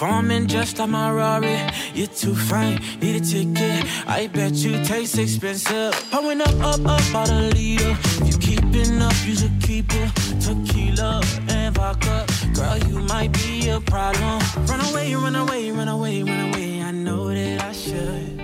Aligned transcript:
Performing 0.00 0.46
just 0.46 0.78
like 0.78 0.88
my 0.88 1.12
Rari. 1.12 1.58
You're 1.92 2.06
too 2.06 2.34
fine, 2.34 2.80
need 3.02 3.16
a 3.16 3.20
ticket. 3.20 3.84
I 4.08 4.28
bet 4.28 4.54
you 4.54 4.82
taste 4.82 5.18
expensive. 5.18 5.92
Pouring 6.10 6.40
up, 6.40 6.58
up, 6.62 6.80
up, 6.86 7.14
out 7.14 7.28
a 7.28 7.50
leader. 7.54 7.94
If 8.24 8.28
you 8.28 8.38
keeping 8.38 9.02
up, 9.02 9.12
you 9.26 9.36
should 9.36 9.60
keep 9.60 9.92
it. 9.92 10.10
Tequila 10.40 11.20
and 11.50 11.74
vodka. 11.74 12.24
Girl, 12.54 12.78
you 12.88 13.00
might 13.00 13.30
be 13.34 13.68
a 13.68 13.78
problem. 13.78 14.40
Run 14.64 14.80
away, 14.88 15.14
run 15.16 15.36
away, 15.36 15.70
run 15.70 15.88
away, 15.88 16.22
run 16.22 16.48
away. 16.48 16.80
I 16.80 16.92
know 16.92 17.28
that 17.28 17.60
I 17.60 17.72
should. 17.72 18.40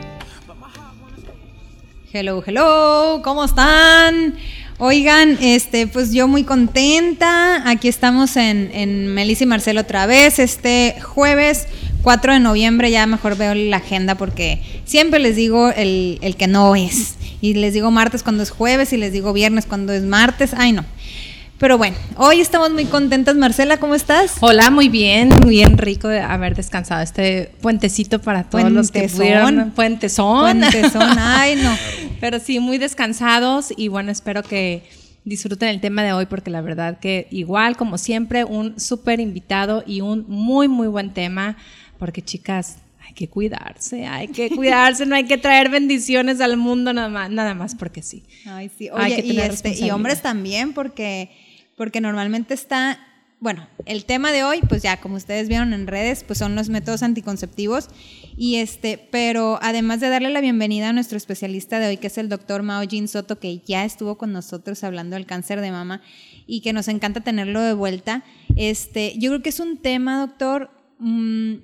Hello, 2.12 2.42
hello, 2.42 3.23
¿cómo 3.24 3.45
están? 3.45 4.36
Oigan, 4.78 5.38
este, 5.40 5.86
pues 5.86 6.12
yo 6.12 6.28
muy 6.28 6.44
contenta. 6.44 7.66
Aquí 7.66 7.88
estamos 7.88 8.36
en, 8.36 8.70
en 8.74 9.06
Melissa 9.06 9.44
y 9.44 9.46
Marcelo 9.46 9.80
otra 9.80 10.04
vez. 10.04 10.38
Este 10.38 10.96
jueves 11.00 11.66
4 12.02 12.34
de 12.34 12.40
noviembre, 12.40 12.90
ya 12.90 13.06
mejor 13.06 13.38
veo 13.38 13.54
la 13.54 13.78
agenda 13.78 14.16
porque 14.16 14.60
siempre 14.84 15.18
les 15.18 15.34
digo 15.34 15.70
el, 15.70 16.18
el 16.20 16.36
que 16.36 16.46
no 16.46 16.76
es. 16.76 17.14
Y 17.40 17.54
les 17.54 17.73
digo 17.73 17.90
martes 17.90 18.23
cuando 18.23 18.42
es 18.42 18.51
jueves 18.51 18.92
y 18.92 18.98
les 18.98 19.12
digo 19.12 19.32
viernes 19.32 19.64
cuando 19.64 19.95
es 19.95 20.02
martes. 20.02 20.52
Ay, 20.54 20.73
no. 20.73 20.84
Pero 21.59 21.79
bueno, 21.79 21.96
hoy 22.16 22.40
estamos 22.40 22.71
muy 22.71 22.85
contentas. 22.85 23.35
Marcela, 23.35 23.79
¿cómo 23.79 23.95
estás? 23.95 24.37
Hola, 24.40 24.71
muy 24.71 24.90
bien, 24.90 25.30
muy 25.43 25.51
bien 25.51 25.79
rico 25.79 26.07
de 26.07 26.21
haber 26.21 26.54
descansado 26.54 27.02
este 27.02 27.51
puentecito 27.63 28.21
para 28.21 28.45
todos 28.45 28.71
los 28.71 28.90
que 28.90 29.09
pudieron. 29.09 29.71
Puentezón. 29.71 30.60
Puentezón, 30.60 31.15
ay, 31.18 31.57
no. 31.57 31.74
Pero 32.21 32.40
sí, 32.40 32.60
muy 32.60 32.76
descansados 32.76 33.73
y 33.74 33.88
bueno, 33.88 34.13
espero 34.13 34.43
que 34.43 34.82
disfruten 35.24 35.71
el 35.71 35.80
tema 35.80 36.02
de 36.02 36.13
hoy 36.13 36.26
porque 36.26 36.51
la 36.51 36.60
verdad 36.60 36.98
que 36.98 37.26
igual 37.30 37.76
como 37.79 37.96
siempre 37.96 38.45
un 38.45 38.79
súper 38.79 39.18
invitado 39.18 39.82
y 39.85 40.02
un 40.02 40.24
muy 40.29 40.68
muy 40.68 40.87
buen 40.87 41.13
tema 41.13 41.57
porque 41.98 42.23
chicas 42.23 42.76
hay 43.07 43.15
que 43.15 43.29
cuidarse, 43.29 44.07
hay 44.07 44.29
que 44.29 44.51
cuidarse, 44.51 45.07
no 45.07 45.15
hay 45.15 45.24
que 45.24 45.38
traer 45.38 45.68
bendiciones 45.70 46.41
al 46.41 46.57
mundo 46.57 46.93
nada 46.93 47.09
más, 47.09 47.30
nada 47.30 47.54
más 47.54 47.74
porque 47.74 48.02
sí. 48.02 48.24
Ay, 48.46 48.70
sí. 48.76 48.88
Hay 48.93 49.13
Oye, 49.13 49.23
que 49.23 49.26
y, 49.29 49.37
tener 49.37 49.51
este, 49.52 49.74
y 49.79 49.91
hombres 49.91 50.23
también, 50.23 50.73
porque, 50.73 51.30
porque 51.77 52.01
normalmente 52.01 52.55
está, 52.55 52.99
bueno, 53.38 53.69
el 53.85 54.07
tema 54.07 54.32
de 54.32 54.45
hoy, 54.45 54.60
pues 54.69 54.82
ya, 54.82 54.99
como 54.99 55.16
ustedes 55.16 55.49
vieron 55.49 55.74
en 55.74 55.87
redes, 55.87 56.24
pues 56.24 56.38
son 56.38 56.55
los 56.55 56.71
métodos 56.71 57.02
anticonceptivos. 57.02 57.88
Y 58.37 58.57
este, 58.57 58.99
pero 59.10 59.59
además 59.63 60.01
de 60.01 60.09
darle 60.09 60.30
la 60.30 60.41
bienvenida 60.41 60.88
a 60.88 60.93
nuestro 60.93 61.19
especialista 61.19 61.79
de 61.79 61.88
hoy, 61.88 61.97
que 61.99 62.07
es 62.07 62.19
el 62.19 62.29
doctor 62.29 62.63
Mao 62.63 62.82
Jin 62.88 63.09
Soto, 63.09 63.38
que 63.38 63.59
ya 63.59 63.85
estuvo 63.85 64.16
con 64.16 64.32
nosotros 64.32 64.82
hablando 64.84 65.16
del 65.16 65.27
cáncer 65.27 65.60
de 65.60 65.71
mama 65.71 66.00
y 66.47 66.62
que 66.62 66.72
nos 66.72 66.88
encanta 66.88 67.21
tenerlo 67.21 67.60
de 67.60 67.75
vuelta. 67.75 68.25
Este, 68.56 69.15
yo 69.19 69.31
creo 69.31 69.43
que 69.43 69.50
es 69.50 69.60
un 69.60 69.77
tema, 69.77 70.19
doctor, 70.21 70.71
mm, 70.99 71.56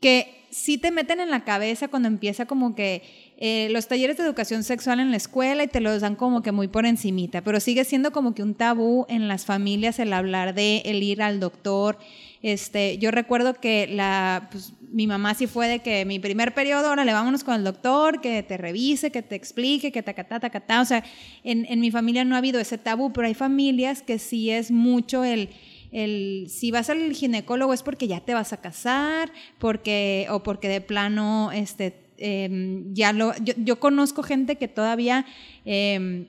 que 0.00 0.46
sí 0.50 0.78
te 0.78 0.92
meten 0.92 1.18
en 1.18 1.30
la 1.30 1.42
cabeza 1.42 1.88
cuando 1.88 2.06
empieza 2.06 2.46
como 2.46 2.76
que 2.76 3.02
eh, 3.46 3.68
los 3.68 3.88
talleres 3.88 4.16
de 4.16 4.24
educación 4.24 4.64
sexual 4.64 5.00
en 5.00 5.10
la 5.10 5.18
escuela 5.18 5.62
y 5.62 5.66
te 5.66 5.82
los 5.82 6.00
dan 6.00 6.16
como 6.16 6.40
que 6.40 6.50
muy 6.50 6.66
por 6.66 6.86
encimita, 6.86 7.42
pero 7.42 7.60
sigue 7.60 7.84
siendo 7.84 8.10
como 8.10 8.34
que 8.34 8.42
un 8.42 8.54
tabú 8.54 9.04
en 9.10 9.28
las 9.28 9.44
familias 9.44 9.98
el 9.98 10.14
hablar 10.14 10.54
de 10.54 10.78
el 10.86 11.02
ir 11.02 11.20
al 11.20 11.40
doctor. 11.40 11.98
Este, 12.40 12.96
yo 12.96 13.10
recuerdo 13.10 13.52
que 13.52 13.86
la, 13.86 14.48
pues, 14.50 14.72
mi 14.90 15.06
mamá 15.06 15.34
sí 15.34 15.46
fue 15.46 15.68
de 15.68 15.80
que 15.80 16.06
mi 16.06 16.18
primer 16.18 16.54
periodo, 16.54 16.88
ahora 16.88 17.04
le 17.04 17.12
vámonos 17.12 17.44
con 17.44 17.54
el 17.56 17.64
doctor, 17.64 18.22
que 18.22 18.42
te 18.42 18.56
revise, 18.56 19.10
que 19.10 19.20
te 19.20 19.34
explique, 19.34 19.92
que 19.92 20.02
tacatá, 20.02 20.40
tacatá. 20.40 20.80
O 20.80 20.86
sea, 20.86 21.04
en, 21.42 21.66
en 21.68 21.80
mi 21.80 21.90
familia 21.90 22.24
no 22.24 22.36
ha 22.36 22.38
habido 22.38 22.60
ese 22.60 22.78
tabú, 22.78 23.12
pero 23.12 23.26
hay 23.26 23.34
familias 23.34 24.00
que 24.00 24.18
sí 24.18 24.52
es 24.52 24.70
mucho 24.70 25.22
el, 25.22 25.50
el 25.92 26.46
si 26.48 26.70
vas 26.70 26.88
al 26.88 27.12
ginecólogo 27.12 27.74
es 27.74 27.82
porque 27.82 28.08
ya 28.08 28.20
te 28.20 28.32
vas 28.32 28.54
a 28.54 28.62
casar, 28.62 29.30
porque 29.58 30.28
o 30.30 30.42
porque 30.42 30.68
de 30.68 30.80
plano 30.80 31.52
este 31.52 32.03
em, 32.18 32.94
ya 32.94 33.12
lo 33.12 33.32
yo, 33.42 33.80
conozco 33.80 34.22
gente 34.22 34.56
que 34.56 34.68
todavía 34.68 35.26
em, 35.64 36.26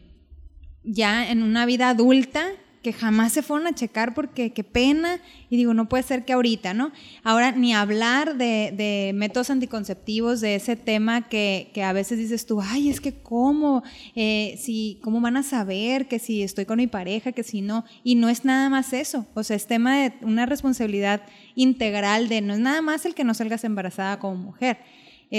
ya 0.84 1.30
en 1.30 1.44
una 1.44 1.66
vida 1.66 1.90
adulta 1.90 2.52
que 2.86 2.94
jamás 2.94 3.34
se 3.34 3.42
fueron 3.42 3.66
a 3.66 3.74
checar 3.74 4.14
porque 4.14 4.54
qué 4.54 4.64
pena 4.64 5.20
y 5.50 5.58
digo 5.58 5.74
no 5.74 5.90
puede 5.90 6.04
ser 6.04 6.24
que 6.24 6.34
ahorita 6.34 6.76
no 6.76 6.92
ahora 7.24 7.52
ni 7.52 7.74
hablar 7.74 8.38
de, 8.38 9.12
métodos 9.16 9.50
anticonceptivos 9.50 10.40
de 10.40 10.54
ese 10.54 10.76
tema 10.76 11.28
que, 11.28 11.72
que 11.74 11.82
a 11.82 11.94
veces 11.94 12.20
dices 12.20 12.46
tú 12.46 12.62
ay 12.62 12.90
es 12.90 13.02
que 13.02 13.16
cómo 13.16 13.82
eh, 14.16 14.56
si 14.62 15.00
cómo 15.02 15.20
van 15.20 15.36
a 15.36 15.42
saber 15.42 16.08
que 16.08 16.20
si 16.20 16.44
estoy 16.44 16.66
con 16.66 16.78
mi 16.78 16.86
pareja 16.86 17.32
que 17.32 17.42
si 17.42 17.62
no 17.62 17.86
y 18.04 18.14
no 18.14 18.30
es 18.30 18.46
nada 18.46 18.70
más 18.70 18.94
eso 18.94 19.26
o 19.34 19.44
sea 19.44 19.56
es 19.56 19.66
tema 19.66 19.98
de 19.98 20.14
una 20.22 20.46
responsabilidad 20.46 21.24
integral 21.56 22.30
de 22.30 22.42
no 22.42 22.54
es 22.54 22.60
nada 22.60 22.84
más 22.84 23.08
el 23.08 23.16
que 23.16 23.24
no 23.24 23.34
salgas 23.34 23.64
embarazada 23.64 24.20
como 24.20 24.36
mujer 24.36 24.78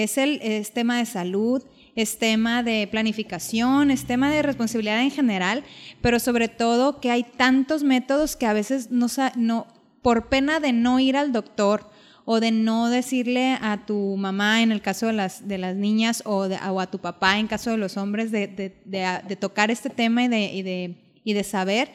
es 0.03 0.19
el 0.19 0.41
es 0.43 0.73
tema 0.73 0.99
de 0.99 1.07
salud 1.07 1.63
es 1.95 2.19
tema 2.19 2.63
de 2.63 2.87
planificación, 2.91 3.91
es 3.91 4.05
tema 4.05 4.31
de 4.31 4.43
responsabilidad 4.43 5.01
en 5.01 5.11
general, 5.11 5.65
pero 6.03 6.21
sobre 6.21 6.49
todo 6.49 7.01
que 7.01 7.11
hay 7.11 7.23
tantos 7.25 7.83
métodos 7.85 8.37
que 8.37 8.45
a 8.45 8.53
veces 8.53 8.91
no, 8.91 9.07
no 9.35 9.67
por 10.03 10.29
pena 10.29 10.61
de 10.61 10.73
no 10.75 11.01
ir 11.01 11.17
al 11.17 11.33
doctor 11.33 11.89
o 12.27 12.39
de 12.39 12.51
no 12.51 12.91
decirle 12.91 13.57
a 13.63 13.87
tu 13.87 14.17
mamá 14.19 14.61
en 14.63 14.73
el 14.73 14.83
caso 14.83 15.07
de 15.07 15.15
las, 15.15 15.49
de 15.49 15.57
las 15.57 15.75
niñas 15.77 16.23
o, 16.27 16.49
de- 16.49 16.57
o 16.69 16.81
a 16.81 16.91
tu 16.91 16.99
papá 16.99 17.39
en 17.39 17.47
caso 17.47 17.71
de 17.71 17.79
los 17.79 17.97
hombres 17.97 18.31
de- 18.31 18.47
de- 18.49 19.21
de 19.27 19.37
tocar 19.37 19.71
este 19.71 19.89
tema 19.89 20.25
y 20.25 20.29
de, 20.29 20.53
y 20.53 20.63
de, 20.63 20.97
y 21.25 21.33
de 21.33 21.45
saber, 21.45 21.89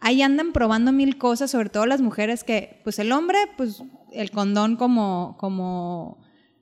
ahí 0.00 0.22
andan 0.22 0.52
probando 0.52 0.90
mil 0.90 1.18
cosas, 1.18 1.52
sobre 1.52 1.68
todo 1.70 1.86
las 1.86 2.00
mujeres 2.00 2.42
que, 2.42 2.80
pues 2.82 2.98
el 2.98 3.12
hombre, 3.12 3.38
pues 3.56 3.80
el 4.12 4.32
condón 4.32 4.74
como, 4.76 5.36
como 5.38 6.18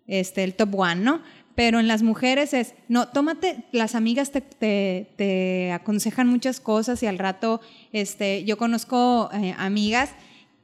este, 0.07 0.45
el 0.45 0.55
top 0.55 0.75
one, 0.79 0.97
¿no? 0.97 1.23
Pero 1.55 1.79
en 1.79 1.87
las 1.87 2.03
mujeres 2.03 2.53
es, 2.53 2.75
no, 2.89 3.07
tómate, 3.09 3.65
las 3.71 3.95
amigas 3.95 4.33
te, 4.33 4.41
te- 4.41 5.07
te 5.17 5.71
aconsejan 5.73 6.27
muchas 6.29 6.59
cosas 6.61 7.03
y 7.03 7.07
al 7.07 7.19
rato, 7.19 7.61
este, 7.93 8.45
yo 8.45 8.57
conozco 8.59 9.31
eh, 9.33 9.55
amigas 9.57 10.11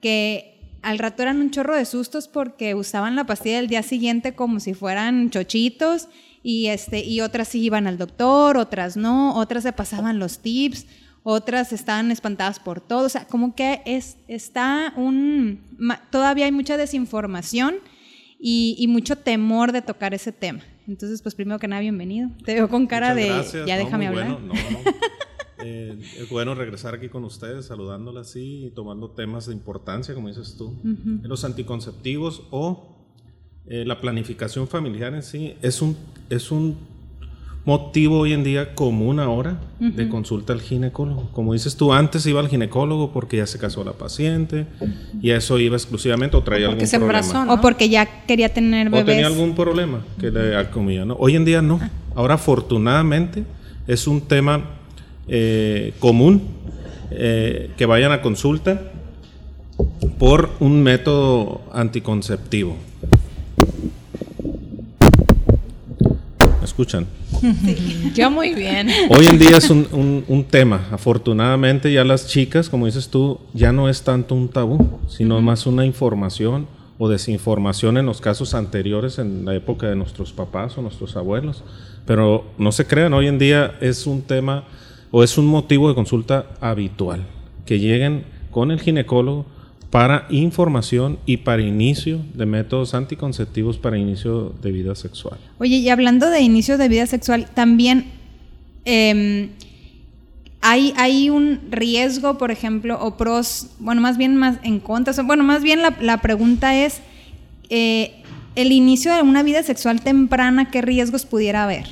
que 0.00 0.58
al 0.82 0.98
rato 0.98 1.22
eran 1.22 1.40
un 1.40 1.50
chorro 1.50 1.76
de 1.76 1.84
sustos 1.84 2.26
porque 2.26 2.74
usaban 2.74 3.14
la 3.14 3.24
pastilla 3.24 3.56
del 3.58 3.68
día 3.68 3.82
siguiente 3.82 4.34
como 4.34 4.58
si 4.60 4.74
fueran 4.74 5.30
chochitos 5.30 6.08
y, 6.42 6.66
este, 6.68 7.04
y 7.04 7.20
otras 7.20 7.48
sí 7.48 7.60
iban 7.60 7.86
al 7.86 7.98
doctor, 7.98 8.56
otras 8.56 8.96
no, 8.96 9.36
otras 9.36 9.62
se 9.62 9.72
pasaban 9.72 10.18
los 10.18 10.38
tips, 10.40 10.86
otras 11.22 11.72
estaban 11.72 12.10
espantadas 12.10 12.58
por 12.58 12.80
todo, 12.80 13.04
o 13.04 13.08
sea, 13.10 13.26
como 13.26 13.54
que 13.54 13.82
es, 13.84 14.16
está 14.26 14.92
un, 14.96 15.60
todavía 16.10 16.46
hay 16.46 16.52
mucha 16.52 16.78
desinformación 16.78 17.74
y, 18.40 18.74
y 18.78 18.86
mucho 18.88 19.16
temor 19.16 19.72
de 19.72 19.82
tocar 19.82 20.14
ese 20.14 20.32
tema. 20.32 20.60
Entonces, 20.88 21.22
pues 21.22 21.34
primero 21.34 21.58
que 21.58 21.68
nada, 21.68 21.80
bienvenido. 21.82 22.30
Te 22.44 22.54
veo 22.54 22.68
con 22.68 22.86
cara 22.86 23.14
Muchas 23.14 23.28
de, 23.28 23.34
gracias. 23.34 23.66
ya 23.66 23.76
No, 23.78 23.84
déjame 23.84 24.06
hablar. 24.08 24.32
bueno. 24.32 24.46
No, 24.46 24.54
no. 24.54 24.60
Eh, 25.62 25.98
es 26.18 26.30
bueno 26.30 26.54
regresar 26.54 26.94
aquí 26.94 27.10
con 27.10 27.22
ustedes, 27.22 27.66
saludándola 27.66 28.22
así 28.22 28.64
y 28.64 28.70
tomando 28.70 29.10
temas 29.10 29.44
de 29.44 29.52
importancia, 29.52 30.14
como 30.14 30.28
dices 30.28 30.56
tú. 30.56 30.74
Los 31.22 31.44
anticonceptivos 31.44 32.44
o 32.50 32.96
eh, 33.66 33.84
la 33.84 34.00
planificación 34.00 34.66
familiar 34.68 35.12
en 35.12 35.22
sí 35.22 35.56
es 35.60 35.82
un, 35.82 35.98
es 36.30 36.50
un 36.50 36.78
motivo 37.64 38.20
hoy 38.20 38.32
en 38.32 38.42
día 38.42 38.74
común 38.74 39.20
ahora 39.20 39.58
de 39.78 40.08
consulta 40.08 40.52
al 40.52 40.60
ginecólogo. 40.60 41.28
Como 41.32 41.52
dices 41.52 41.76
tú, 41.76 41.92
antes 41.92 42.24
iba 42.26 42.40
al 42.40 42.48
ginecólogo 42.48 43.12
porque 43.12 43.36
ya 43.36 43.46
se 43.46 43.58
casó 43.58 43.84
la 43.84 43.92
paciente 43.92 44.66
y 45.22 45.30
a 45.30 45.36
eso 45.36 45.58
iba 45.58 45.76
exclusivamente 45.76 46.36
o 46.36 46.42
traía 46.42 46.68
algún 46.68 46.86
se 46.86 46.98
problema. 46.98 47.18
embarazó, 47.20 47.44
¿no? 47.44 47.54
O 47.54 47.60
porque 47.60 47.88
ya 47.88 48.24
quería 48.26 48.52
tener 48.52 48.88
O 48.88 48.90
bebés. 48.90 49.06
tenía 49.06 49.26
algún 49.26 49.54
problema 49.54 50.00
que 50.18 50.30
le 50.30 50.56
acomía, 50.56 51.04
¿no? 51.04 51.16
Hoy 51.18 51.36
en 51.36 51.44
día 51.44 51.60
no. 51.62 51.80
Ahora, 52.14 52.34
afortunadamente, 52.34 53.44
es 53.86 54.06
un 54.06 54.22
tema 54.22 54.64
eh, 55.28 55.92
común 56.00 56.42
eh, 57.10 57.70
que 57.76 57.86
vayan 57.86 58.12
a 58.12 58.22
consulta 58.22 58.90
por 60.18 60.50
un 60.60 60.82
método 60.82 61.60
anticonceptivo. 61.72 62.76
¿Me 66.58 66.64
escuchan? 66.64 67.06
Yo 68.14 68.30
muy 68.30 68.54
bien. 68.54 68.88
Hoy 69.08 69.26
en 69.26 69.38
día 69.38 69.56
es 69.56 69.70
un, 69.70 69.86
un- 69.92 70.24
un 70.28 70.44
tema. 70.44 70.88
Afortunadamente 70.90 71.92
ya 71.92 72.04
las 72.04 72.26
chicas, 72.26 72.68
como 72.68 72.86
dices 72.86 73.08
tú, 73.08 73.38
ya 73.54 73.72
no 73.72 73.88
es 73.88 74.02
tanto 74.02 74.34
un 74.34 74.48
tabú, 74.48 75.00
sino 75.08 75.40
más 75.40 75.66
una 75.66 75.84
información 75.86 76.66
o 76.98 77.08
desinformación 77.08 77.96
en 77.96 78.06
los 78.06 78.20
casos 78.20 78.54
anteriores, 78.54 79.18
en 79.18 79.44
la 79.46 79.54
época 79.54 79.88
de 79.88 79.96
nuestros 79.96 80.32
papás 80.32 80.76
o 80.76 80.82
nuestros 80.82 81.16
abuelos. 81.16 81.64
Pero 82.06 82.44
no 82.58 82.72
se 82.72 82.86
crean, 82.86 83.14
hoy 83.14 83.26
en 83.26 83.38
día 83.38 83.76
es 83.80 84.06
un 84.06 84.22
tema 84.22 84.64
o 85.10 85.22
es 85.24 85.38
un 85.38 85.46
motivo 85.46 85.88
de 85.88 85.94
consulta 85.94 86.46
habitual, 86.60 87.24
que 87.64 87.78
lleguen 87.78 88.24
con 88.50 88.70
el 88.70 88.80
ginecólogo 88.80 89.46
para 89.90 90.26
información 90.30 91.18
y 91.26 91.38
para 91.38 91.62
inicio 91.62 92.20
de 92.34 92.46
métodos 92.46 92.94
anticonceptivos 92.94 93.76
para 93.76 93.98
inicio 93.98 94.54
de 94.62 94.70
vida 94.70 94.94
sexual. 94.94 95.38
Oye, 95.58 95.76
y 95.76 95.88
hablando 95.88 96.30
de 96.30 96.40
inicio 96.40 96.78
de 96.78 96.88
vida 96.88 97.06
sexual, 97.06 97.48
también 97.52 98.06
em, 98.84 99.50
hay, 100.60 100.94
hay 100.96 101.28
un 101.28 101.60
riesgo, 101.70 102.38
por 102.38 102.50
ejemplo, 102.50 102.98
o 103.00 103.16
pros, 103.16 103.68
bueno, 103.80 104.00
más 104.00 104.16
bien 104.16 104.36
más 104.36 104.58
en 104.62 104.78
contra. 104.78 105.12
Bueno, 105.24 105.42
más 105.42 105.62
bien 105.62 105.82
la, 105.82 105.96
la 106.00 106.18
pregunta 106.18 106.76
es, 106.76 107.00
eh, 107.68 108.12
el 108.56 108.72
inicio 108.72 109.14
de 109.14 109.22
una 109.22 109.42
vida 109.42 109.62
sexual 109.62 110.00
temprana, 110.02 110.70
¿qué 110.70 110.82
riesgos 110.82 111.26
pudiera 111.26 111.64
haber? 111.64 111.86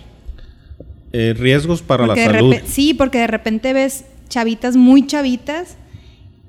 Eh, 1.12 1.34
riesgos 1.36 1.82
para 1.82 2.06
Porque 2.06 2.26
la 2.26 2.32
salud. 2.32 2.54
sí, 2.66 2.94
porque 2.94 3.18
de 3.18 3.26
repente 3.26 3.72
ves 3.72 4.04
chavitas 4.28 4.76
muy 4.76 5.06
chavitas, 5.06 5.76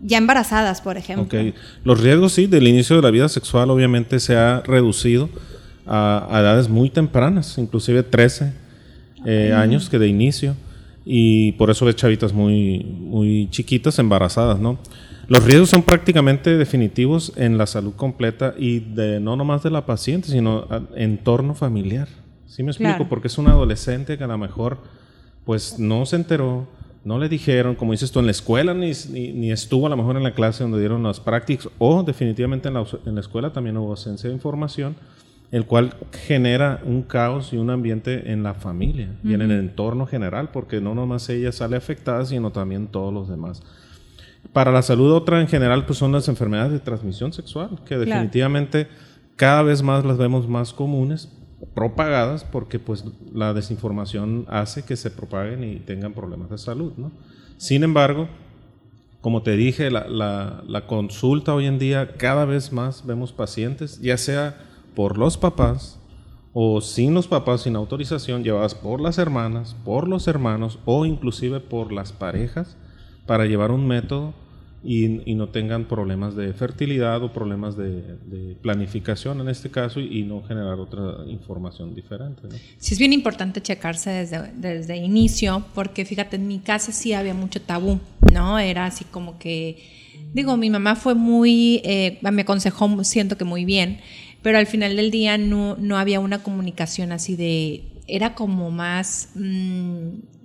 ya 0.01 0.17
embarazadas, 0.17 0.81
por 0.81 0.97
ejemplo. 0.97 1.25
Ok. 1.25 1.53
Los 1.83 1.99
riesgos, 2.01 2.33
sí, 2.33 2.47
del 2.47 2.67
inicio 2.67 2.95
de 2.95 3.01
la 3.01 3.11
vida 3.11 3.27
sexual 3.29 3.69
obviamente 3.69 4.19
se 4.19 4.35
ha 4.35 4.61
reducido 4.65 5.29
a, 5.85 6.27
a 6.29 6.39
edades 6.41 6.69
muy 6.69 6.89
tempranas, 6.89 7.57
inclusive 7.57 8.03
13 8.03 8.53
eh, 9.25 9.53
años 9.55 9.89
que 9.89 9.99
de 9.99 10.07
inicio. 10.07 10.55
Y 11.05 11.53
por 11.53 11.69
eso 11.71 11.85
ves 11.85 11.95
chavitas 11.95 12.33
muy, 12.33 12.83
muy 12.83 13.47
chiquitas 13.49 13.97
embarazadas, 13.99 14.59
¿no? 14.59 14.77
Los 15.27 15.43
riesgos 15.43 15.69
son 15.69 15.83
prácticamente 15.83 16.57
definitivos 16.57 17.33
en 17.35 17.57
la 17.57 17.67
salud 17.67 17.93
completa 17.95 18.53
y 18.57 18.79
de 18.79 19.19
no 19.19 19.35
nomás 19.35 19.61
de 19.63 19.69
la 19.69 19.85
paciente, 19.85 20.27
sino 20.29 20.65
a- 20.69 20.81
entorno 20.95 21.53
familiar. 21.55 22.07
¿Sí 22.47 22.63
me 22.63 22.71
explico? 22.71 22.91
Claro. 22.95 23.09
Porque 23.09 23.27
es 23.27 23.37
un 23.37 23.47
adolescente 23.47 24.17
que 24.17 24.23
a 24.23 24.27
lo 24.27 24.37
mejor 24.37 24.79
pues 25.45 25.77
no 25.79 26.05
se 26.05 26.15
enteró, 26.15 26.67
no 27.03 27.17
le 27.17 27.29
dijeron, 27.29 27.75
como 27.75 27.93
dices 27.93 28.11
tú, 28.11 28.19
en 28.19 28.25
la 28.25 28.31
escuela 28.31 28.73
ni, 28.73 28.91
ni, 29.11 29.31
ni 29.31 29.51
estuvo 29.51 29.87
a 29.87 29.89
lo 29.89 29.97
mejor 29.97 30.17
en 30.17 30.23
la 30.23 30.33
clase 30.33 30.63
donde 30.63 30.79
dieron 30.79 31.01
las 31.03 31.19
prácticas, 31.19 31.69
o 31.77 32.03
definitivamente 32.03 32.67
en 32.67 32.73
la, 32.73 32.85
en 33.05 33.15
la 33.15 33.21
escuela 33.21 33.53
también 33.53 33.77
hubo 33.77 33.91
ausencia 33.91 34.29
de 34.29 34.35
información, 34.35 34.95
el 35.51 35.65
cual 35.65 35.95
genera 36.27 36.81
un 36.85 37.01
caos 37.01 37.53
y 37.53 37.57
un 37.57 37.69
ambiente 37.71 38.31
en 38.31 38.43
la 38.43 38.53
familia 38.53 39.15
y 39.23 39.33
en 39.33 39.41
el 39.41 39.51
entorno 39.51 40.05
general, 40.05 40.49
porque 40.51 40.79
no 40.79 40.93
nomás 40.93 41.27
ella 41.29 41.51
sale 41.51 41.75
afectada, 41.75 42.25
sino 42.25 42.51
también 42.51 42.87
todos 42.87 43.11
los 43.13 43.27
demás. 43.29 43.63
Para 44.53 44.71
la 44.71 44.81
salud 44.81 45.11
otra 45.11 45.41
en 45.41 45.47
general 45.47 45.85
pues 45.85 45.97
son 45.97 46.11
las 46.11 46.27
enfermedades 46.27 46.71
de 46.71 46.79
transmisión 46.79 47.33
sexual, 47.33 47.69
que 47.85 47.95
Claro. 47.95 48.05
definitivamente 48.05 48.87
cada 49.37 49.63
vez 49.63 49.81
más 49.81 50.05
las 50.05 50.17
vemos 50.17 50.47
más 50.47 50.71
comunes, 50.73 51.29
propagadas, 51.73 52.43
porque 52.43 52.79
pues 52.79 53.03
la 53.33 53.53
desinformación 53.53 54.45
hace 54.49 54.83
que 54.83 54.95
se 54.95 55.11
propaguen 55.11 55.63
y 55.63 55.79
tengan 55.79 56.13
problemas 56.13 56.49
de 56.49 56.57
salud, 56.57 56.93
¿no? 56.97 57.11
Sin 57.57 57.83
embargo, 57.83 58.27
como 59.21 59.41
te 59.43 59.57
dije, 59.57 59.91
la, 59.91 60.07
la- 60.07 60.87
consulta 60.87 61.53
hoy 61.53 61.65
en 61.65 61.77
día 61.79 62.13
cada 62.17 62.45
vez 62.45 62.71
más 62.71 63.05
vemos 63.05 63.33
pacientes, 63.33 63.99
ya 64.01 64.17
sea 64.17 64.57
por 64.95 65.17
los 65.17 65.37
papás 65.37 65.99
o 66.53 66.79
sin 66.81 67.13
los 67.13 67.27
papás, 67.27 67.61
sin 67.61 67.75
autorización, 67.75 68.43
llevadas 68.43 68.75
por 68.75 69.01
las 69.01 69.17
hermanas, 69.17 69.75
por 69.83 70.07
los 70.07 70.27
hermanos 70.27 70.79
o 70.85 71.05
inclusive 71.05 71.59
por 71.59 71.91
las 71.91 72.11
parejas 72.13 72.77
para 73.25 73.45
llevar 73.45 73.71
un 73.71 73.85
método 73.87 74.33
y, 74.83 75.29
y 75.29 75.35
no 75.35 75.49
tengan 75.49 75.85
problemas 75.85 76.35
de 76.35 76.53
fertilidad 76.53 77.21
o 77.21 77.33
problemas 77.33 77.75
de, 77.75 78.01
de 78.25 78.55
planificación 78.61 79.41
en 79.41 79.49
este 79.49 79.69
caso 79.69 79.99
y, 79.99 80.19
y 80.19 80.23
no 80.23 80.41
generar 80.43 80.79
otra 80.79 81.25
información 81.27 81.93
diferente. 81.93 82.43
¿no? 82.43 82.55
Sí, 82.77 82.93
es 82.93 82.99
bien 82.99 83.11
importante 83.11 83.61
checarse 83.61 84.09
desde, 84.09 84.51
desde 84.55 84.95
inicio, 84.95 85.65
porque 85.75 86.05
fíjate, 86.05 86.37
en 86.37 86.47
mi 86.47 86.59
casa 86.59 86.93
sí 86.93 87.11
había 87.11 87.33
mucho 87.33 87.61
tabú, 87.61 87.99
¿no? 88.33 88.57
Era 88.57 88.85
así 88.85 89.03
como 89.03 89.37
que, 89.37 89.83
digo, 90.33 90.55
mi 90.55 90.69
mamá 90.69 90.95
fue 90.95 91.13
muy, 91.13 91.81
eh, 91.83 92.17
me 92.21 92.43
aconsejó, 92.43 93.03
siento 93.03 93.37
que 93.37 93.43
muy 93.43 93.65
bien, 93.65 93.99
pero 94.41 94.57
al 94.57 94.67
final 94.67 94.95
del 94.95 95.11
día 95.11 95.37
no, 95.37 95.75
no 95.77 95.97
había 95.97 96.21
una 96.21 96.41
comunicación 96.41 97.11
así 97.11 97.35
de, 97.35 97.83
era 98.07 98.33
como 98.33 98.71
más... 98.71 99.31
mm, 99.35 100.38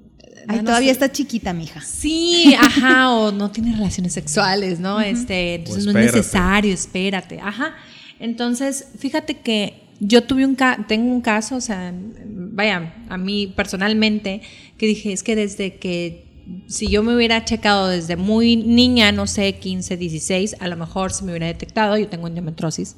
Ay, 0.48 0.58
no 0.58 0.64
todavía 0.64 0.88
sé. 0.88 0.92
está 0.92 1.12
chiquita, 1.12 1.52
mija. 1.52 1.80
Sí, 1.80 2.54
ajá, 2.58 3.10
o 3.10 3.32
no 3.32 3.50
tiene 3.50 3.72
relaciones 3.72 4.12
sexuales, 4.12 4.80
¿no? 4.80 5.00
Este, 5.00 5.54
entonces 5.56 5.84
no 5.86 5.90
es 5.92 5.96
necesario, 6.16 6.72
espérate, 6.74 7.40
ajá. 7.40 7.74
Entonces, 8.20 8.88
fíjate 8.98 9.38
que 9.38 9.82
yo 10.00 10.24
tuve 10.24 10.44
un 10.46 10.54
ca- 10.54 10.84
tengo 10.88 11.10
un 11.12 11.20
caso, 11.20 11.56
o 11.56 11.60
sea, 11.60 11.92
vaya, 12.26 12.94
a 13.08 13.16
mí 13.18 13.46
personalmente, 13.54 14.42
que 14.76 14.86
dije, 14.86 15.12
es 15.12 15.22
que 15.22 15.36
desde 15.36 15.76
que 15.76 16.24
si 16.66 16.88
yo 16.88 17.02
me 17.02 17.14
hubiera 17.16 17.44
checado 17.44 17.88
desde 17.88 18.16
muy 18.16 18.56
niña, 18.56 19.12
no 19.12 19.26
sé, 19.26 19.54
15, 19.54 19.96
16, 19.96 20.56
a 20.60 20.68
lo 20.68 20.76
mejor 20.76 21.12
se 21.12 21.24
me 21.24 21.30
hubiera 21.32 21.46
detectado, 21.46 21.96
yo 21.96 22.08
tengo 22.08 22.26
endometriosis. 22.28 22.96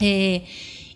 Eh, 0.00 0.44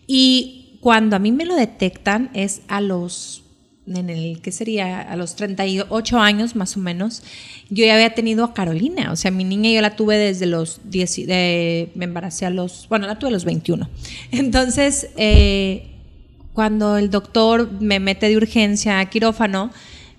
y 0.07 0.79
cuando 0.81 1.17
a 1.17 1.19
mí 1.19 1.33
me 1.33 1.45
lo 1.47 1.57
detectan 1.57 2.31
es 2.35 2.61
a 2.69 2.81
los, 2.81 3.43
en 3.87 4.11
el, 4.11 4.41
¿qué 4.41 4.51
sería? 4.53 5.01
A 5.01 5.17
los 5.17 5.37
38 5.37 6.19
años 6.19 6.57
más 6.57 6.77
o 6.77 6.81
menos, 6.81 7.23
yo 7.71 7.85
ya 7.87 7.95
había 7.95 8.15
tenido 8.15 8.45
a 8.45 8.53
Carolina, 8.55 9.13
o 9.13 9.17
sea, 9.17 9.31
mi 9.31 9.45
niña 9.45 9.71
yo 9.71 9.81
la 9.81 9.95
tuve 9.97 10.17
desde 10.19 10.47
los 10.47 10.81
10, 10.85 11.27
de- 11.27 11.91
me 11.95 12.05
embaracé 12.07 12.47
a 12.47 12.51
los, 12.51 12.87
bueno, 12.89 13.07
la 13.07 13.19
tuve 13.19 13.29
a 13.31 13.33
los 13.33 13.45
21. 13.45 13.89
Entonces, 14.33 15.09
eh, 15.17 15.87
cuando 16.53 16.97
el 16.97 17.11
doctor 17.11 17.71
me 17.81 18.01
mete 18.01 18.29
de 18.29 18.37
urgencia 18.37 18.99
a 18.99 19.07
quirófano, 19.11 19.71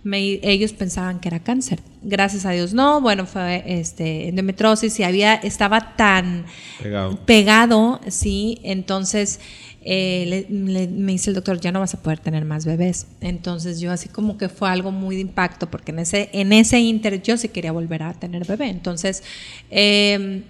me- 0.04 0.40
ellos 0.44 0.72
pensaban 0.74 1.19
que 1.19 1.28
era 1.28 1.40
cáncer. 1.40 1.80
Gracias 2.04 2.46
a 2.46 2.52
Dios 2.52 2.74
no, 2.74 3.02
bueno, 3.02 3.25
fue 3.25 3.64
este, 3.68 4.30
endometriosis 4.30 4.98
y 5.00 5.04
había, 5.04 5.34
estaba 5.36 5.96
tan 5.98 6.46
Pegado. 6.81 7.18
pegado, 7.25 8.00
sí, 8.08 8.60
entonces 8.64 9.40
eh, 9.89 10.45
le- 10.50 10.88
me 10.89 11.13
dice 11.13 11.30
el 11.30 11.36
doctor, 11.36 11.62
ya 11.62 11.72
no 11.72 11.80
vas 11.80 11.94
a 11.94 12.01
poder 12.04 12.19
tener 12.19 12.44
más 12.44 12.66
bebés. 12.66 13.07
Entonces 13.22 13.80
yo 13.80 13.92
así 13.92 14.10
como 14.10 14.38
que 14.38 14.50
fue 14.50 14.69
algo 14.69 14.92
muy 14.92 15.16
de 15.16 15.22
impacto, 15.22 15.69
porque 15.72 15.92
en 15.92 16.00
ese, 16.00 16.30
en 16.34 16.51
ese 16.51 16.80
inter 16.80 17.22
yo 17.22 17.38
sí 17.38 17.48
quería 17.48 17.72
volver 17.72 18.04
a 18.04 18.13
tener 18.13 18.45
bebé. 18.45 18.69
Entonces, 18.69 19.24
eh, 19.72 20.44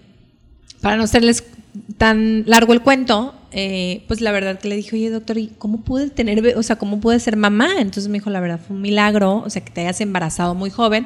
para 0.81 0.97
no 0.97 1.03
hacerles 1.03 1.43
tan 1.97 2.43
largo 2.47 2.73
el 2.73 2.81
cuento, 2.81 3.35
eh, 3.51 4.03
pues 4.07 4.21
la 4.21 4.31
verdad 4.31 4.59
que 4.59 4.67
le 4.67 4.75
dije, 4.75 4.95
oye 4.95 5.09
doctor, 5.11 5.37
¿y 5.37 5.47
cómo 5.57 5.81
pude 5.81 6.09
tener, 6.09 6.57
o 6.57 6.63
sea, 6.63 6.77
cómo 6.77 6.99
pude 6.99 7.19
ser 7.19 7.37
mamá? 7.37 7.69
Entonces 7.77 8.07
me 8.07 8.13
dijo, 8.17 8.29
la 8.31 8.39
verdad 8.39 8.59
fue 8.65 8.75
un 8.75 8.81
milagro, 8.81 9.43
o 9.45 9.49
sea, 9.51 9.63
que 9.63 9.71
te 9.71 9.81
hayas 9.81 10.01
embarazado 10.01 10.55
muy 10.55 10.69
joven 10.71 11.05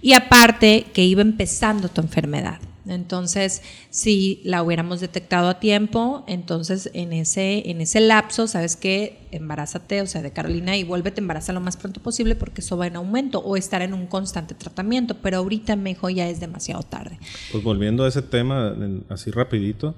y 0.00 0.12
aparte 0.14 0.86
que 0.92 1.02
iba 1.04 1.22
empezando 1.22 1.88
tu 1.88 2.00
enfermedad. 2.00 2.58
Entonces, 2.86 3.62
si 3.90 4.40
la 4.44 4.62
hubiéramos 4.62 5.00
detectado 5.00 5.48
a 5.48 5.60
tiempo, 5.60 6.24
entonces 6.26 6.90
en 6.94 7.12
ese, 7.12 7.70
en 7.70 7.80
ese 7.80 8.00
lapso, 8.00 8.46
¿sabes 8.46 8.76
qué? 8.76 9.26
Embarázate, 9.30 10.02
o 10.02 10.06
sea, 10.06 10.22
de 10.22 10.32
Carolina 10.32 10.76
y 10.76 10.84
vuélvete 10.84 11.20
a 11.20 11.22
embarazar 11.22 11.54
lo 11.54 11.60
más 11.60 11.76
pronto 11.76 12.00
posible 12.00 12.34
porque 12.36 12.60
eso 12.60 12.76
va 12.76 12.86
en 12.86 12.96
aumento 12.96 13.38
o 13.40 13.56
estar 13.56 13.82
en 13.82 13.94
un 13.94 14.06
constante 14.06 14.54
tratamiento. 14.54 15.16
Pero 15.22 15.38
ahorita 15.38 15.76
me 15.76 15.90
dijo, 15.90 16.10
ya 16.10 16.28
es 16.28 16.40
demasiado 16.40 16.82
tarde. 16.82 17.18
Pues 17.52 17.64
volviendo 17.64 18.04
a 18.04 18.08
ese 18.08 18.22
tema, 18.22 18.76
así 19.08 19.30
rapidito, 19.30 19.94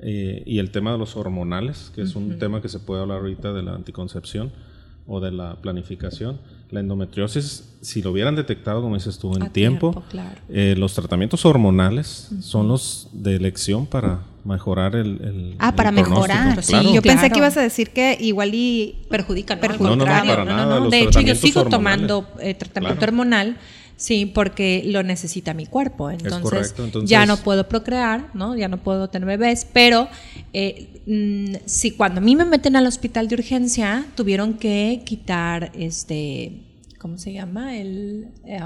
eh, 0.00 0.42
y 0.46 0.58
el 0.58 0.70
tema 0.70 0.92
de 0.92 0.98
los 0.98 1.16
hormonales, 1.16 1.92
que 1.94 2.02
es 2.02 2.16
un 2.16 2.38
tema 2.38 2.60
que 2.60 2.68
se 2.68 2.78
puede 2.78 3.02
hablar 3.02 3.18
ahorita 3.18 3.52
de 3.52 3.62
la 3.62 3.74
anticoncepción 3.74 4.52
o 5.06 5.20
de 5.20 5.32
la 5.32 5.56
planificación. 5.56 6.38
La 6.70 6.80
endometriosis, 6.80 7.68
si 7.82 8.00
lo 8.02 8.12
hubieran 8.12 8.34
detectado, 8.34 8.80
como 8.80 8.94
dices 8.94 9.18
tú, 9.18 9.36
en 9.36 9.42
A 9.42 9.52
tiempo, 9.52 9.90
tiempo, 9.90 10.08
claro. 10.10 10.40
eh, 10.48 10.74
los 10.78 10.94
tratamientos 10.94 11.44
hormonales 11.44 12.30
son 12.40 12.68
los 12.68 13.08
de 13.12 13.36
elección 13.36 13.84
para 13.86 14.20
mejorar 14.44 14.96
el, 14.96 15.20
el- 15.22 15.54
Ah, 15.58 15.68
el 15.68 15.74
para 15.74 15.92
mejorar. 15.92 16.62
Sí, 16.62 16.70
Claro. 16.72 16.94
Yo 16.94 17.02
pensé 17.02 17.18
Claro. 17.18 17.32
que 17.34 17.38
ibas 17.40 17.56
a 17.58 17.60
decir 17.62 17.90
que 17.90 18.16
igual 18.20 18.54
y 18.54 18.96
perjudica, 19.10 19.56
¿no? 19.56 19.60
Perjudica. 19.60 19.92
Al 19.92 19.98
No, 19.98 20.04
no, 20.06 20.10
no, 20.22 20.28
para 20.28 20.44
nada, 20.46 20.80
los 20.80 20.90
De 20.90 21.00
hecho, 21.02 21.20
yo 21.20 21.34
sigo 21.34 21.60
hormonales. 21.60 22.06
tomando 22.06 22.26
eh, 22.40 22.54
tratamiento 22.54 22.98
Claro. 23.00 23.12
hormonal, 23.12 23.56
sí, 24.02 24.26
porque 24.26 24.82
lo 24.84 25.04
necesita 25.04 25.54
mi 25.54 25.66
cuerpo. 25.66 26.10
Entonces, 26.10 26.74
ya 27.04 27.24
no 27.24 27.36
puedo 27.36 27.68
procrear, 27.68 28.30
¿no? 28.34 28.56
Ya 28.56 28.66
no 28.66 28.78
puedo 28.78 29.08
tener 29.08 29.26
bebés, 29.26 29.64
pero 29.72 30.08
eh, 30.52 31.02
mm, 31.06 31.64
si 31.66 31.92
cuando 31.92 32.20
a 32.20 32.24
mí 32.24 32.34
me 32.34 32.44
meten 32.44 32.74
al 32.74 32.86
hospital 32.86 33.28
de 33.28 33.36
urgencia, 33.36 34.04
tuvieron 34.16 34.54
que 34.54 35.02
quitar 35.06 35.70
este, 35.74 36.64
¿cómo 36.98 37.16
se 37.16 37.32
llama? 37.32 37.76
El 37.76 38.32
eh, 38.44 38.58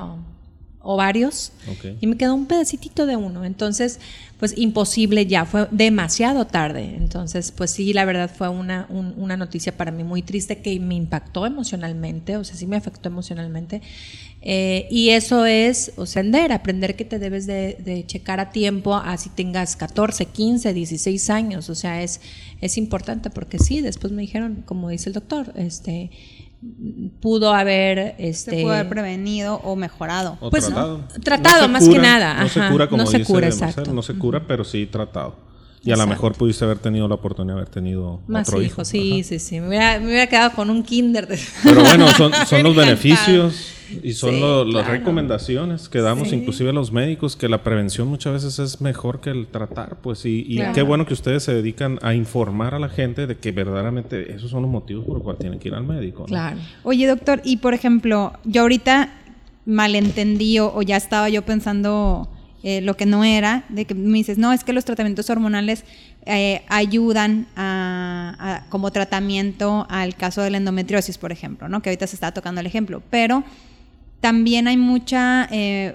ovarios 0.87 1.53
Ok. 1.71 1.97
y 2.01 2.07
me 2.07 2.17
quedó 2.17 2.35
un 2.35 2.47
pedacitito 2.47 3.07
de 3.07 3.17
uno. 3.17 3.45
Entonces, 3.45 3.99
pues 4.39 4.57
imposible 4.57 5.27
ya, 5.27 5.45
fue 5.47 5.67
demasiado 5.71 6.47
tarde. 6.47 6.95
Entonces, 6.97 7.53
pues 7.53 7.71
sí, 7.71 7.93
la 7.93 8.05
verdad 8.05 8.31
fue 8.35 8.49
una, 8.49 8.87
un- 8.91 9.15
una 9.17 9.37
noticia 9.37 9.77
para 9.77 9.91
mí 9.91 10.05
muy 10.05 10.23
triste 10.23 10.59
que 10.63 10.79
me 10.79 10.95
impactó 10.95 11.47
emocionalmente, 11.47 12.37
o 12.37 12.45
sea, 12.45 12.55
sí 12.57 12.67
me 12.67 12.77
afectó 12.77 13.09
emocionalmente. 13.09 13.81
Eh, 14.43 14.87
y 14.91 15.09
eso 15.11 15.45
es, 15.45 15.93
o 15.97 16.07
sea, 16.07 16.21
aprender, 16.21 16.53
aprender 16.53 16.95
que 16.97 17.05
te 17.05 17.19
debes 17.19 17.47
de, 17.47 17.79
de 17.85 18.07
checar 18.07 18.39
a 18.39 18.51
tiempo, 18.53 18.95
así 18.95 19.29
tengas 19.31 19.75
14, 19.75 20.27
15, 20.27 20.73
16 20.73 21.31
años, 21.31 21.69
o 21.69 21.75
sea, 21.75 22.03
es, 22.03 22.21
es 22.61 22.79
importante 22.79 23.31
porque 23.31 23.59
sí, 23.59 23.81
después 23.81 24.13
me 24.13 24.23
dijeron, 24.23 24.63
como 24.65 24.89
dice 24.91 25.09
el 25.09 25.15
doctor, 25.15 25.53
este 25.57 26.11
pudo 27.21 27.53
haber 27.55 28.15
Se 28.17 28.29
este 28.29 28.63
puede 28.63 28.79
haber 28.79 28.89
prevenido 28.89 29.57
o 29.57 29.77
mejorado. 29.77 30.37
O 30.41 30.51
Pues, 30.51 30.67
tratado. 30.67 31.01
tratado, 31.23 31.63
se 31.63 31.69
más 31.69 31.85
que 31.85 31.91
cura, 31.91 32.03
nada, 32.03 32.35
No 32.35 32.49
se 32.49 32.61
ajá, 32.61 32.71
cura 32.71 32.89
como 32.89 33.03
no 33.03 33.07
se 33.11 33.19
dice 33.19 33.33
cura, 33.33 33.47
Marcelo, 33.49 33.69
exacto. 33.71 33.93
No 33.93 34.03
se 34.03 34.15
cura, 34.19 34.43
pero 34.47 34.65
sí 34.65 34.87
tratado. 34.87 35.46
Y 35.87 35.93
a 35.93 35.97
lo 35.97 36.07
mejor 36.07 36.35
pudiste 36.35 36.65
haber 36.65 36.79
tenido 36.79 37.07
la 37.09 37.15
oportunidad 37.15 37.55
de 37.55 37.61
haber 37.63 37.73
tenido 37.73 38.21
más 38.27 38.49
otro 38.49 38.61
hijo. 38.61 38.73
hijos, 38.73 38.89
sí, 38.89 39.21
Ajá. 39.21 39.29
sí, 39.29 39.39
sí. 39.39 39.61
Me 39.61 39.69
hubiera, 39.69 39.99
me 40.01 40.07
hubiera 40.07 40.27
quedado 40.27 40.51
con 40.53 40.69
un 40.69 40.83
kinder. 40.83 41.27
De... 41.29 41.39
Pero 41.63 41.83
bueno, 41.83 42.09
son, 42.09 42.33
son 42.47 42.63
los 42.65 42.75
beneficios 42.75 43.73
y 44.03 44.13
son 44.15 44.31
Sí, 44.35 44.41
lo- 44.41 44.65
las 44.65 44.83
claro. 44.83 44.99
recomendaciones 44.99 45.89
que 45.89 46.01
damos 46.01 46.29
Sí. 46.31 46.35
inclusive 46.35 46.71
a 46.71 46.73
los 46.73 46.91
médicos, 46.91 47.37
que 47.37 47.49
la 47.49 47.63
prevención 47.63 48.09
muchas 48.09 48.33
veces 48.33 48.59
es 48.59 48.81
mejor 48.81 49.21
que 49.21 49.31
el 49.31 49.47
tratar, 49.47 49.99
pues 50.03 50.27
y, 50.27 50.45
y 50.49 50.57
Claro. 50.57 50.73
qué 50.75 50.83
bueno 50.83 51.07
que 51.07 51.15
ustedes 51.15 51.45
se 51.45 51.55
dedican 51.55 52.01
a 52.03 52.13
informar 52.13 52.75
a 52.75 52.81
la 52.81 52.89
gente 52.89 53.29
de 53.29 53.37
que 53.39 53.53
verdaderamente 53.53 54.35
esos 54.35 54.51
son 54.51 54.63
los 54.63 54.71
motivos 54.71 55.05
por 55.05 55.15
los 55.15 55.23
cuales 55.23 55.39
tienen 55.39 55.61
que 55.61 55.69
ir 55.69 55.75
al 55.75 55.85
médico. 55.85 56.23
¿no? 56.23 56.27
Claro. 56.27 56.57
Oye, 56.83 57.07
doctor, 57.07 57.41
y 57.45 57.59
por 57.59 57.75
ejemplo, 57.75 58.33
yo 58.45 58.63
ahorita 58.63 59.13
malentendí 59.67 60.59
o, 60.59 60.73
o 60.75 60.83
ya 60.83 60.97
estaba 60.97 61.29
yo 61.29 61.43
pensando 61.43 62.29
eh, 62.69 62.81
lo 62.81 62.97
que 62.97 63.07
no 63.07 63.23
era, 63.23 63.63
de 63.69 63.85
que 63.85 63.95
me 63.95 64.19
dices, 64.19 64.39
no, 64.39 64.53
es 64.53 64.65
que 64.65 64.73
los 64.73 64.85
tratamientos 64.85 65.31
hormonales 65.31 65.85
eh, 66.25 66.63
ayudan 66.69 67.47
a, 67.55 68.35
a- 68.39 68.69
como 68.71 68.91
tratamiento 68.91 69.87
al 69.89 70.17
caso 70.17 70.43
de 70.43 70.51
la 70.51 70.57
endometriosis, 70.57 71.17
por 71.17 71.31
ejemplo, 71.31 71.69
¿no? 71.69 71.81
Que 71.81 71.91
ahorita 71.91 72.07
se 72.09 72.17
está 72.17 72.33
tocando 72.33 72.61
el 72.61 72.67
ejemplo, 72.67 73.03
pero 73.09 73.45
también 74.21 74.67
hay 74.69 74.77
mucha... 74.77 75.47
eh, 75.53 75.95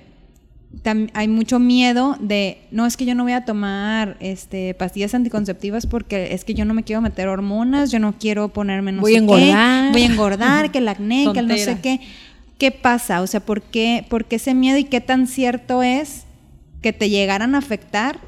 tam- 0.83 1.09
hay 1.13 1.27
mucho 1.27 1.59
miedo 1.59 2.15
de, 2.21 2.59
no, 2.71 2.85
es 2.85 2.95
que 2.95 3.03
yo 3.05 3.15
no 3.15 3.23
voy 3.23 3.33
a 3.33 3.43
tomar 3.43 4.15
este, 4.21 4.73
pastillas 4.73 5.13
anticonceptivas 5.13 5.85
porque 5.85 6.33
es 6.33 6.45
que 6.45 6.53
yo 6.53 6.63
no 6.63 6.73
me 6.73 6.83
quiero 6.83 7.01
meter 7.01 7.27
hormonas, 7.27 7.91
yo 7.91 7.99
no 7.99 8.13
quiero 8.17 8.47
ponerme 8.47 8.93
no 8.93 9.01
Voy 9.01 9.11
sé 9.15 9.17
qué, 9.19 9.23
engordar. 9.23 9.91
voy 9.91 10.01
a 10.03 10.05
engordar, 10.05 10.71
que 10.71 10.77
el 10.77 10.87
acné, 10.95 11.25
que 11.33 11.39
el 11.39 11.47
no 11.47 11.57
sé 11.57 11.79
qué. 11.81 11.99
¿Qué 12.57 12.71
pasa? 12.71 13.21
O 13.21 13.27
sea, 13.27 13.39
¿por 13.41 13.61
qué, 13.61 14.05
¿por 14.07 14.23
qué 14.25 14.35
ese 14.37 14.53
miedo 14.53 14.77
y 14.77 14.85
qué 14.85 15.01
tan 15.01 15.27
cierto 15.27 15.83
es 15.83 16.23
que 16.81 16.93
te 16.93 17.09
llegaran 17.09 17.55
a 17.55 17.59
afectar 17.59 18.19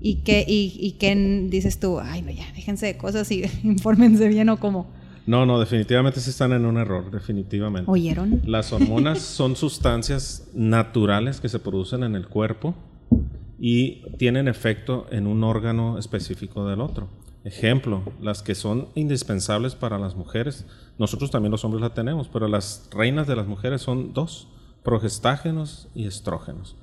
y 0.00 0.16
que, 0.16 0.44
y, 0.46 0.76
y 0.78 0.92
que 0.92 1.14
dices 1.50 1.78
tú, 1.78 1.98
ay, 2.00 2.22
no, 2.22 2.30
ya, 2.30 2.46
déjense 2.54 2.86
de 2.86 2.96
cosas 2.96 3.30
y 3.30 3.44
infórmense 3.64 4.28
bien 4.28 4.48
o 4.48 4.58
como, 4.58 4.86
No, 5.26 5.46
no, 5.46 5.58
definitivamente 5.58 6.20
sí 6.20 6.30
están 6.30 6.52
en 6.52 6.64
un 6.64 6.76
error, 6.76 7.10
definitivamente. 7.10 7.90
¿oyeron? 7.90 8.42
Las 8.44 8.72
hormonas 8.72 9.18
son 9.20 9.56
sustancias 9.56 10.48
naturales 10.54 11.40
que 11.40 11.48
se 11.48 11.58
producen 11.58 12.02
en 12.02 12.14
el 12.14 12.28
cuerpo 12.28 12.74
y 13.58 14.02
tienen 14.18 14.48
efecto 14.48 15.06
en 15.10 15.26
un 15.26 15.42
órgano 15.44 15.98
específico 15.98 16.66
del 16.68 16.80
otro. 16.80 17.08
Ejemplo, 17.44 18.02
las 18.20 18.42
que 18.42 18.54
son 18.54 18.88
indispensables 18.94 19.76
para 19.76 19.98
las 19.98 20.16
mujeres, 20.16 20.66
nosotros 20.98 21.30
también 21.30 21.52
los 21.52 21.64
hombres 21.64 21.80
la 21.80 21.94
tenemos, 21.94 22.28
pero 22.28 22.48
las 22.48 22.88
reinas 22.92 23.28
de 23.28 23.36
las 23.36 23.46
mujeres 23.46 23.82
son 23.82 24.12
dos, 24.12 24.48
progestágenos 24.82 25.88
y 25.94 26.06
estrógenos. 26.06 26.76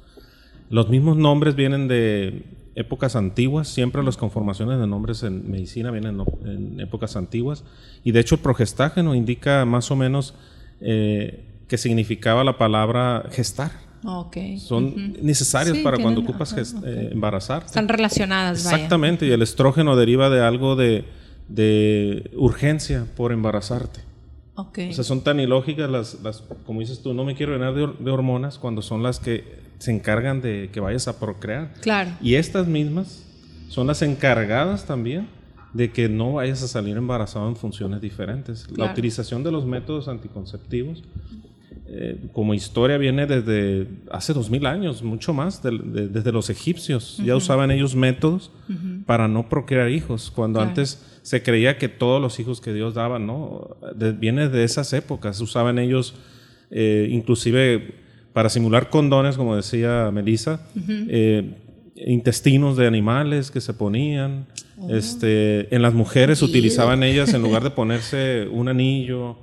Los 0.74 0.90
mismos 0.90 1.18
nombres 1.18 1.54
vienen 1.56 1.88
de 1.88 2.42
épocas 2.74 3.16
antiguas, 3.16 3.68
siempre 3.68 4.02
las 4.02 4.18
conformaciones 4.18 4.80
de 4.80 4.88
nombres 4.88 5.22
en 5.22 5.52
medicina 5.52 5.92
vienen 5.92 6.20
en 6.46 6.80
épocas 6.80 7.16
antiguas, 7.16 7.64
y 8.04 8.12
de 8.12 8.20
hecho 8.20 8.34
el 8.34 8.42
progestágeno 8.42 9.14
indica 9.14 9.66
más 9.66 9.92
o 9.92 9.96
menos 9.96 10.34
eh, 10.82 11.46
que 11.68 11.78
significaba 11.78 12.44
la 12.44 12.58
palabra 12.58 13.26
gestar. 13.30 13.70
Son 14.58 15.14
necesarios 15.22 15.78
Sí, 15.78 15.84
para 15.84 16.00
cuando 16.00 16.22
ocupas 16.22 16.56
eh, 16.84 17.10
embarazarte. 17.12 17.68
Están 17.68 17.88
relacionadas, 17.88 18.64
vaya. 18.64 18.78
Exactamente, 18.78 19.28
y 19.28 19.32
el 19.32 19.44
estrógeno 19.44 19.96
deriva 19.96 20.32
de 20.32 20.42
algo 20.42 20.76
de, 20.76 21.06
de 21.50 22.32
urgencia 22.36 23.06
por 23.16 23.32
embarazarte. 23.32 24.00
Ok. 24.56 24.80
O 24.90 24.94
sea, 24.94 25.04
son 25.04 25.22
tan 25.24 25.40
ilógicas 25.40 25.90
las, 25.90 26.22
las, 26.22 26.44
como 26.66 26.80
dices 26.82 27.02
tú, 27.02 27.14
no 27.14 27.24
me 27.26 27.36
quiero 27.36 27.54
llenar 27.54 27.74
de, 27.74 27.88
de 28.00 28.12
hormonas 28.12 28.58
cuando 28.60 28.82
son 28.82 29.02
las 29.02 29.20
que 29.20 29.62
se 29.80 29.92
encargan 29.92 30.42
de 30.42 30.70
que 30.72 30.80
vayas 30.80 31.08
a 31.08 31.20
procrear. 31.20 31.74
Claro. 31.82 32.12
Y 32.22 32.36
estas 32.36 32.68
mismas 32.68 33.26
son 33.70 33.88
las 33.88 34.02
encargadas 34.04 34.86
también 34.86 35.28
de 35.74 35.92
que 35.92 36.08
no 36.08 36.34
vayas 36.34 36.62
a 36.62 36.68
salir 36.68 36.96
embarazado 36.98 37.50
en 37.50 37.56
funciones 37.56 38.00
diferentes. 38.00 38.68
La 38.70 38.76
Claro. 38.76 38.92
utilización 38.92 39.44
de 39.44 39.52
los 39.52 39.66
métodos 39.66 40.08
anticonceptivos 40.08 41.04
eh, 41.88 42.28
como 42.34 42.54
historia 42.54 42.98
viene 42.98 43.26
desde 43.26 43.88
hace 44.12 44.34
dos 44.34 44.50
mil 44.50 44.66
años, 44.68 45.04
mucho 45.04 45.34
más, 45.34 45.62
del- 45.62 45.92
de- 45.94 46.08
desde 46.08 46.32
los 46.32 46.50
egipcios. 46.50 47.18
Ya 47.24 47.36
usaban 47.36 47.72
ellos 47.72 47.96
métodos 47.96 48.52
para 49.06 49.28
no 49.28 49.50
procrear 49.50 49.90
hijos, 49.90 50.32
cuando 50.32 50.60
Claro. 50.60 50.70
antes 50.70 51.13
se 51.24 51.42
creía 51.42 51.78
que 51.80 51.90
todos 51.90 52.22
los 52.22 52.40
hijos 52.40 52.62
que 52.62 52.72
Dios 52.74 52.94
daba, 52.94 53.18
¿no? 53.18 53.76
De- 53.96 54.12
viene 54.12 54.48
de 54.50 54.64
esas 54.64 54.94
épocas. 54.94 55.42
Usaban 55.42 55.80
ellos, 55.80 56.14
eh, 56.70 57.08
inclusive 57.10 57.96
para 58.34 58.50
simular 58.50 58.90
condones, 58.90 59.36
como 59.38 59.56
decía 59.56 60.12
Melissa, 60.14 60.68
eh, 61.10 61.56
intestinos 61.96 62.78
de 62.78 62.86
animales 62.88 63.50
que 63.52 63.62
se 63.62 63.74
ponían. 63.74 64.46
Este, 64.90 65.74
en 65.74 65.82
las 65.82 65.94
mujeres 65.94 66.42
utilizaban 66.42 67.04
ellas, 67.04 67.34
en 67.34 67.42
lugar 67.42 67.64
de 67.64 67.70
ponerse 67.82 68.48
un 68.52 68.68
anillo 68.68 69.38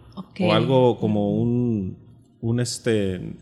o 0.48 0.52
algo 0.52 0.98
como 0.98 1.34
un, 1.40 1.96
un 2.40 2.60
este, 2.60 3.36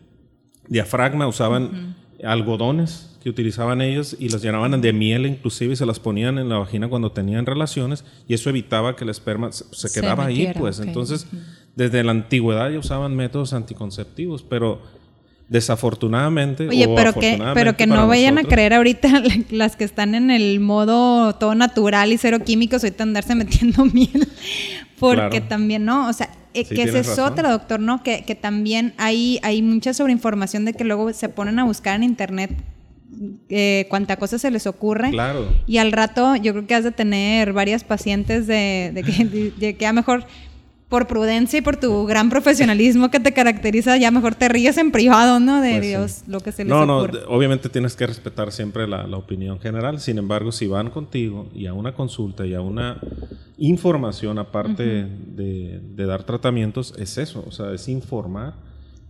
diafragma, 0.68 1.26
usaban 1.26 1.96
algodones 2.22 3.07
que 3.22 3.28
utilizaban 3.30 3.80
ellos 3.82 4.16
y 4.18 4.28
los 4.28 4.42
llenaban 4.42 4.80
de 4.80 4.92
miel 4.92 5.26
inclusive 5.26 5.72
y 5.72 5.76
se 5.76 5.86
las 5.86 5.98
ponían 5.98 6.38
en 6.38 6.48
la 6.48 6.58
vagina 6.58 6.88
cuando 6.88 7.10
tenían 7.12 7.46
relaciones 7.46 8.04
y 8.28 8.34
eso 8.34 8.48
evitaba 8.50 8.94
que 8.96 9.04
el 9.04 9.10
esperma 9.10 9.50
se, 9.52 9.64
se 9.72 9.88
Se 9.88 10.00
quedaba 10.00 10.26
ahí 10.26 10.52
pues 10.56 10.78
entonces 10.80 11.26
desde 11.74 12.04
la 12.04 12.12
antigüedad 12.12 12.70
ya 12.70 12.78
usaban 12.78 13.16
métodos 13.16 13.52
anticonceptivos 13.52 14.42
pero 14.42 14.80
desafortunadamente 15.48 16.68
Oye, 16.68 16.86
o 16.86 16.94
pero 16.94 17.12
que, 17.14 17.42
pero 17.54 17.76
que 17.76 17.86
no 17.86 18.06
vayan 18.06 18.38
a 18.38 18.44
creer 18.44 18.74
ahorita 18.74 19.22
las 19.50 19.76
que 19.76 19.84
están 19.84 20.14
en 20.14 20.30
el 20.30 20.60
modo 20.60 21.34
todo 21.36 21.54
natural 21.54 22.12
y 22.12 22.18
cero 22.18 22.38
químicos, 22.44 22.84
ahorita 22.84 23.02
andarse 23.02 23.34
metiendo 23.34 23.84
miel. 23.92 24.28
Porque 24.98 25.30
Claro. 25.30 25.46
también, 25.48 25.84
¿no? 25.84 26.08
O 26.08 26.12
sea, 26.12 26.28
eh, 26.54 26.64
Sí, 26.64 26.74
que 26.74 26.82
esa 26.82 26.98
es 26.98 27.06
razón. 27.08 27.32
otra, 27.32 27.50
doctor, 27.52 27.80
¿no? 27.80 28.02
Que, 28.02 28.24
que 28.24 28.34
también 28.34 28.94
hay, 28.98 29.38
hay 29.42 29.62
mucha 29.62 29.94
sobreinformación 29.94 30.64
de 30.64 30.74
que 30.74 30.84
luego 30.84 31.12
se 31.12 31.28
ponen 31.28 31.58
a 31.58 31.64
buscar 31.64 31.96
en 31.96 32.02
internet 32.02 32.50
eh, 33.48 33.86
cuánta 33.90 34.16
cosa 34.16 34.38
se 34.38 34.50
les 34.50 34.66
ocurre. 34.66 35.10
claro 35.10 35.46
Y 35.66 35.78
al 35.78 35.92
rato 35.92 36.36
yo 36.36 36.52
creo 36.52 36.66
que 36.66 36.74
has 36.74 36.84
de 36.84 36.92
tener 36.92 37.52
varias 37.52 37.84
pacientes 37.84 38.46
de, 38.46 38.90
de 38.94 39.02
que, 39.02 39.24
de 39.58 39.76
que 39.76 39.86
a 39.86 39.92
mejor 39.92 40.24
por 40.88 41.06
prudencia 41.06 41.58
y 41.58 41.60
por 41.60 41.76
tu 41.76 42.06
gran 42.06 42.30
profesionalismo 42.30 43.10
que 43.10 43.20
te 43.20 43.34
caracteriza, 43.34 43.98
ya 43.98 44.10
mejor 44.10 44.34
te 44.34 44.48
ríes 44.48 44.78
en 44.78 44.90
privado, 44.90 45.38
¿no? 45.38 45.60
De 45.60 45.72
Pues 45.72 45.82
sí. 45.82 45.88
Dios, 45.88 46.22
lo 46.26 46.40
que 46.40 46.50
se 46.50 46.64
les 46.64 46.70
No, 46.70 46.86
no, 46.86 47.00
ocurre. 47.00 47.18
de- 47.20 47.24
obviamente 47.28 47.68
tienes 47.68 47.94
que 47.94 48.06
respetar 48.06 48.52
siempre 48.52 48.88
la, 48.88 49.06
la 49.06 49.18
opinión 49.18 49.60
general. 49.60 50.00
Sin 50.00 50.16
embargo, 50.16 50.50
si 50.50 50.66
van 50.66 50.88
contigo 50.88 51.50
y 51.54 51.66
a 51.66 51.74
una 51.74 51.92
consulta 51.92 52.46
y 52.46 52.54
a 52.54 52.62
una 52.62 52.98
información 53.58 54.38
aparte 54.38 54.82
de, 55.04 55.80
de 55.82 56.06
dar 56.06 56.24
tratamientos, 56.24 56.94
es 56.98 57.18
eso, 57.18 57.44
o 57.46 57.52
sea, 57.52 57.72
es 57.72 57.88
informar, 57.88 58.54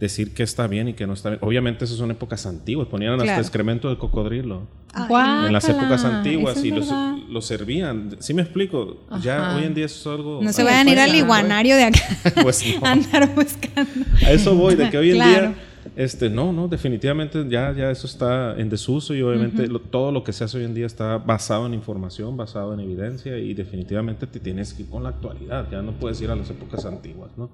decir 0.00 0.32
qué 0.34 0.42
está 0.44 0.66
bien 0.68 0.88
y 0.88 0.94
qué 0.94 1.06
no 1.06 1.12
está 1.14 1.30
bien. 1.30 1.40
Obviamente 1.42 1.84
esas 1.84 1.96
son 1.96 2.10
épocas 2.10 2.46
antiguas, 2.46 2.86
ponían 2.88 3.12
hasta 3.14 3.24
Claro. 3.24 3.40
excremento 3.40 3.90
de 3.90 3.98
cocodrilo 3.98 4.68
Guácala, 5.08 5.46
en 5.48 5.52
las 5.52 5.68
épocas 5.68 6.04
antiguas 6.04 6.56
eso 6.56 6.66
y 6.66 6.70
los, 6.70 6.88
los 7.28 7.44
servían. 7.44 8.16
¿Sí 8.20 8.32
me 8.32 8.42
explico? 8.42 8.98
Ya 9.22 9.48
Ajá. 9.48 9.56
hoy 9.56 9.64
en 9.64 9.74
día 9.74 9.86
eso 9.86 9.98
es 10.12 10.18
algo... 10.18 10.40
No 10.42 10.52
se 10.52 10.62
vayan 10.62 10.86
a 10.88 10.92
ir 10.92 10.98
al 11.00 11.14
iguanario 11.14 11.76
de 11.76 11.84
acá 11.84 11.98
Pues 12.42 12.64
no. 12.80 12.86
andar 12.86 13.34
buscando. 13.34 13.90
A 14.24 14.30
eso 14.30 14.54
voy, 14.54 14.76
de 14.76 14.88
que 14.90 14.98
hoy 14.98 15.10
en 15.10 15.16
Claro. 15.16 15.30
día, 15.48 15.54
este, 15.96 16.30
no, 16.30 16.52
no, 16.52 16.68
definitivamente 16.68 17.44
ya, 17.48 17.72
ya 17.76 17.90
eso 17.90 18.06
está 18.06 18.54
en 18.58 18.68
desuso 18.70 19.14
y 19.14 19.22
obviamente 19.22 19.66
lo- 19.66 19.80
todo 19.80 20.12
lo 20.12 20.22
que 20.22 20.32
se 20.32 20.44
hace 20.44 20.58
hoy 20.58 20.64
en 20.64 20.74
día 20.74 20.86
está 20.86 21.18
basado 21.18 21.66
en 21.66 21.74
información, 21.74 22.36
basado 22.36 22.72
en 22.72 22.80
evidencia 22.80 23.36
y 23.38 23.52
definitivamente 23.54 24.26
te 24.28 24.38
tienes 24.38 24.74
que 24.74 24.82
ir 24.82 24.90
con 24.90 25.02
la 25.02 25.08
actualidad, 25.08 25.66
ya 25.72 25.82
no 25.82 25.92
puedes 25.92 26.20
ir 26.20 26.30
a 26.30 26.36
las 26.36 26.48
épocas 26.50 26.84
antiguas, 26.84 27.30
¿no? 27.36 27.50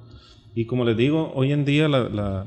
Y 0.54 0.66
como 0.66 0.84
les 0.84 0.96
digo, 0.96 1.32
hoy 1.34 1.52
en 1.52 1.64
día 1.64 1.88
la, 1.88 2.08
la- 2.08 2.46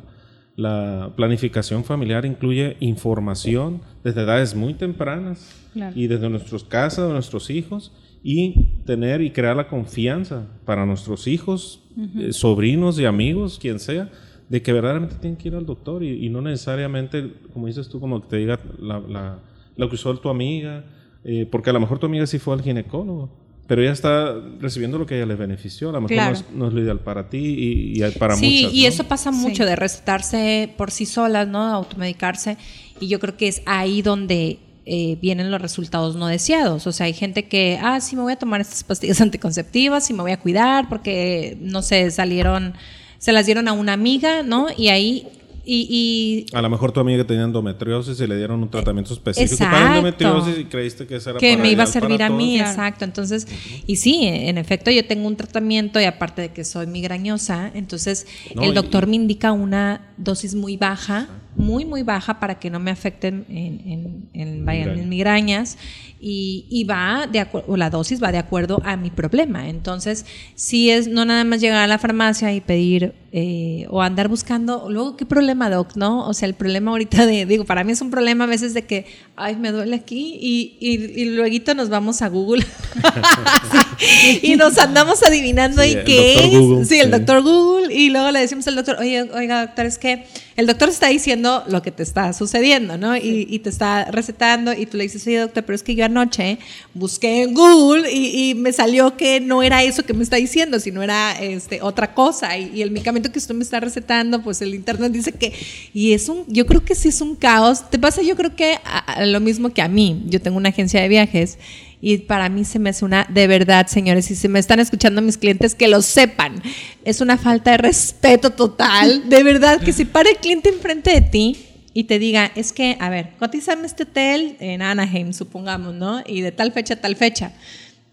la 0.55 1.11
planificación 1.15 1.83
familiar 1.83 2.25
incluye 2.25 2.77
información 2.79 3.81
desde 4.03 4.21
edades 4.23 4.55
muy 4.55 4.73
tempranas 4.73 5.53
Claro. 5.73 5.93
y 5.95 6.07
desde 6.07 6.29
nuestras 6.29 6.63
casas, 6.63 7.07
de 7.07 7.13
nuestros 7.13 7.51
hijos 7.51 7.91
y 8.23 8.81
tener 8.85 9.21
y 9.21 9.29
crear 9.29 9.55
la 9.55 9.67
confianza 9.67 10.47
para 10.65 10.85
nuestros 10.87 11.27
hijos, 11.27 11.83
eh, 12.17 12.33
sobrinos 12.33 12.99
y 12.99 13.05
amigos, 13.05 13.59
quien 13.61 13.79
sea, 13.79 14.09
de 14.49 14.61
que 14.63 14.73
verdaderamente 14.73 15.15
tienen 15.21 15.37
que 15.37 15.49
ir 15.49 15.55
al 15.55 15.65
doctor 15.67 16.03
y, 16.03 16.25
y 16.25 16.29
no 16.29 16.41
necesariamente, 16.41 17.31
como 17.53 17.67
dices 17.67 17.87
tú, 17.89 17.99
como 17.99 18.21
que 18.23 18.27
te 18.27 18.37
diga 18.37 18.59
la, 18.79 18.99
la- 18.99 19.39
lo 19.75 19.89
que 19.89 19.95
usó 19.95 20.17
tu 20.17 20.29
amiga, 20.29 20.85
eh, 21.23 21.45
porque 21.51 21.69
a 21.69 21.73
lo 21.73 21.79
mejor 21.79 21.99
tu 21.99 22.07
amiga 22.07 22.25
sí 22.25 22.39
fue 22.39 22.55
al 22.55 22.63
ginecólogo, 22.63 23.29
pero 23.67 23.81
ella 23.81 23.91
está 23.91 24.33
recibiendo 24.59 24.97
lo 24.97 25.05
que 25.05 25.15
a 25.15 25.17
ella 25.17 25.25
le 25.25 25.35
benefició, 25.35 25.89
a 25.89 25.91
lo 25.91 26.01
mejor 26.01 26.15
Claro. 26.15 26.31
no, 26.31 26.37
es, 26.37 26.45
no 26.53 26.67
es 26.67 26.73
lo 26.73 26.81
ideal 26.81 26.99
para 26.99 27.29
ti 27.29 27.37
y, 27.37 28.03
y 28.03 28.11
para 28.11 28.35
sí, 28.35 28.61
muchas. 28.63 28.73
y 28.73 28.81
¿no? 28.83 28.87
eso 28.87 29.03
pasa 29.03 29.31
mucho 29.31 29.65
de 29.65 29.75
recetarse 29.75 30.73
por 30.77 30.89
sí 30.91 31.05
solas, 31.05 31.47
¿no? 31.47 31.61
Automedicarse. 31.63 32.57
Y 32.99 33.07
yo 33.09 33.19
creo 33.19 33.35
que 33.35 33.47
es 33.49 33.61
ahí 33.65 34.01
donde 34.01 34.59
eh, 34.85 35.17
vienen 35.21 35.51
los 35.51 35.61
resultados 35.61 36.15
no 36.15 36.27
deseados. 36.27 36.87
O 36.87 36.93
sea, 36.93 37.07
hay 37.07 37.13
gente 37.13 37.43
que, 37.49 37.77
ah, 37.81 37.99
sí, 37.99 38.15
me 38.15 38.21
voy 38.21 38.31
a 38.31 38.37
tomar 38.37 38.61
estas 38.61 38.85
pastillas 38.85 39.19
anticonceptivas 39.27 40.09
y 40.09 40.13
me 40.13 40.21
voy 40.21 40.31
a 40.31 40.39
cuidar 40.39 40.87
porque, 40.87 41.57
no 41.59 41.81
sé, 41.81 42.09
salieron, 42.09 42.73
se 43.17 43.33
las 43.33 43.45
dieron 43.45 43.67
a 43.67 43.73
una 43.73 43.91
amiga, 43.91 44.43
¿no? 44.43 44.67
Y 44.77 44.87
ahí, 44.87 45.27
y, 45.67 46.45
y 46.51 46.55
A 46.55 46.61
lo 46.61 46.69
mejor 46.69 46.91
tu 46.93 46.99
amiga 47.01 47.23
tenía 47.25 47.43
endometriosis 47.43 48.19
y 48.21 48.25
le 48.27 48.37
dieron 48.37 48.63
un 48.63 48.69
tratamiento 48.69 49.13
específico 49.13 49.57
para 49.57 49.77
Exacto. 49.77 49.97
endometriosis 49.97 50.59
y 50.59 50.65
creíste 50.65 51.05
que 51.07 51.17
ese 51.17 51.31
era 51.31 51.39
que 51.39 51.51
para 51.51 51.61
me 51.61 51.71
iba 51.71 51.83
a 51.83 51.85
para 51.85 51.99
servir 51.99 52.23
a 52.23 52.29
mí, 52.29 52.55
Claro. 52.55 52.69
exacto. 52.71 53.03
Entonces, 53.05 53.47
y 53.85 53.97
sí, 53.97 54.21
en 54.23 54.57
efecto, 54.57 54.89
yo 54.91 55.05
tengo 55.05 55.27
un 55.27 55.35
tratamiento 55.35 55.99
y 55.99 56.05
aparte 56.05 56.41
de 56.43 56.49
que 56.53 56.63
soy 56.63 56.87
migrañosa, 56.87 57.69
entonces 57.73 58.25
No, 58.55 58.63
el 58.63 58.71
y- 58.71 58.73
doctor 58.73 59.07
me 59.07 59.15
indica 59.17 59.51
una 59.51 60.01
dosis 60.17 60.55
muy 60.55 60.77
baja, 60.77 61.27
muy, 61.55 61.85
muy 61.85 62.03
baja 62.03 62.39
para 62.39 62.59
que 62.59 62.69
no 62.69 62.79
me 62.79 62.91
afecten 62.91 63.45
en, 63.49 63.81
en, 63.89 64.29
en- 64.33 64.59
en 64.59 64.65
Migraña. 64.65 65.03
migrañas 65.07 65.77
y, 66.19 66.65
y 66.69 66.83
va 66.83 67.27
de 67.31 67.39
acuerdo, 67.39 67.77
la 67.77 67.89
dosis 67.89 68.21
va 68.21 68.31
de 68.31 68.37
acuerdo 68.37 68.81
a 68.83 68.97
mi 68.97 69.09
problema. 69.09 69.69
Entonces, 69.69 70.25
sí 70.55 70.89
es 70.89 71.07
no 71.07 71.25
nada 71.25 71.43
más 71.43 71.61
llegar 71.61 71.77
a 71.79 71.87
la 71.87 71.99
farmacia 71.99 72.53
y 72.53 72.61
pedir 72.61 73.13
eh, 73.31 73.85
o 73.89 74.01
andar 74.01 74.29
buscando, 74.29 74.87
luego, 74.89 75.15
¿qué 75.17 75.25
problema, 75.25 75.69
doc? 75.69 75.95
¿No? 75.95 76.27
O 76.27 76.33
sea, 76.33 76.47
el 76.47 76.55
problema 76.55 76.91
ahorita 76.91 77.25
de, 77.25 77.45
digo, 77.45 77.65
para 77.65 77.83
mí 77.83 77.91
es 77.91 78.01
un 78.01 78.09
problema 78.09 78.45
a 78.45 78.47
veces 78.47 78.73
de 78.73 78.85
que, 78.85 79.05
ay, 79.35 79.57
me 79.57 79.71
duele 79.71 79.95
aquí 79.95 80.39
y, 80.41 80.77
y, 80.79 81.21
y 81.21 81.25
luego 81.35 81.73
nos 81.75 81.89
vamos 81.89 82.21
a 82.21 82.29
Google 82.29 82.65
Sí, 83.99 84.39
y 84.43 84.55
nos 84.55 84.77
andamos 84.77 85.23
adivinando 85.23 85.81
Sí, 85.81 85.91
el 85.93 86.03
qué 86.03 86.33
es. 86.45 86.59
Google, 86.59 86.85
sí, 86.85 86.99
el 86.99 87.05
sí. 87.05 87.11
doctor 87.11 87.41
Google 87.41 87.93
y 87.93 88.09
luego 88.09 88.31
le 88.31 88.39
decimos 88.39 88.67
al 88.67 88.75
doctor, 88.75 88.97
oye, 88.99 89.23
oiga, 89.33 89.65
doctor, 89.65 89.85
es 89.85 89.97
que 89.97 90.25
el 90.55 90.65
doctor 90.67 90.89
está 90.89 91.07
diciendo 91.07 91.63
lo 91.67 91.81
que 91.81 91.91
te 91.91 92.03
está 92.03 92.31
sucediendo, 92.33 92.97
¿no? 92.97 93.15
Y, 93.17 93.47
y 93.49 93.59
te 93.59 93.69
está 93.69 94.05
recetando 94.05 94.73
y 94.73 94.85
tú 94.85 94.97
le 94.97 95.03
dices, 95.03 95.25
oye, 95.27 95.39
doctor, 95.39 95.63
pero 95.63 95.75
es 95.75 95.83
que 95.83 95.95
yo 95.95 96.06
anoche 96.07 96.57
busqué 96.93 97.43
en 97.43 97.53
Google 97.53 98.11
y, 98.11 98.49
y 98.49 98.55
me 98.55 98.73
salió 98.73 99.15
que 99.15 99.39
no 99.39 99.63
era 99.63 99.83
eso 99.83 100.03
que 100.03 100.13
me 100.13 100.23
está 100.23 100.35
diciendo, 100.37 100.79
sino 100.79 101.03
era 101.03 101.39
este, 101.41 101.81
otra 101.81 102.13
cosa. 102.13 102.57
Y, 102.57 102.71
y 102.75 102.81
el 102.81 102.91
medicamento 102.91 103.31
que 103.31 103.39
usted 103.39 103.55
me 103.55 103.63
está 103.63 103.79
recetando, 103.79 104.41
pues 104.41 104.61
el 104.61 104.73
internet 104.75 105.11
dice 105.11 105.31
que... 105.31 105.53
Y 105.93 106.13
es 106.13 106.27
un, 106.27 106.43
yo 106.47 106.65
creo 106.65 106.83
que 106.83 106.95
sí 106.95 107.09
es 107.09 107.21
un 107.21 107.35
caos. 107.35 107.89
Te 107.89 107.99
pasa, 107.99 108.21
yo 108.21 108.35
creo 108.35 108.55
que 108.55 108.79
a- 108.83 108.97
a 109.13 109.25
lo 109.25 109.39
mismo 109.39 109.71
que 109.73 109.81
a 109.81 109.87
mí. 109.87 110.23
Yo 110.27 110.41
tengo 110.41 110.57
una 110.57 110.69
agencia 110.69 111.01
de 111.01 111.07
viajes 111.07 111.57
y 111.99 112.19
para 112.19 112.47
mí 112.49 112.63
se 112.63 112.77
me 112.77 112.91
hace 112.91 113.03
una, 113.05 113.25
de 113.27 113.47
verdad, 113.47 113.87
señores, 113.87 114.25
si 114.25 114.35
se 114.35 114.47
me 114.49 114.59
están 114.59 114.79
escuchando 114.79 115.21
mis 115.21 115.37
clientes, 115.37 115.73
que 115.73 115.87
lo 115.87 116.01
sepan. 116.03 116.61
Es 117.03 117.21
una 117.21 117.37
falta 117.37 117.71
de 117.71 117.77
respeto 117.77 118.51
total. 118.51 119.27
De 119.29 119.41
verdad, 119.43 119.81
que 119.81 119.93
si 119.93 120.05
para 120.05 120.29
el 120.29 120.37
cliente 120.37 120.69
enfrente 120.69 121.11
de 121.11 121.21
ti 121.21 121.57
y 121.97 122.03
te 122.03 122.19
diga, 122.19 122.51
es 122.53 122.73
que, 122.73 122.95
a 122.99 123.09
ver, 123.09 123.31
cotízame 123.39 123.87
este 123.87 124.03
hotel 124.03 124.55
en 124.59 124.83
Anaheim, 124.83 125.33
supongamos, 125.33 125.95
¿no? 125.95 126.21
Y 126.27 126.41
de 126.41 126.51
tal 126.51 126.71
fecha 126.71 126.93
a 126.93 126.97
tal 126.97 127.15
fecha. 127.15 127.53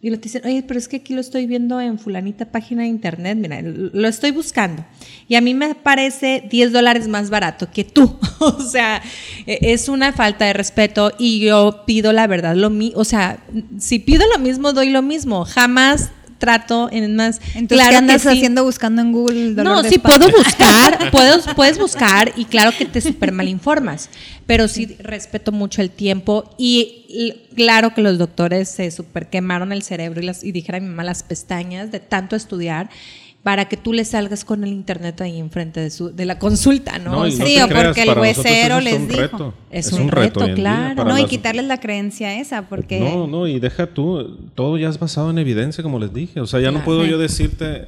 Y 0.01 0.09
lo 0.09 0.17
te 0.17 0.23
dicen, 0.23 0.41
oye, 0.47 0.63
pero 0.67 0.79
es 0.79 0.89
que 0.89 0.97
aquí 0.97 1.13
lo 1.13 1.21
estoy 1.21 1.45
viendo 1.45 1.79
en 1.83 1.99
fulanita 1.99 2.47
página 2.47 2.85
de 2.85 2.89
internet, 2.89 3.37
mira, 3.37 3.61
lo 3.61 4.09
estoy 4.09 4.31
buscando. 4.31 4.87
Y 5.29 5.35
a 5.35 5.43
mí 5.43 5.53
me 5.53 5.75
parece 5.75 6.43
10 6.51 6.73
dólares 6.73 7.09
más 7.09 7.29
barato 7.29 7.71
que 7.71 7.85
tú. 7.85 8.19
o 8.39 8.63
sea, 8.63 9.03
e- 9.45 9.59
es 9.61 9.91
una 9.91 10.15
falta 10.15 10.47
de 10.47 10.55
respeto 10.55 11.13
y 11.19 11.41
yo 11.41 11.83
pido 11.87 12.15
la 12.15 12.27
verdad, 12.27 12.57
lo 12.57 12.71
mi 12.71 12.95
o 12.97 13.05
sea, 13.05 13.45
si 13.79 13.99
pido 13.99 14.25
lo 14.35 14.39
mismo, 14.39 14.73
doy 14.73 14.89
lo 14.89 15.03
mismo. 15.03 15.45
Jamás 15.45 16.11
trato 16.39 16.89
en 16.91 17.17
más... 17.17 17.41
Entonces, 17.55 17.69
claro 17.69 17.91
¿qué 17.91 17.91
que 17.91 17.97
andas 17.97 18.23
sí. 18.23 18.29
haciendo 18.29 18.65
buscando 18.65 19.03
en 19.03 19.13
Google 19.13 19.55
dolor 19.55 19.77
No, 19.77 19.83
de 19.83 19.89
sí 19.89 19.97
espalda? 19.97 20.27
puedo 20.27 20.39
buscar, 20.39 21.11
puedes, 21.13 21.47
puedes 21.55 21.79
buscar 21.79 22.33
y 22.37 22.45
claro 22.45 22.73
que 22.77 22.85
te 22.85 23.01
super 23.01 23.33
malinformas, 23.33 24.11
pero 24.47 24.69
sí 24.69 24.97
respeto 24.99 25.53
mucho 25.53 25.83
el 25.83 25.91
tiempo 25.91 26.55
y 26.59 27.43
claro 27.55 27.95
que 27.95 28.03
los 28.03 28.19
doctores 28.19 28.69
se 28.69 28.91
super 28.91 29.29
quemaron 29.29 29.73
el 29.73 29.83
cerebro 29.83 30.21
y, 30.21 30.27
las, 30.27 30.45
y 30.45 30.53
dijera 30.53 30.81
mi 30.81 30.89
mamá 30.89 31.05
las 31.05 31.23
pestañas 31.23 31.91
de 31.91 32.01
tanto 32.01 32.37
estudiar 32.37 32.91
para 33.45 33.67
que 33.67 33.77
tú 33.77 33.93
le 33.93 34.05
salgas 34.05 34.45
con 34.45 34.65
el 34.65 34.71
internet 34.71 35.21
ahí 35.21 35.39
enfrente 35.39 35.79
de, 35.79 35.91
su, 35.91 36.11
de 36.13 36.25
la 36.25 36.39
consulta, 36.41 36.99
¿no? 36.99 37.13
No, 37.13 37.19
O 37.21 37.27
y 37.27 37.31
sea, 37.33 37.45
no 37.45 37.47
Sí, 37.47 37.61
o 37.61 37.69
creas, 37.69 37.85
porque 37.85 38.03
el 38.03 38.19
huesero 38.19 38.81
les 38.81 38.95
un 38.95 39.07
dijo. 39.07 39.21
reto. 39.21 39.55
Es 39.71 39.87
Es 39.89 39.93
un 39.93 40.03
un 40.05 40.09
reto 40.09 40.47
claro. 40.55 41.05
No, 41.05 41.17
y 41.19 41.21
las- 41.21 41.31
quitarles 41.31 41.67
la 41.67 41.79
creencia 41.79 42.41
esa, 42.41 42.63
porque... 42.69 42.99
No, 43.01 43.27
no, 43.29 43.47
y 43.47 43.61
deja 43.61 43.87
tú, 43.87 44.39
todo 44.57 44.79
ya 44.79 44.89
es 44.89 44.99
basado 44.99 45.31
en 45.31 45.39
evidencia, 45.39 45.83
como 45.85 45.99
les 46.01 46.13
dije. 46.13 46.41
O 46.41 46.47
sea, 46.47 46.59
ya 46.61 46.71
no 46.73 46.83
puedo 46.85 47.05
yo 47.05 47.19
decirte, 47.19 47.87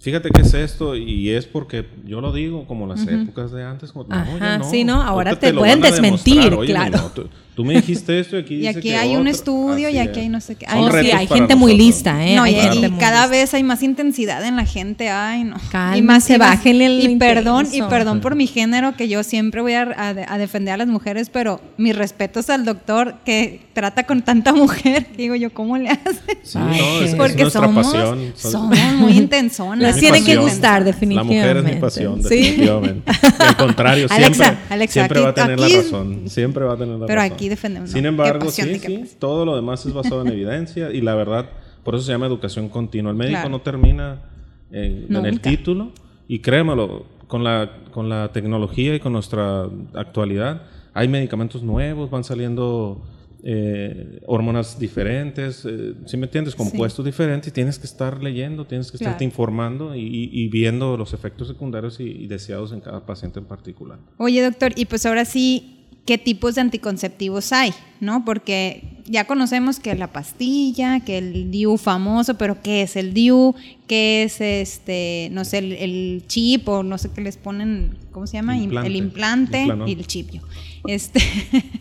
fíjate 0.00 0.30
qué 0.30 0.42
es 0.42 0.54
esto, 0.54 0.96
y 0.96 1.30
es 1.30 1.46
porque 1.46 1.86
yo 2.04 2.20
lo 2.20 2.32
digo 2.32 2.66
como 2.66 2.86
las 2.86 3.06
épocas 3.06 3.50
de 3.52 3.64
antes. 3.64 3.92
Como, 3.92 4.04
no, 4.08 4.14
ya 4.14 4.22
Ajá, 4.22 4.58
no. 4.58 4.70
sí, 4.70 4.84
¿no? 4.84 5.02
Ahora 5.02 5.36
te 5.38 5.52
lo 5.52 5.60
pueden 5.60 5.80
desmentir. 5.80 6.54
Oye, 6.54 6.72
claro. 6.72 6.98
no, 6.98 7.04
tú, 7.10 7.28
tú 7.54 7.64
me 7.64 7.74
dijiste 7.74 8.18
esto 8.20 8.36
y 8.36 8.40
aquí 8.40 8.54
Y 8.54 8.58
dice 8.58 8.70
aquí 8.70 8.80
que 8.88 8.96
hay 8.96 9.16
un 9.16 9.26
estudio 9.28 9.88
y 9.88 9.98
aquí 9.98 10.10
es. 10.10 10.16
hay 10.18 10.28
no 10.28 10.40
sé 10.40 10.54
qué. 10.56 10.66
Son 10.66 10.76
Ay, 10.78 10.84
Oh, 10.88 11.00
sí, 11.02 11.10
hay 11.10 11.26
gente 11.26 11.54
muy 11.56 11.76
lista, 11.76 12.24
¿eh? 12.26 12.36
No, 12.36 12.46
y, 12.46 12.54
cada 12.98 13.26
vez 13.26 13.52
hay 13.54 13.62
más 13.64 13.82
intensidad 13.82 14.44
en 14.44 14.56
la 14.56 14.64
gente, 14.64 15.08
ay 15.10 15.44
no. 15.44 15.56
Y 15.96 16.02
más, 16.02 16.28
más- 16.30 16.38
bájenle 16.38 16.86
el 16.86 17.10
Y 17.10 17.16
perdón, 17.16 17.66
y 17.72 17.82
perdón 17.82 18.20
por 18.20 18.34
mi 18.36 18.46
género, 18.46 18.94
que 18.96 19.08
yo 19.08 19.22
siempre 19.22 19.60
voy 19.62 19.72
a, 19.74 19.92
a 19.96 20.14
de- 20.14 20.24
a 20.28 20.38
defender 20.38 20.74
a 20.74 20.76
las 20.76 20.88
mujeres, 20.88 21.30
pero 21.30 21.60
mis 21.76 21.96
respetos 21.96 22.48
al 22.50 22.64
doctor 22.64 23.16
que 23.24 23.60
trata 23.72 24.04
con 24.06 24.22
tanta 24.22 24.52
mujer. 24.52 25.06
Digo 25.16 25.34
yo, 25.34 25.52
¿cómo 25.52 25.76
le 25.76 25.90
hace? 25.90 26.38
Sí, 26.42 26.58
Ay, 26.60 26.80
no, 26.80 27.00
es, 27.04 27.10
es 27.10 27.14
Porque 27.16 27.42
nuestra 27.42 27.62
somos, 27.66 27.86
pasión. 27.86 28.32
Somos 28.36 28.78
muy 28.98 29.12
intensonas. 29.18 29.87
Les 29.92 30.00
tiene 30.00 30.24
que 30.24 30.36
gustar, 30.36 30.82
La 30.82 30.88
mujer 30.88 30.94
es 30.94 31.00
mi 31.08 31.16
definitivamente. 31.16 31.76
pasión, 31.80 32.22
Sí. 32.22 32.28
definitivamente. 32.36 33.10
Al 33.38 33.56
contrario, 33.56 34.06
Alexa, 34.10 34.44
siempre, 34.44 34.64
Alexa, 34.74 34.92
siempre 34.94 35.18
aquí- 35.18 35.24
va 35.24 35.30
a 35.30 35.34
tener 35.34 35.60
aquí- 35.62 35.72
la 35.72 35.82
razón. 35.82 36.22
Siempre 36.28 36.64
va 36.64 36.72
a 36.74 36.76
tener 36.76 36.98
la 36.98 37.06
Pero 37.06 37.20
razón. 37.20 37.34
aquí 37.34 37.48
defendemos, 37.48 37.90
Sin 37.90 38.02
no, 38.02 38.08
embargo, 38.08 38.46
pasión, 38.46 38.68
sí, 38.68 38.78
sí, 38.78 39.04
todo 39.18 39.44
lo 39.44 39.56
demás 39.56 39.84
es 39.86 39.92
basado 39.92 40.22
en 40.22 40.28
evidencia 40.32 40.90
y 40.92 41.00
la 41.00 41.14
verdad, 41.14 41.46
por 41.84 41.94
eso 41.94 42.04
se 42.04 42.12
llama 42.12 42.26
educación 42.26 42.68
continua. 42.68 43.10
El 43.10 43.16
médico 43.16 43.36
Claro. 43.40 43.48
no 43.50 43.60
termina 43.60 44.22
en, 44.70 45.06
en 45.14 45.26
el 45.26 45.40
título 45.40 45.92
y 46.28 46.40
créemelo, 46.40 47.06
con 47.26 47.44
la, 47.44 47.70
con 47.92 48.08
la 48.08 48.32
tecnología 48.32 48.94
y 48.94 49.00
con 49.00 49.12
nuestra 49.12 49.66
actualidad, 49.94 50.62
hay 50.94 51.08
medicamentos 51.08 51.62
nuevos, 51.62 52.10
van 52.10 52.24
saliendo 52.24 53.02
eh, 53.50 54.20
hormonas 54.26 54.78
diferentes, 54.78 55.64
eh, 55.64 55.94
¿sí 56.04 56.18
me 56.18 56.26
entiendes? 56.26 56.54
Compuestos 56.54 57.02
diferentes 57.02 57.50
tienes 57.50 57.78
que 57.78 57.86
estar 57.86 58.22
leyendo, 58.22 58.66
tienes 58.66 58.90
que 58.90 58.98
estarte 58.98 59.18
Claro. 59.20 59.30
informando 59.30 59.94
y, 59.94 60.00
y- 60.02 60.30
y 60.32 60.48
viendo 60.48 60.98
los 60.98 61.14
efectos 61.14 61.48
secundarios 61.48 61.98
y, 61.98 62.04
y 62.04 62.26
deseados 62.26 62.72
en 62.72 62.80
cada 62.80 63.06
paciente 63.06 63.38
en 63.38 63.46
particular. 63.46 63.98
Oye, 64.18 64.42
doctor, 64.42 64.72
y 64.76 64.84
pues 64.84 65.06
ahora 65.06 65.24
sí, 65.24 65.77
¿qué 66.08 66.16
tipos 66.16 66.54
de 66.54 66.62
anticonceptivos 66.62 67.52
hay? 67.52 67.70
¿No? 68.00 68.24
Porque 68.24 68.82
ya 69.04 69.26
conocemos 69.26 69.78
que 69.78 69.94
la 69.94 70.10
pastilla, 70.10 71.00
que 71.00 71.18
el 71.18 71.50
DIU 71.50 71.76
famoso, 71.76 72.38
pero 72.38 72.62
¿qué 72.62 72.80
es 72.80 72.96
el 72.96 73.12
DIU? 73.12 73.54
¿Qué 73.86 74.22
es 74.22 74.40
este, 74.40 75.28
no 75.32 75.44
sé, 75.44 75.58
el, 75.58 75.72
el 75.74 76.22
chip 76.26 76.66
o 76.66 76.82
no 76.82 76.96
sé 76.96 77.10
qué 77.14 77.20
les 77.20 77.36
ponen, 77.36 77.98
¿cómo 78.10 78.26
se 78.26 78.38
llama? 78.38 78.56
Implante. 78.56 78.88
El 78.88 78.96
implante 78.96 79.58
Implanón. 79.60 79.86
y 79.86 79.92
el 79.92 80.06
chip. 80.06 80.30
yo. 80.30 80.40
Este, 80.86 81.20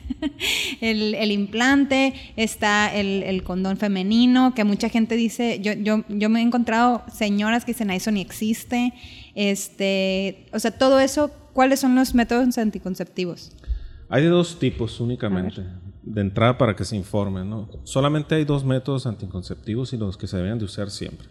el, 0.81 1.15
el 1.15 1.31
implante, 1.31 2.13
está 2.35 2.93
el, 2.93 3.23
el 3.23 3.43
condón 3.43 3.77
femenino, 3.77 4.53
que 4.53 4.65
mucha 4.65 4.89
gente 4.89 5.15
dice, 5.15 5.61
yo, 5.61 5.71
yo, 5.71 6.03
yo 6.09 6.27
me 6.27 6.41
he 6.41 6.43
encontrado 6.43 7.01
señoras 7.15 7.63
que 7.63 7.71
dicen, 7.71 7.91
"Ah, 7.91 7.95
eso 7.95 8.11
ni 8.11 8.19
existe. 8.19 8.91
Este, 9.35 10.47
o 10.51 10.59
sea, 10.59 10.71
todo 10.71 10.99
eso, 10.99 11.31
¿cuáles 11.53 11.79
son 11.79 11.95
los 11.95 12.13
métodos 12.13 12.57
anticonceptivos? 12.57 13.53
Hay 14.09 14.23
de 14.23 14.29
dos 14.29 14.57
tipos 14.59 14.99
únicamente, 14.99 15.63
de 16.03 16.21
entrada 16.21 16.57
para 16.57 16.75
que 16.75 16.85
se 16.85 16.95
informen. 16.95 17.49
¿no? 17.49 17.67
Solamente 17.83 18.35
hay 18.35 18.45
dos 18.45 18.63
métodos 18.63 19.05
anticonceptivos 19.05 19.91
y 19.93 19.97
los 19.97 20.17
que 20.17 20.27
se 20.27 20.37
deben 20.37 20.57
de 20.59 20.65
usar 20.65 20.89
siempre. 20.89 21.27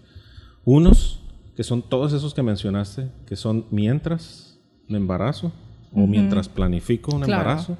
Unos, 0.64 1.20
que 1.54 1.64
son 1.64 1.82
todos 1.82 2.12
esos 2.12 2.34
que 2.34 2.42
mencionaste, 2.42 3.10
que 3.26 3.36
son 3.36 3.66
mientras 3.70 4.58
me 4.88 4.98
embarazo 4.98 5.52
o 5.92 6.06
mientras 6.06 6.48
planifico 6.48 7.14
un 7.14 7.22
Claro. 7.22 7.42
embarazo, 7.42 7.78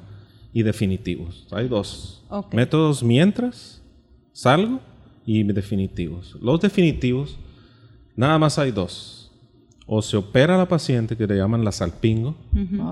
y 0.52 0.62
definitivos. 0.62 1.46
Hay 1.50 1.68
dos. 1.68 2.24
Métodos 2.52 3.02
mientras 3.02 3.82
salgo 4.32 4.80
y 5.26 5.42
definitivos. 5.42 6.34
Los 6.40 6.60
definitivos, 6.62 7.36
nada 8.14 8.38
más 8.38 8.58
hay 8.58 8.70
dos. 8.70 9.25
O 9.86 10.02
se 10.02 10.16
opera 10.16 10.56
a 10.56 10.58
la 10.58 10.68
paciente, 10.68 11.16
que 11.16 11.26
le 11.26 11.36
llaman 11.36 11.64
la 11.64 11.72
salpingo. 11.72 12.34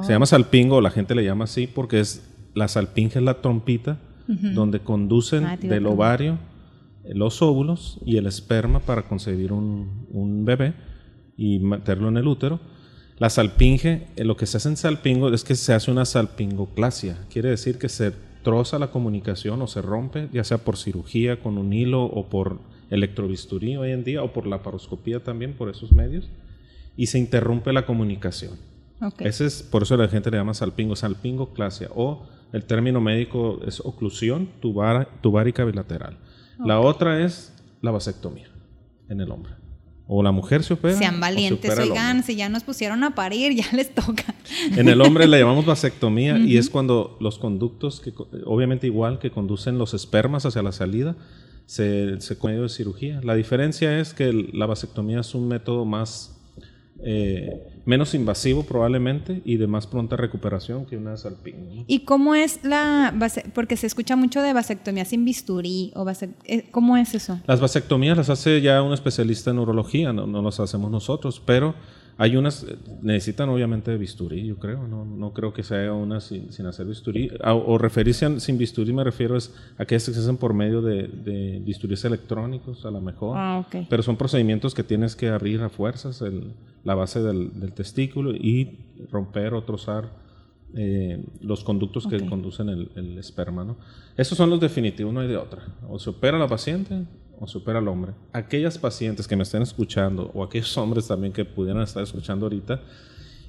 Se 0.02 0.12
llama 0.12 0.26
salpingo, 0.26 0.80
la 0.80 0.90
gente 0.90 1.14
le 1.14 1.24
llama 1.24 1.44
así 1.44 1.66
porque 1.66 2.00
es 2.00 2.30
la 2.54 2.68
salpinga 2.68 3.14
es 3.16 3.22
la 3.22 3.40
trompita 3.42 3.98
donde 4.26 4.80
conducen 4.80 5.44
Ah, 5.44 5.56
del 5.56 5.86
ovario 5.86 6.38
eh, 7.04 7.14
los 7.14 7.42
óvulos 7.42 7.98
y 8.06 8.16
el 8.16 8.26
esperma 8.26 8.80
para 8.80 9.02
concebir 9.02 9.52
un, 9.52 10.06
un 10.10 10.44
bebé 10.44 10.72
y 11.36 11.58
meterlo 11.58 12.08
en 12.08 12.16
el 12.16 12.26
útero. 12.26 12.60
La 13.18 13.30
salpinge, 13.30 14.06
eh, 14.16 14.24
lo 14.24 14.36
que 14.36 14.46
se 14.46 14.56
hace 14.56 14.68
en 14.68 14.76
salpingo 14.76 15.28
es 15.32 15.44
que 15.44 15.54
se 15.54 15.74
hace 15.74 15.90
una 15.90 16.04
salpingoclasia. 16.04 17.18
Quiere 17.30 17.50
decir 17.50 17.78
que 17.78 17.88
se 17.88 18.12
troza 18.42 18.78
la 18.78 18.90
comunicación 18.90 19.60
o 19.62 19.66
se 19.66 19.82
rompe, 19.82 20.28
ya 20.32 20.44
sea 20.44 20.58
por 20.58 20.76
cirugía 20.76 21.40
con 21.40 21.58
un 21.58 21.72
hilo 21.72 22.04
o 22.04 22.28
por 22.28 22.58
electrobisturí 22.90 23.76
hoy 23.76 23.90
en 23.92 24.04
día 24.04 24.22
o 24.22 24.32
por 24.32 24.46
la 24.46 24.62
paroscopía 24.62 25.20
también, 25.20 25.54
por 25.54 25.68
esos 25.68 25.92
medios, 25.92 26.28
y 26.96 27.06
se 27.06 27.18
interrumpe 27.18 27.72
la 27.72 27.86
comunicación. 27.86 28.52
Ok. 29.00 29.20
Ese 29.22 29.46
es, 29.46 29.62
por 29.62 29.82
eso 29.82 29.96
la 29.96 30.08
gente 30.08 30.30
le 30.30 30.36
llama 30.36 30.54
salpingo, 30.54 30.96
salpingoclasia, 30.96 31.90
o 31.94 32.26
el 32.52 32.64
término 32.64 33.00
médico 33.00 33.60
es 33.66 33.80
oclusión 33.80 34.48
tubar- 34.60 35.08
tubárica 35.20 35.64
bilateral. 35.64 36.18
La 36.64 36.78
otra 36.80 37.24
es 37.24 37.52
la 37.82 37.90
vasectomía 37.90 38.48
en 39.08 39.20
el 39.20 39.30
hombre. 39.30 39.54
O 40.06 40.22
la 40.22 40.32
mujer 40.32 40.62
se 40.62 40.74
opera. 40.74 40.96
Sean 40.98 41.14
se 41.14 41.20
valientes, 41.20 41.70
opera 41.70 41.82
el 41.82 41.90
oigan, 41.90 42.22
si 42.22 42.36
ya 42.36 42.48
nos 42.50 42.62
pusieron 42.62 43.02
a 43.04 43.14
parir, 43.14 43.54
ya 43.54 43.64
les 43.72 43.94
toca. 43.94 44.34
En 44.76 44.88
el 44.88 45.00
hombre 45.00 45.26
le 45.26 45.38
llamamos 45.40 45.64
vasectomía 45.64 46.38
y 46.38 46.58
es 46.58 46.68
cuando 46.70 47.16
los 47.20 47.38
conductos, 47.38 48.00
que 48.00 48.12
obviamente 48.44 48.86
igual 48.86 49.18
que 49.18 49.30
conducen 49.30 49.78
los 49.78 49.94
espermas 49.94 50.44
hacia 50.46 50.62
la 50.62 50.72
salida, 50.72 51.16
se, 51.66 52.20
se 52.20 52.36
medio 52.44 52.62
de 52.62 52.68
cirugía. 52.68 53.20
La 53.24 53.34
diferencia 53.34 53.98
es 53.98 54.12
que 54.12 54.30
la 54.52 54.66
vasectomía 54.66 55.20
es 55.20 55.34
un 55.34 55.48
método 55.48 55.86
más 55.86 56.33
eh, 57.02 57.80
menos 57.84 58.14
invasivo 58.14 58.62
probablemente 58.64 59.42
y 59.44 59.56
de 59.56 59.66
más 59.66 59.86
pronta 59.86 60.16
recuperación 60.16 60.86
que 60.86 60.96
una 60.96 61.16
salpingo. 61.16 61.74
¿no? 61.74 61.84
¿Y 61.86 62.00
cómo 62.00 62.34
es 62.34 62.64
la 62.64 63.14
porque 63.54 63.76
se 63.76 63.86
escucha 63.86 64.16
mucho 64.16 64.40
de 64.42 64.52
vasectomía 64.52 65.04
sin 65.04 65.24
bisturí 65.24 65.92
o 65.96 66.06
eh, 66.44 66.66
¿cómo 66.70 66.96
es 66.96 67.14
eso? 67.14 67.40
Las 67.46 67.60
vasectomías 67.60 68.16
las 68.16 68.30
hace 68.30 68.60
ya 68.60 68.82
un 68.82 68.92
especialista 68.92 69.50
en 69.50 69.58
urología, 69.58 70.12
no, 70.12 70.26
no 70.26 70.40
las 70.42 70.60
hacemos 70.60 70.90
nosotros, 70.90 71.42
pero 71.44 71.74
hay 72.16 72.36
unas, 72.36 72.62
eh, 72.62 72.76
necesitan 73.02 73.48
obviamente 73.48 73.90
de 73.90 73.98
bisturí, 73.98 74.46
yo 74.46 74.56
creo, 74.56 74.86
no, 74.86 75.04
no 75.04 75.32
creo 75.32 75.52
que 75.52 75.64
se 75.64 75.74
haga 75.74 75.94
una 75.94 76.20
sin, 76.20 76.52
sin 76.52 76.64
hacer 76.66 76.86
bisturí, 76.86 77.28
A- 77.42 77.54
o, 77.54 77.76
referirse 77.76 78.24
a 78.24 78.38
sin 78.38 78.56
bisturí 78.56 78.92
me 78.92 79.02
refiero 79.02 79.36
es 79.36 79.52
a 79.76 79.82
aquellas 79.82 80.06
que 80.06 80.12
se 80.14 80.20
hacen 80.20 80.36
por 80.36 80.54
medio 80.54 80.80
de, 80.80 81.08
de 81.08 81.60
bisturíes 81.64 82.04
electrónicos, 82.04 82.86
a 82.86 82.90
lo 82.92 83.00
mejor, 83.00 83.36
Ah, 83.36 83.58
ok. 83.66 83.86
pero 83.90 84.02
son 84.04 84.16
procedimientos 84.16 84.74
que 84.74 84.84
tienes 84.84 85.16
que 85.16 85.28
abrir 85.28 85.60
a 85.62 85.68
fuerzas 85.68 86.20
el- 86.22 86.52
la 86.84 86.94
base 86.94 87.22
del, 87.22 87.58
del 87.58 87.72
testículo 87.72 88.32
y 88.32 88.78
romper 89.10 89.54
o 89.54 89.64
trozar 89.64 90.10
eh, 90.76 91.24
los 91.40 91.62
conductos 91.62 92.06
que 92.06 92.24
conducen 92.26 92.68
el, 92.68 92.90
el 92.96 93.18
esperma. 93.18 93.64
¿no? 93.64 93.76
Esos 94.16 94.36
son 94.36 94.50
los 94.50 94.60
definitivos, 94.60 95.12
no 95.12 95.20
hay 95.20 95.28
de 95.28 95.36
otra. 95.36 95.62
O 95.88 95.98
se 95.98 96.10
opera 96.10 96.38
la 96.38 96.48
paciente 96.48 97.04
o 97.38 97.46
se 97.46 97.58
opera 97.58 97.78
el 97.78 97.88
hombre. 97.88 98.12
Aquellas 98.32 98.78
pacientes 98.78 99.28
que 99.28 99.36
me 99.36 99.44
estén 99.44 99.62
escuchando 99.62 100.30
o 100.34 100.42
aquellos 100.42 100.76
hombres 100.78 101.06
también 101.06 101.32
que 101.32 101.44
pudieran 101.44 101.82
estar 101.82 102.02
escuchando 102.02 102.46
ahorita 102.46 102.80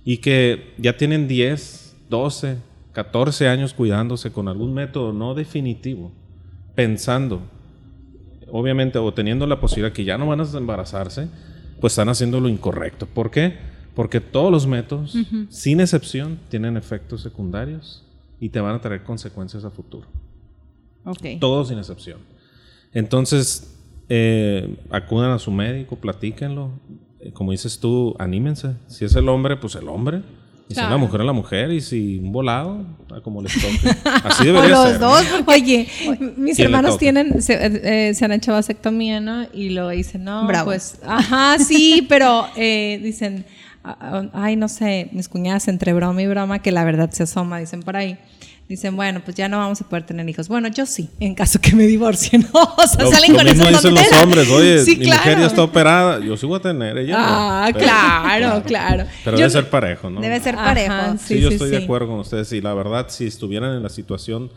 y 0.03 0.17
que 0.17 0.73
ya 0.77 0.95
tienen 0.95 1.27
10, 1.27 1.97
12, 2.09 2.57
14 2.93 3.47
años 3.47 3.73
cuidándose 3.73 4.31
con 4.31 4.47
algún 4.47 4.73
método 4.73 5.11
no 5.11 5.33
definitivo, 5.33 6.11
pensando, 6.75 7.41
obviamente, 8.51 8.99
o 8.99 9.13
teniendo 9.13 9.47
la 9.47 9.59
posibilidad 9.59 9.91
que 9.91 10.05
ya 10.05 10.17
no 10.19 10.27
van 10.27 10.41
a 10.41 10.43
embarazarse, 10.43 11.27
pues 11.79 11.93
están 11.93 12.09
haciendo 12.09 12.39
lo 12.39 12.49
incorrecto. 12.49 13.05
¿Por 13.05 13.31
qué? 13.31 13.57
Porque 13.95 14.19
todos 14.19 14.51
los 14.51 14.67
métodos, 14.67 15.15
sin 15.49 15.79
excepción, 15.79 16.39
tienen 16.49 16.77
efectos 16.77 17.21
secundarios 17.21 18.03
y 18.39 18.49
te 18.49 18.59
van 18.59 18.75
a 18.75 18.81
traer 18.81 19.03
consecuencias 19.03 19.63
a 19.63 19.71
futuro. 19.71 20.07
Ok. 21.05 21.39
Todos 21.39 21.69
sin 21.69 21.77
excepción. 21.77 22.19
Entonces, 22.91 23.77
eh, 24.09 24.75
acudan 24.89 25.31
a 25.31 25.39
su 25.39 25.51
médico, 25.51 25.95
platíquenlo. 25.95 26.71
Eh, 27.19 27.31
como 27.31 27.51
dices 27.51 27.79
tú, 27.79 28.15
anímense. 28.19 28.75
Si 28.87 29.05
es 29.05 29.15
el 29.15 29.29
hombre, 29.29 29.57
pues 29.57 29.75
el 29.75 29.87
hombre. 29.87 30.23
Y 30.67 30.73
si 30.73 30.79
Claro. 30.79 30.97
mujer, 30.97 31.21
es 31.21 31.25
la 31.27 31.33
mujer. 31.33 31.71
Y 31.71 31.81
si 31.81 32.17
un 32.17 32.31
volado, 32.31 32.83
a 33.15 33.21
como 33.21 33.41
les 33.41 33.53
toque. 33.53 33.95
Así 34.23 34.43
O 34.49 34.53
debería 34.53 34.69
los 34.75 34.89
ser. 34.89 34.99
¿no? 34.99 35.09
dos, 35.09 35.25
Oye, 35.45 35.87
mis 36.37 36.55
¿Quién 36.55 36.55
le 36.57 36.63
hermanos 36.77 36.97
tienen, 36.97 37.41
se, 37.41 38.09
eh, 38.09 38.13
se 38.15 38.25
han 38.25 38.31
hecho 38.31 38.51
vasectomía, 38.53 39.19
¿no? 39.19 39.45
Y 39.53 39.69
lo 39.69 39.89
dicen, 39.89 40.23
no, 40.23 40.47
Bravo. 40.47 40.65
pues, 40.65 40.99
ajá, 41.05 41.59
sí, 41.59 42.05
pero 42.09 42.47
eh, 42.55 42.99
dicen, 43.03 43.45
ah, 43.83 43.95
ah, 44.01 44.23
ay, 44.33 44.55
no 44.55 44.67
sé, 44.67 45.09
mis 45.11 45.29
cuñadas 45.29 45.67
entre 45.67 45.93
broma 45.93 46.21
y 46.21 46.27
broma, 46.27 46.59
que 46.59 46.71
la 46.71 46.83
verdad 46.83 47.11
se 47.11 47.23
asoma, 47.23 47.59
dicen 47.59 47.81
por 47.83 47.95
ahí. 47.95 48.17
Dicen, 48.67 48.95
bueno, 48.95 49.21
pues 49.23 49.37
ya 49.37 49.47
no 49.47 49.59
vamos 49.59 49.79
a 49.81 49.87
poder 49.87 50.07
tener 50.07 50.27
hijos. 50.27 50.47
Bueno, 50.47 50.67
yo 50.69 50.87
sí, 50.87 51.09
en 51.19 51.35
caso 51.35 51.59
que 51.61 51.75
me 51.75 51.85
divorcie, 51.85 52.39
¿no? 52.39 52.47
O 52.77 52.87
sea, 52.87 53.03
Lo, 53.05 53.11
salen 53.11 53.33
lo 53.33 53.37
con 53.37 53.45
mismo 53.45 53.63
esa 53.65 53.77
dicen 53.89 53.93
los 53.93 54.23
hombres. 54.23 54.49
Oye, 54.49 54.79
Sí, 54.79 54.95
mi 54.97 55.05
mujer 55.05 55.37
ya 55.39 55.45
está 55.45 55.61
operada. 55.63 56.19
Yo 56.19 56.35
sí 56.35 56.47
voy 56.47 56.57
a 56.57 56.61
tener. 56.61 56.97
Ella 56.97 57.13
no. 57.17 57.23
Ah, 57.23 57.69
Pero- 57.71 57.79
claro, 57.85 58.63
claro. 58.65 59.03
Pero 59.23 59.37
Yo 59.37 59.43
debe 59.43 59.53
no- 59.53 59.61
ser 59.61 59.69
parejo, 59.69 60.09
¿no? 60.09 60.19
Debe 60.19 60.39
ser 60.39 60.55
Ajá, 60.55 60.65
parejo. 60.65 61.17
Sí, 61.19 61.35
Sí, 61.35 61.41
yo 61.41 61.49
sí, 61.49 61.53
estoy 61.55 61.69
de 61.69 61.77
acuerdo 61.83 62.07
con 62.07 62.19
ustedes. 62.19 62.51
Y 62.53 62.61
la 62.61 62.73
verdad, 62.73 63.05
si 63.09 63.27
estuvieran 63.27 63.75
en 63.75 63.83
la 63.83 63.89
situación 63.89 64.51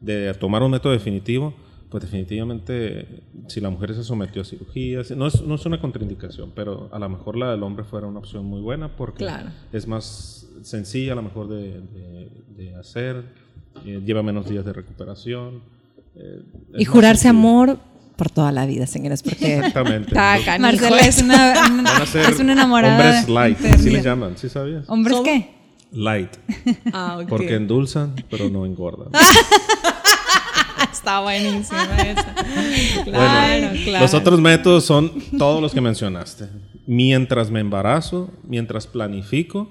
de 0.00 0.32
tomar 0.34 0.62
un 0.62 0.70
método 0.70 0.92
definitivo, 0.94 1.54
pues 1.90 2.02
definitivamente, 2.04 3.06
si 3.48 3.60
la 3.60 3.68
mujer 3.68 3.94
se 3.94 4.04
sometió 4.04 4.40
a 4.42 4.44
cirugías, 4.44 5.10
no 5.10 5.26
es, 5.26 5.42
no 5.42 5.56
es 5.56 5.66
una 5.66 5.80
contraindicación, 5.80 6.52
pero 6.54 6.88
a 6.92 6.98
lo 6.98 7.08
mejor 7.08 7.36
la 7.36 7.50
del 7.50 7.62
hombre 7.62 7.84
fuera 7.84 8.06
una 8.06 8.20
opción 8.20 8.44
muy 8.46 8.60
buena 8.60 8.96
porque 8.96 9.24
Claro. 9.24 9.50
es 9.72 9.86
más 9.86 10.46
sencilla 10.62 11.12
a 11.12 11.16
lo 11.16 11.22
mejor 11.22 11.48
de, 11.48 11.80
de- 11.80 12.30
de 12.56 12.74
hacer, 12.76 13.24
eh, 13.86 14.00
lleva 14.04 14.22
menos 14.22 14.48
días 14.48 14.64
de 14.64 14.72
recuperación. 14.72 15.62
eh, 16.16 16.42
Y 16.78 16.84
jurarse 16.84 17.22
sencillo. 17.22 17.38
amor 17.38 17.78
por 18.16 18.30
toda 18.30 18.52
la 18.52 18.66
vida, 18.66 18.86
señores, 18.86 19.22
porque 19.22 19.56
Exactamente. 19.56 20.14
Marcela 20.58 20.98
es 21.00 21.22
una, 21.22 21.54
es 22.28 22.38
una 22.38 22.52
enamorada. 22.52 22.94
hombres 22.94 23.28
light, 23.28 23.58
así 23.64 23.90
les 23.90 24.04
llaman, 24.04 24.36
¿sí 24.36 24.48
sabías? 24.48 24.84
¿Hombres 24.88 25.18
qué? 25.24 25.50
Light, 25.92 26.30
Ah, 26.92 27.18
ok. 27.22 27.28
porque 27.28 27.54
endulzan, 27.54 28.14
pero 28.30 28.48
no 28.50 28.64
engordan. 28.66 29.08
Está 30.92 31.20
buenísima 31.20 31.82
esa. 32.02 32.34
Bueno, 32.34 33.04
Claro, 33.04 33.68
claro. 33.84 34.04
Los 34.04 34.14
otros 34.14 34.40
métodos 34.40 34.84
son 34.84 35.10
todos 35.38 35.62
los 35.62 35.72
que 35.72 35.80
mencionaste. 35.80 36.46
Mientras 36.86 37.50
me 37.50 37.60
embarazo, 37.60 38.30
mientras 38.44 38.86
planifico, 38.86 39.70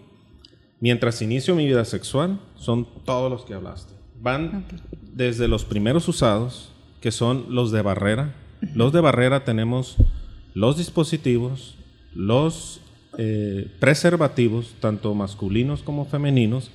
mientras 0.79 1.21
inicio 1.21 1.55
mi 1.55 1.65
vida 1.65 1.85
sexual, 1.85 2.39
son 2.55 2.87
todos 3.05 3.29
los 3.31 3.45
que 3.45 3.53
hablaste. 3.53 3.93
Van 4.21 4.65
desde 5.13 5.47
los 5.47 5.65
primeros 5.65 6.07
usados, 6.07 6.71
que 7.01 7.11
son 7.11 7.45
los 7.49 7.71
de 7.71 7.81
barrera. 7.81 8.33
Los 8.75 8.91
de 8.91 8.99
barrera 9.01 9.45
tenemos 9.45 9.95
los 10.53 10.77
dispositivos, 10.77 11.75
los 12.13 12.81
eh, 13.17 13.67
preservativos, 13.79 14.73
tanto 14.79 15.13
masculinos 15.15 15.81
como 15.83 16.05
femeninos, 16.05 16.69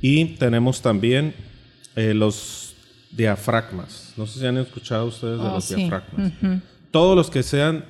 y 0.00 0.24
tenemos 0.36 0.80
también 0.82 1.34
eh, 1.96 2.14
los 2.14 2.74
diafragmas. 3.12 4.14
No 4.16 4.26
sé 4.26 4.40
si 4.40 4.46
han 4.46 4.58
escuchado 4.58 5.06
ustedes 5.06 5.38
de 5.38 5.46
Oh, 5.46 5.54
los 5.54 5.64
sí. 5.64 5.74
diafragmas. 5.74 6.32
Todos 6.90 7.16
los 7.16 7.30
que 7.30 7.42
sean 7.42 7.84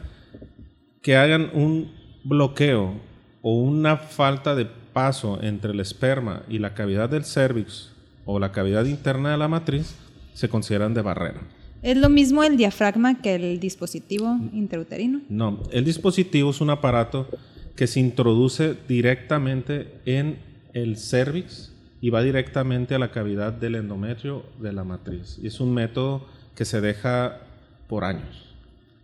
que 1.02 1.16
hagan 1.16 1.50
un 1.54 1.92
bloqueo 2.24 2.94
o 3.42 3.54
una 3.60 3.96
falta 3.96 4.54
de 4.56 4.66
paso 4.66 5.38
entre 5.42 5.70
el 5.72 5.78
esperma 5.80 6.42
y 6.48 6.58
la 6.58 6.74
cavidad 6.74 7.08
del 7.08 7.24
cervix 7.24 7.92
o 8.26 8.38
la 8.38 8.52
cavidad 8.52 8.84
interna 8.84 9.30
de 9.30 9.38
la 9.38 9.48
matriz 9.48 9.94
se 10.34 10.50
consideran 10.50 10.92
de 10.92 11.00
barrera. 11.00 11.40
¿Es 11.82 11.96
lo 11.96 12.10
mismo 12.10 12.42
el 12.42 12.56
diafragma 12.56 13.22
que 13.22 13.36
el 13.36 13.60
dispositivo 13.60 14.36
intrauterino? 14.52 15.22
No, 15.28 15.62
el 15.70 15.84
dispositivo 15.84 16.50
es 16.50 16.60
un 16.60 16.70
aparato 16.70 17.28
que 17.76 17.86
se 17.86 18.00
introduce 18.00 18.74
directamente 18.88 20.00
en 20.04 20.38
el 20.72 20.98
cervix 20.98 21.72
y 22.00 22.10
va 22.10 22.22
directamente 22.22 22.94
a 22.94 22.98
la 22.98 23.12
cavidad 23.12 23.52
del 23.52 23.76
endometrio 23.76 24.44
de 24.60 24.72
la 24.72 24.84
matriz. 24.84 25.38
Y 25.40 25.46
es 25.46 25.60
un 25.60 25.72
método 25.72 26.26
que 26.54 26.64
se 26.64 26.80
deja 26.80 27.40
por 27.88 28.04
años. 28.04 28.54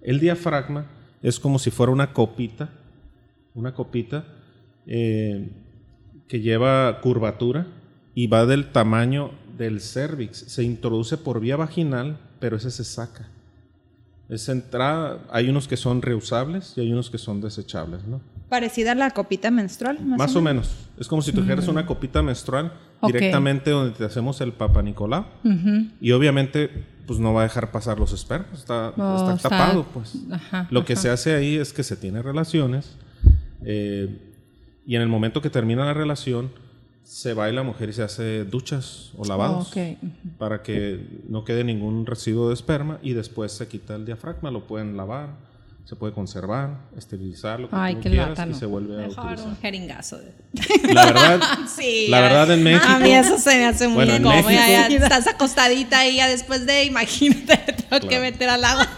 El 0.03 0.19
diafragma 0.19 0.87
es 1.23 1.39
como 1.39 1.59
si 1.59 1.71
fuera 1.71 1.93
una 1.93 2.13
copita, 2.13 2.71
una 3.55 3.75
copita 3.75 4.25
eh, 4.87 5.49
que 6.27 6.41
lleva 6.41 7.01
curvatura 7.01 7.67
y 8.15 8.27
va 8.27 8.47
del 8.47 8.71
tamaño 8.73 9.31
del 9.57 9.81
cervix. 9.81 10.39
Se 10.39 10.63
introduce 10.63 11.17
por 11.17 11.41
vía 11.41 11.57
vaginal, 11.57 12.19
pero 12.41 12.57
ese 12.57 12.71
se 12.71 12.85
saca. 12.85 13.29
Esa 14.29 14.53
entrada, 14.53 15.19
hay 15.31 15.49
unos 15.51 15.69
que 15.69 15.77
son 15.77 16.01
reusables 16.01 16.73
y 16.77 16.81
hay 16.81 16.93
unos 16.93 17.11
que 17.11 17.19
son 17.19 17.41
desechables, 17.41 18.05
¿no? 18.05 18.21
Parecida 18.49 18.93
a 18.93 18.95
la 18.95 19.11
copita 19.11 19.51
menstrual. 19.51 20.01
Más, 20.05 20.19
Más, 20.19 20.37
o 20.37 20.43
menos. 20.43 20.71
Es 20.99 21.09
como 21.09 21.23
si 21.23 21.33
trajeras 21.33 21.69
una 21.69 21.87
copita 21.87 22.23
menstrual 22.23 22.73
directamente 23.03 23.71
donde 23.71 23.93
te 23.97 24.05
hacemos 24.05 24.41
el 24.41 24.53
Papa 24.53 24.83
Nicolau. 24.83 25.25
Y 26.01 26.13
obviamente, 26.13 26.71
pues 27.07 27.19
no 27.19 27.33
va 27.35 27.41
a 27.41 27.45
dejar 27.45 27.73
pasar 27.73 27.99
los 27.99 28.13
espermas. 28.13 28.61
Está, 28.61 28.93
No, 28.97 29.17
está 29.17 29.35
está- 29.37 29.49
tapado, 29.49 29.85
pues. 29.93 30.15
Ajá, 30.31 30.67
Lo 30.71 30.85
que 30.85 30.97
se 30.97 31.09
hace 31.11 31.35
ahí 31.35 31.57
es 31.57 31.73
que 31.73 31.83
se 31.83 31.97
tiene 31.97 32.23
relaciones. 32.23 32.97
eh, 33.65 34.19
y 34.87 34.97
en 34.97 35.03
el 35.03 35.09
momento 35.09 35.41
que 35.41 35.49
termina 35.51 35.85
la 35.85 35.95
relación, 35.95 36.51
se 37.05 37.35
va 37.35 37.49
y 37.51 37.53
la 37.53 37.63
mujer 37.63 37.89
y 37.91 37.93
se 37.93 38.03
hace 38.03 38.45
duchas 38.45 39.11
o 39.17 39.25
lavados. 39.25 39.69
Ok, 39.71 39.77
ujú. 40.03 40.13
Para 40.39 40.63
que 40.63 41.01
no 41.29 41.45
quede 41.45 41.65
ningún 41.65 42.07
residuo 42.07 42.49
de 42.49 42.55
esperma. 42.55 42.99
Y 43.03 43.13
después 43.13 43.53
se 43.53 43.67
quita 43.69 43.95
el 43.97 44.07
diafragma. 44.07 44.51
Lo 44.51 44.67
pueden 44.67 44.97
lavar. 44.97 45.53
se 45.85 45.97
puede 45.97 46.13
conservar, 46.15 46.79
esterilizar, 46.97 47.59
lo 47.59 47.69
que 47.69 47.75
Ay, 47.77 47.97
tú 47.97 48.03
qué 48.03 48.11
quieras 48.11 48.29
lata, 48.31 48.47
y 48.47 48.51
no. 48.51 48.55
se 48.57 48.67
vuelve 48.67 48.95
a 49.05 49.09
Mejor 49.09 49.25
utilizar. 49.25 49.49
un 49.49 49.57
jeringazo. 49.57 50.17
de- 50.17 50.33
La 50.95 51.07
verdad, 51.07 51.41
Sí. 51.77 52.07
la 52.09 52.21
verdad 52.21 52.51
en 52.53 52.63
México, 52.63 52.87
A 52.89 52.99
mí 53.01 53.11
eso 53.11 53.37
se 53.37 53.57
me 53.57 53.67
hace 53.67 53.89
muy 53.89 54.05
Bueno. 54.07 54.31
México- 54.31 54.51
Ya, 54.53 54.89
ya 54.89 54.97
estás 54.97 55.27
acostadita 55.27 55.99
ahí 55.99 56.17
ya 56.17 56.29
después 56.29 56.67
de, 56.67 56.85
imagínate, 56.85 57.57
te 57.57 57.73
tengo 57.83 58.01
que 58.01 58.07
Claro. 58.09 58.23
meter 58.23 58.49
al 58.49 58.65
agua. 58.65 58.89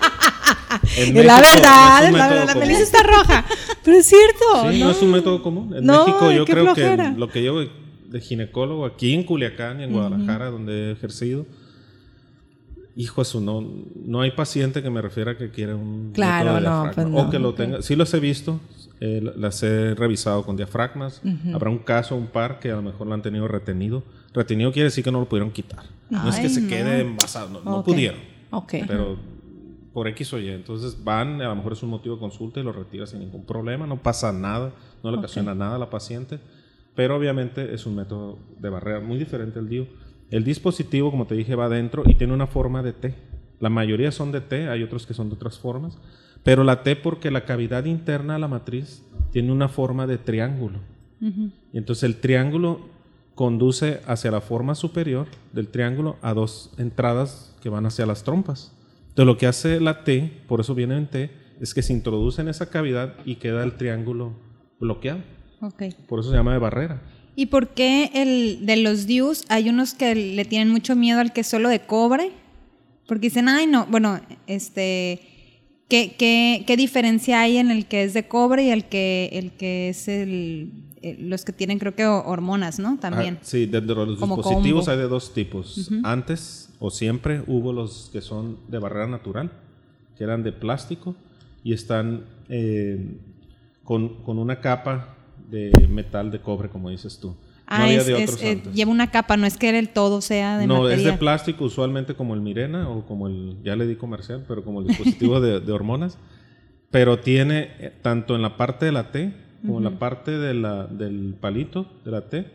Es 0.96 1.08
la 1.08 1.38
México 1.38 1.56
verdad, 1.56 2.10
no 2.10 2.16
la 2.18 2.28
método 2.28 2.28
verdad, 2.46 2.66
la 2.66 2.78
está 2.78 3.02
roja. 3.02 3.44
Pero 3.82 3.96
es 3.96 4.06
cierto. 4.06 4.70
Sí, 4.70 4.80
no, 4.80 4.90
es 4.90 5.02
un 5.02 5.10
método 5.10 5.42
común. 5.42 5.74
En 5.74 5.84
No, 5.86 6.04
México 6.06 6.30
yo 6.32 6.44
creo 6.44 6.64
flojera. 6.64 7.12
que 7.14 7.18
lo 7.18 7.28
que 7.30 7.40
llevo 7.40 7.62
de, 8.14 8.20
ginecólogo 8.20 8.84
aquí 8.86 9.12
en 9.12 9.24
Culiacán 9.24 9.80
y 9.80 9.84
en 9.84 9.92
Guadalajara, 9.92 10.50
donde 10.50 10.88
he 10.88 10.92
ejercido, 10.92 11.46
hijo 12.96 13.22
eso, 13.22 13.40
no, 13.40 13.64
no 14.04 14.20
hay 14.20 14.30
paciente 14.30 14.82
que 14.82 14.90
me 14.90 15.02
refiera 15.02 15.36
que 15.36 15.50
quiera 15.50 15.74
un 15.74 16.12
Claro, 16.14 16.54
de 16.54 16.60
no, 16.60 16.90
pues 16.94 17.06
O 17.06 17.10
no, 17.10 17.30
que 17.30 17.38
lo 17.38 17.54
tenga. 17.54 17.82
Sí 17.82 17.96
los 17.96 18.12
he 18.14 18.20
visto, 18.20 18.60
eh, 19.00 19.20
las 19.36 19.62
he 19.62 19.94
revisado 19.94 20.44
con 20.44 20.56
diafragmas. 20.56 21.20
Habrá 21.52 21.70
un 21.70 21.78
caso, 21.78 22.16
un 22.16 22.28
par 22.28 22.60
que 22.60 22.70
a 22.70 22.76
lo 22.76 22.82
mejor 22.82 23.06
lo 23.06 23.14
han 23.14 23.22
tenido 23.22 23.48
retenido. 23.48 24.02
Retenido 24.32 24.72
quiere 24.72 24.84
decir 24.88 25.04
que 25.04 25.10
no 25.12 25.20
lo 25.20 25.28
pudieron 25.28 25.50
quitar. 25.50 25.84
no 26.10 26.28
es 26.28 26.36
que 26.36 26.42
Ay, 26.42 26.48
se 26.50 26.60
no. 26.62 26.68
quede 26.68 27.00
envasado, 27.00 27.48
no, 27.50 27.60
no 27.62 27.78
Ok. 27.78 27.84
pudieron. 27.86 28.20
Ok. 28.50 28.74
Pero 28.86 29.16
por 29.92 30.08
X 30.08 30.32
o 30.32 30.38
Y. 30.40 30.48
Entonces 30.50 31.02
van, 31.02 31.40
a 31.40 31.48
lo 31.48 31.56
mejor 31.56 31.72
es 31.72 31.82
un 31.82 31.90
motivo 31.90 32.16
de 32.16 32.20
consulta 32.20 32.60
y 32.60 32.62
lo 32.62 32.72
retira 32.72 33.06
sin 33.06 33.20
ningún 33.20 33.44
problema. 33.44 33.86
No 33.86 33.96
pasa 33.96 34.32
nada, 34.32 34.72
no 35.02 35.10
le 35.10 35.18
ocasiona 35.18 35.54
nada 35.54 35.76
a 35.76 35.78
la 35.78 35.88
paciente. 35.90 36.38
Pero 36.94 37.16
obviamente 37.16 37.74
es 37.74 37.86
un 37.86 37.96
método 37.96 38.38
de 38.58 38.68
barrera 38.68 39.00
muy 39.00 39.18
diferente 39.18 39.58
al 39.58 39.68
DIU. 39.68 39.86
El 40.30 40.44
dispositivo, 40.44 41.10
como 41.10 41.26
te 41.26 41.34
dije, 41.34 41.54
va 41.54 41.66
adentro 41.66 42.02
y 42.06 42.14
tiene 42.14 42.32
una 42.32 42.46
forma 42.46 42.82
de 42.82 42.92
T. 42.92 43.14
La 43.60 43.68
mayoría 43.68 44.12
son 44.12 44.32
de 44.32 44.40
T, 44.40 44.68
hay 44.68 44.82
otros 44.82 45.06
que 45.06 45.14
son 45.14 45.28
de 45.28 45.36
otras 45.36 45.58
formas. 45.58 45.98
Pero 46.42 46.62
la 46.62 46.82
T 46.82 46.96
porque 46.96 47.30
la 47.30 47.44
cavidad 47.44 47.84
interna 47.86 48.34
de 48.34 48.38
la 48.40 48.48
matriz 48.48 49.02
tiene 49.32 49.50
una 49.50 49.68
forma 49.68 50.06
de 50.06 50.18
triángulo. 50.18 50.78
Y 51.72 51.78
entonces 51.78 52.02
el 52.02 52.16
triángulo 52.16 52.80
conduce 53.34 54.00
hacia 54.06 54.30
la 54.30 54.42
forma 54.42 54.74
superior 54.74 55.26
del 55.54 55.68
triángulo 55.68 56.16
a 56.20 56.34
dos 56.34 56.74
entradas 56.76 57.56
que 57.62 57.70
van 57.70 57.86
hacia 57.86 58.04
las 58.04 58.24
trompas. 58.24 58.76
Entonces 59.08 59.26
lo 59.26 59.38
que 59.38 59.46
hace 59.46 59.80
la 59.80 60.04
T, 60.04 60.42
por 60.46 60.60
eso 60.60 60.74
viene 60.74 60.98
en 60.98 61.06
T, 61.06 61.30
es 61.60 61.72
que 61.72 61.82
se 61.82 61.94
introduce 61.94 62.42
en 62.42 62.48
esa 62.48 62.68
cavidad 62.68 63.14
y 63.24 63.36
queda 63.36 63.64
el 63.64 63.76
triángulo 63.76 64.34
bloqueado. 64.78 65.20
Ok. 65.66 65.82
Por 66.08 66.20
eso 66.20 66.30
se 66.30 66.36
llama 66.36 66.52
de 66.52 66.58
barrera. 66.58 67.02
¿Y 67.36 67.46
por 67.46 67.68
qué 67.70 68.10
el 68.14 68.64
de 68.66 68.76
los 68.76 69.06
DIUs 69.06 69.44
hay 69.48 69.68
unos 69.68 69.94
que 69.94 70.14
le 70.14 70.44
tienen 70.44 70.70
mucho 70.70 70.94
miedo 70.94 71.20
al 71.20 71.32
que 71.32 71.40
es 71.40 71.46
solo 71.46 71.68
de 71.68 71.80
cobre? 71.80 72.30
Porque 73.06 73.26
dicen, 73.28 73.48
ay, 73.48 73.66
no, 73.66 73.86
bueno, 73.86 74.20
este, 74.46 75.20
¿qué, 75.88 76.14
qué, 76.16 76.64
qué 76.66 76.76
diferencia 76.76 77.40
hay 77.40 77.56
en 77.56 77.70
el 77.70 77.86
que 77.86 78.04
es 78.04 78.14
de 78.14 78.28
cobre 78.28 78.64
y 78.64 78.70
el 78.70 78.84
que, 78.84 79.30
el 79.32 79.52
que 79.52 79.88
es 79.90 80.06
el, 80.08 80.70
el- 81.02 81.28
los 81.28 81.44
que 81.44 81.52
tienen 81.52 81.78
creo 81.78 81.94
que 81.94 82.06
ho- 82.06 82.24
hormonas, 82.24 82.78
¿no? 82.78 82.98
También. 82.98 83.38
Ah, 83.40 83.44
sí, 83.44 83.66
dentro 83.66 84.00
de 84.02 84.06
los 84.12 84.18
Como 84.20 84.36
dispositivos 84.36 84.84
combo. 84.86 84.92
hay 84.92 84.98
de 84.98 85.08
dos 85.08 85.34
tipos. 85.34 85.90
Antes 86.04 86.70
o 86.78 86.90
siempre 86.90 87.42
hubo 87.46 87.72
los 87.72 88.10
que 88.12 88.20
son 88.20 88.58
de 88.68 88.78
barrera 88.78 89.06
natural, 89.08 89.50
que 90.16 90.24
eran 90.24 90.42
de 90.44 90.52
plástico 90.52 91.14
y 91.64 91.72
están 91.72 92.24
eh, 92.48 93.18
con, 93.82 94.22
con 94.22 94.38
una 94.38 94.60
capa 94.60 95.16
de 95.50 95.70
metal 95.88 96.30
de 96.30 96.40
cobre, 96.40 96.68
como 96.68 96.90
dices 96.90 97.18
tú. 97.20 97.36
Ah, 97.66 97.78
no 97.78 97.84
había 97.84 97.98
es- 97.98 98.06
de 98.06 98.14
otros 98.14 98.42
eh, 98.42 98.52
antes. 98.52 98.74
lleva 98.74 98.90
una 98.90 99.10
capa, 99.10 99.36
no 99.36 99.46
es 99.46 99.56
que 99.56 99.70
el 99.78 99.88
todo 99.88 100.20
sea 100.20 100.58
de 100.58 100.66
no, 100.66 100.88
es 100.88 101.02
de 101.02 101.12
plástico, 101.14 101.64
usualmente 101.64 102.14
como 102.14 102.34
el 102.34 102.40
Mirena 102.42 102.88
o 102.90 103.06
como 103.06 103.26
el, 103.26 103.56
ya 103.64 103.74
le 103.74 103.86
di 103.86 103.96
comercial, 103.96 104.44
pero 104.46 104.62
como 104.64 104.80
el 104.80 104.88
dispositivo 104.88 105.40
de, 105.40 105.60
de 105.60 105.72
hormonas. 105.72 106.18
Pero 106.90 107.18
tiene 107.18 107.70
eh, 107.78 107.92
tanto 108.02 108.36
en 108.36 108.42
la 108.42 108.56
parte 108.56 108.84
de 108.86 108.92
la 108.92 109.10
T 109.10 109.32
como 109.64 109.78
en 109.78 109.84
la 109.84 109.98
parte 109.98 110.30
de 110.32 110.52
la, 110.52 110.86
del 110.86 111.34
palito 111.40 111.86
de 112.04 112.10
la 112.10 112.28
T, 112.28 112.46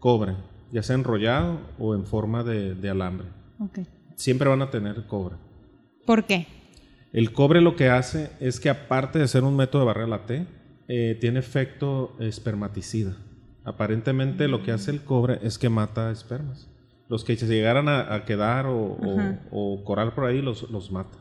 cobre, 0.00 0.34
ya 0.72 0.82
sea 0.82 0.96
enrollado 0.96 1.60
o 1.78 1.94
en 1.94 2.04
forma 2.04 2.42
de, 2.42 2.74
de 2.74 2.90
alambre. 2.90 3.28
Siempre 4.16 4.48
van 4.48 4.60
a 4.62 4.70
tener 4.70 5.06
cobre. 5.06 5.36
¿Por 6.04 6.24
qué? 6.24 6.48
El 7.12 7.32
cobre 7.32 7.60
lo 7.60 7.76
que 7.76 7.88
hace 7.90 8.30
es 8.40 8.58
que 8.58 8.68
aparte 8.70 9.20
de 9.20 9.28
ser 9.28 9.44
un 9.44 9.54
método 9.56 9.82
de 9.82 9.86
barrera 9.86 10.08
la 10.08 10.26
T, 10.26 10.46
eh, 10.88 11.16
tiene 11.20 11.38
efecto 11.38 12.16
espermaticida. 12.18 13.16
Aparentemente 13.64 14.48
lo 14.48 14.62
que 14.62 14.72
hace 14.72 14.90
el 14.90 15.02
cobre 15.02 15.38
es 15.42 15.58
que 15.58 15.68
mata 15.68 16.10
espermas. 16.10 16.68
Los 17.08 17.24
que 17.24 17.36
se 17.36 17.46
llegaran 17.46 17.88
a, 17.88 18.14
a 18.14 18.24
quedar 18.24 18.66
o, 18.66 18.96
o- 19.50 19.82
por 19.84 20.24
ahí 20.24 20.40
los, 20.42 20.70
los 20.70 20.90
mata. 20.90 21.16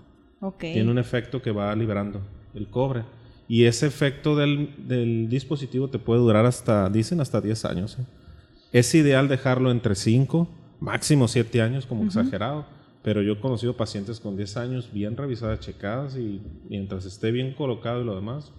Tiene 0.74 0.92
un 0.92 0.98
efecto 0.98 1.42
que 1.42 1.52
va 1.52 1.76
liberando 1.76 2.22
el 2.54 2.68
cobre. 2.70 3.04
Y 3.50 3.64
ese 3.66 3.88
efecto 3.88 4.36
del, 4.36 4.76
del 4.88 5.30
dispositivo 5.30 5.90
te 5.90 6.00
puede 6.00 6.20
durar 6.20 6.46
hasta, 6.46 6.90
dicen, 6.90 7.22
hasta 7.22 7.40
10 7.42 7.66
años. 7.66 7.98
¿eh? 8.00 8.06
Es 8.74 8.94
ideal 8.96 9.28
dejarlo 9.30 9.72
entre 9.72 9.96
5, 9.96 10.50
máximo 10.82 11.28
7 11.28 11.62
años 11.62 11.86
como 11.86 12.04
exagerado. 12.04 12.66
Pero 13.04 13.22
yo 13.22 13.34
he 13.34 13.40
conocido 13.40 13.78
pacientes 13.78 14.20
con 14.20 14.36
10 14.36 14.58
años 14.58 14.90
bien 14.92 15.16
revisadas, 15.16 15.62
checadas 15.62 16.18
y 16.18 16.42
mientras 16.70 17.06
esté 17.06 17.32
bien 17.32 17.54
colocado 17.54 18.02
y 18.02 18.06
lo 18.06 18.16
demás, 18.16 18.52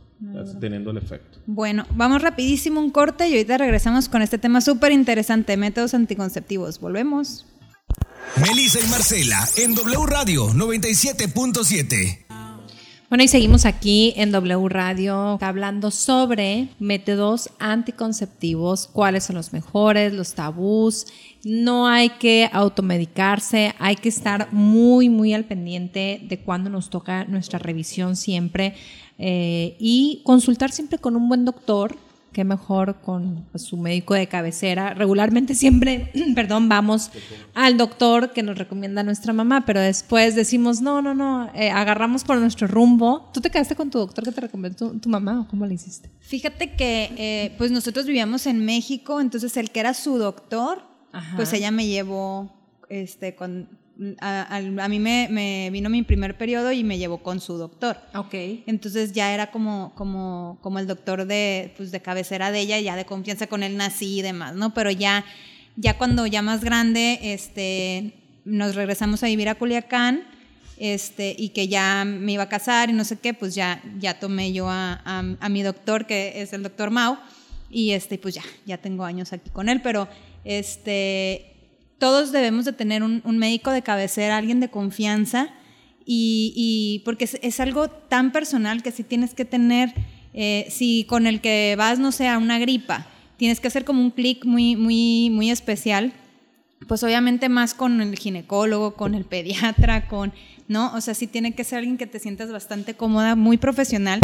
teniendo 0.60 0.90
el 0.90 0.98
efecto. 0.98 1.38
Bueno, 1.46 1.86
vamos 1.94 2.22
rapidísimo 2.22 2.80
un 2.80 2.90
corte 2.90 3.28
y 3.28 3.32
ahorita 3.32 3.58
regresamos 3.58 4.08
con 4.08 4.22
este 4.22 4.38
tema 4.38 4.60
súper 4.60 4.92
interesante, 4.92 5.56
métodos 5.56 5.94
anticonceptivos. 5.94 6.80
Volvemos. 6.80 7.46
Melissa 8.36 8.80
y 8.80 8.88
Marcela 8.88 9.48
en 9.56 9.74
W 9.74 10.06
Radio 10.06 10.48
97.7. 10.48 12.26
Bueno, 13.08 13.24
y 13.24 13.28
seguimos 13.28 13.64
aquí 13.64 14.12
en 14.16 14.32
W 14.32 14.68
Radio 14.68 15.38
hablando 15.40 15.90
sobre 15.90 16.68
métodos 16.78 17.48
anticonceptivos, 17.58 18.86
cuáles 18.86 19.24
son 19.24 19.36
los 19.36 19.54
mejores, 19.54 20.12
los 20.12 20.34
tabús. 20.34 21.06
No 21.42 21.88
hay 21.88 22.10
que 22.10 22.50
automedicarse, 22.52 23.74
hay 23.78 23.96
que 23.96 24.10
estar 24.10 24.52
muy, 24.52 25.08
muy 25.08 25.32
al 25.32 25.46
pendiente 25.46 26.20
de 26.22 26.40
cuando 26.40 26.68
nos 26.68 26.90
toca 26.90 27.24
nuestra 27.24 27.58
revisión 27.58 28.14
siempre 28.14 28.74
eh, 29.18 29.76
y 29.80 30.22
consultar 30.24 30.70
siempre 30.70 30.98
con 30.98 31.16
un 31.16 31.28
buen 31.28 31.44
doctor. 31.44 31.96
Qué 32.32 32.44
mejor 32.44 33.00
con 33.00 33.46
pues, 33.50 33.64
su 33.64 33.76
médico 33.76 34.14
de 34.14 34.28
cabecera. 34.28 34.94
Regularmente 34.94 35.56
siempre, 35.56 36.12
perdón, 36.36 36.68
vamos 36.68 37.10
al 37.54 37.76
doctor 37.76 38.32
que 38.32 38.44
nos 38.44 38.56
recomienda 38.56 39.02
nuestra 39.02 39.32
mamá, 39.32 39.64
pero 39.66 39.80
después 39.80 40.36
decimos, 40.36 40.80
no, 40.80 41.02
no, 41.02 41.14
no, 41.14 41.50
eh, 41.54 41.70
agarramos 41.70 42.22
por 42.22 42.38
nuestro 42.38 42.68
rumbo. 42.68 43.28
¿Tú 43.32 43.40
te 43.40 43.50
quedaste 43.50 43.74
con 43.74 43.90
tu 43.90 43.98
doctor 43.98 44.24
que 44.24 44.30
te 44.30 44.40
recomendó 44.40 44.90
tu, 44.90 44.98
tu 45.00 45.08
mamá 45.08 45.40
o 45.40 45.48
cómo 45.48 45.66
le 45.66 45.74
hiciste? 45.74 46.10
Fíjate 46.20 46.76
que 46.76 47.10
eh, 47.16 47.54
pues 47.58 47.72
nosotros 47.72 48.06
vivíamos 48.06 48.46
en 48.46 48.64
México, 48.64 49.20
entonces 49.20 49.56
el 49.56 49.70
que 49.70 49.80
era 49.80 49.94
su 49.94 50.18
doctor, 50.18 50.82
Ajá. 51.12 51.34
pues 51.34 51.52
ella 51.54 51.72
me 51.72 51.88
llevó, 51.88 52.52
este, 52.88 53.34
con, 53.34 53.68
a, 54.20 54.42
a- 54.42 54.56
a 54.84 54.88
mí 54.88 54.98
me, 54.98 55.28
me 55.30 55.70
vino 55.70 55.88
mi 55.90 56.02
primer 56.02 56.36
periodo 56.38 56.70
y 56.72 56.84
me 56.84 56.98
llevó 56.98 57.18
con 57.18 57.40
su 57.40 57.56
doctor. 57.58 57.96
Ok. 58.14 58.34
Entonces 58.66 59.12
ya 59.12 59.32
era 59.34 59.50
como, 59.50 59.92
como, 59.94 60.58
como 60.62 60.78
el 60.78 60.86
doctor 60.86 61.26
de, 61.26 61.72
pues 61.76 61.90
de 61.90 62.00
cabecera 62.00 62.50
de 62.52 62.60
ella, 62.60 62.78
ya 62.80 62.96
de 62.96 63.04
confianza 63.04 63.46
con 63.46 63.62
él 63.62 63.76
nací 63.76 64.18
y 64.18 64.22
demás, 64.22 64.54
¿no? 64.54 64.72
Pero 64.74 64.90
ya, 64.90 65.24
ya 65.76 65.98
cuando 65.98 66.26
ya 66.26 66.42
más 66.42 66.62
grande, 66.62 67.18
este, 67.22 68.12
nos 68.44 68.74
regresamos 68.74 69.22
a 69.22 69.26
vivir 69.26 69.48
a 69.48 69.54
Culiacán, 69.56 70.22
este, 70.80 71.34
y 71.36 71.48
que 71.48 71.66
ya 71.66 72.04
me 72.06 72.32
iba 72.32 72.44
a 72.44 72.48
casar 72.48 72.88
y 72.88 72.92
no 72.92 73.04
sé 73.04 73.18
qué, 73.18 73.34
pues 73.34 73.54
ya, 73.56 73.82
ya 73.98 74.20
tomé 74.20 74.52
yo 74.52 74.68
a, 74.68 75.00
a, 75.04 75.24
a 75.40 75.48
mi 75.48 75.62
doctor, 75.64 76.06
que 76.06 76.40
es 76.40 76.52
el 76.52 76.62
doctor 76.62 76.90
Mau, 76.90 77.16
y 77.68 77.90
este, 77.90 78.16
pues 78.16 78.34
ya, 78.36 78.42
ya 78.64 78.78
tengo 78.78 79.04
años 79.04 79.32
aquí 79.32 79.50
con 79.50 79.68
él, 79.68 79.80
pero 79.82 80.06
este, 80.44 81.56
todos 81.98 82.32
debemos 82.32 82.64
de 82.64 82.72
tener 82.72 83.02
un, 83.02 83.22
médico 83.38 83.70
de 83.70 83.82
cabecera, 83.82 84.36
alguien 84.36 84.60
de 84.60 84.68
confianza, 84.68 85.50
y, 86.04 86.52
y 86.56 87.00
porque 87.04 87.28
es, 87.42 87.60
algo 87.60 87.88
tan 87.88 88.32
personal 88.32 88.82
que 88.82 88.92
si 88.92 89.02
tienes 89.02 89.34
que 89.34 89.44
tener, 89.44 89.92
eh, 90.32 90.66
si 90.70 91.04
con 91.04 91.26
el 91.26 91.40
que 91.40 91.74
vas, 91.76 91.98
no 91.98 92.12
sé, 92.12 92.28
a 92.28 92.38
una 92.38 92.58
gripa, 92.58 93.06
tienes 93.36 93.60
que 93.60 93.68
hacer 93.68 93.84
como 93.84 94.02
un 94.02 94.10
clic 94.10 94.44
muy, 94.44 94.76
muy, 94.76 95.30
muy 95.30 95.50
especial, 95.50 96.12
pues 96.86 97.02
obviamente 97.02 97.48
más 97.48 97.74
con 97.74 98.00
el 98.00 98.16
ginecólogo, 98.18 98.94
con 98.94 99.14
el 99.14 99.24
pediatra, 99.24 100.06
con, 100.08 100.32
¿no? 100.68 100.94
O 100.94 101.00
sea, 101.00 101.14
sí 101.14 101.26
tiene 101.26 101.52
que 101.54 101.64
ser 101.64 101.78
alguien 101.78 101.98
que 101.98 102.06
te 102.06 102.18
sientas 102.18 102.52
bastante 102.52 102.94
cómoda, 102.94 103.34
muy 103.36 103.56
profesional, 103.56 104.20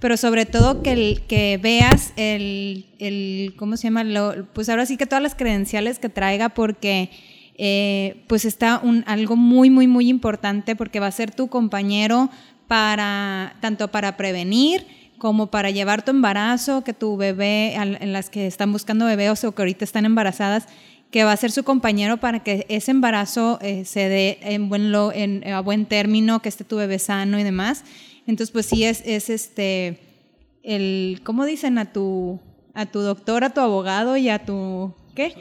pero 0.00 0.16
sobre 0.16 0.44
todo 0.44 0.82
que, 0.82 0.92
el, 0.92 1.22
que 1.26 1.58
veas 1.62 2.12
el, 2.16 2.86
el, 2.98 3.54
¿cómo 3.56 3.76
se 3.76 3.84
llama? 3.84 4.04
Lo- 4.04 4.46
pues 4.52 4.68
ahora 4.68 4.86
sí 4.86 4.96
que 4.96 5.06
todas 5.06 5.22
las 5.22 5.34
credenciales 5.34 5.98
que 5.98 6.08
traiga 6.10 6.50
porque 6.50 7.10
eh, 7.56 8.24
pues 8.28 8.44
está 8.44 8.80
un, 8.82 9.04
algo 9.06 9.36
muy, 9.36 9.70
muy, 9.70 9.86
muy 9.86 10.08
importante 10.08 10.76
porque 10.76 11.00
va 11.00 11.06
a 11.06 11.12
ser 11.12 11.30
tu 11.34 11.48
compañero 11.48 12.28
para, 12.68 13.56
tanto 13.60 13.88
para 13.88 14.16
prevenir 14.16 14.86
como 15.18 15.46
para 15.46 15.70
llevar 15.70 16.04
tu 16.04 16.10
embarazo, 16.10 16.82
que 16.84 16.92
tu 16.92 17.16
bebé, 17.16 17.74
en 17.76 18.12
las 18.12 18.28
que 18.28 18.46
están 18.46 18.72
buscando 18.72 19.06
bebés 19.06 19.44
o 19.44 19.54
que 19.54 19.62
ahorita 19.62 19.84
están 19.84 20.04
embarazadas, 20.04 20.66
que 21.14 21.22
va 21.22 21.30
a 21.30 21.36
ser 21.36 21.52
su 21.52 21.62
compañero 21.62 22.16
para 22.16 22.42
que 22.42 22.66
ese 22.68 22.90
embarazo 22.90 23.60
eh, 23.62 23.84
se 23.84 24.08
dé 24.08 24.38
en 24.42 24.68
buen 24.68 24.90
lo- 24.90 25.12
en- 25.12 25.46
a 25.46 25.60
buen 25.60 25.86
término, 25.86 26.42
que 26.42 26.48
esté 26.48 26.64
tu 26.64 26.74
bebé 26.74 26.98
sano 26.98 27.38
y 27.38 27.44
demás. 27.44 27.84
Entonces, 28.26 28.50
pues 28.50 28.66
sí 28.66 28.82
es, 28.82 29.00
es 29.06 29.30
este, 29.30 30.00
el, 30.64 31.20
¿cómo 31.22 31.44
dicen? 31.44 31.78
A 31.78 31.92
tu, 31.92 32.40
a 32.74 32.86
tu 32.86 32.98
doctor, 32.98 33.44
a 33.44 33.50
tu 33.50 33.60
abogado 33.60 34.16
y 34.16 34.28
a 34.28 34.40
tu, 34.44 34.92
¿qué? 35.14 35.34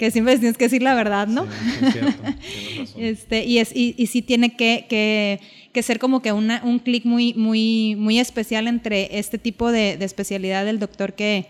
Que 0.00 0.10
siempre 0.10 0.36
tienes 0.36 0.56
que 0.58 0.64
decir 0.64 0.82
la 0.82 0.94
verdad, 0.96 1.28
¿no? 1.28 1.44
Sí, 1.44 1.50
es 1.86 1.92
cierto, 1.92 2.22
razón. 2.80 3.02
Este, 3.04 3.44
y, 3.44 3.58
es, 3.58 3.70
y, 3.72 3.94
y 3.96 4.08
sí 4.08 4.22
tiene 4.22 4.56
que, 4.56 4.86
que, 4.88 5.38
que 5.72 5.82
ser 5.84 6.00
como 6.00 6.22
que 6.22 6.32
una, 6.32 6.60
un 6.64 6.80
clic 6.80 7.04
muy, 7.04 7.34
muy, 7.34 7.94
muy 7.96 8.18
especial 8.18 8.66
entre 8.66 9.16
este 9.16 9.38
tipo 9.38 9.70
de, 9.70 9.96
de 9.96 10.04
especialidad 10.06 10.64
del 10.64 10.80
doctor 10.80 11.12
que, 11.12 11.46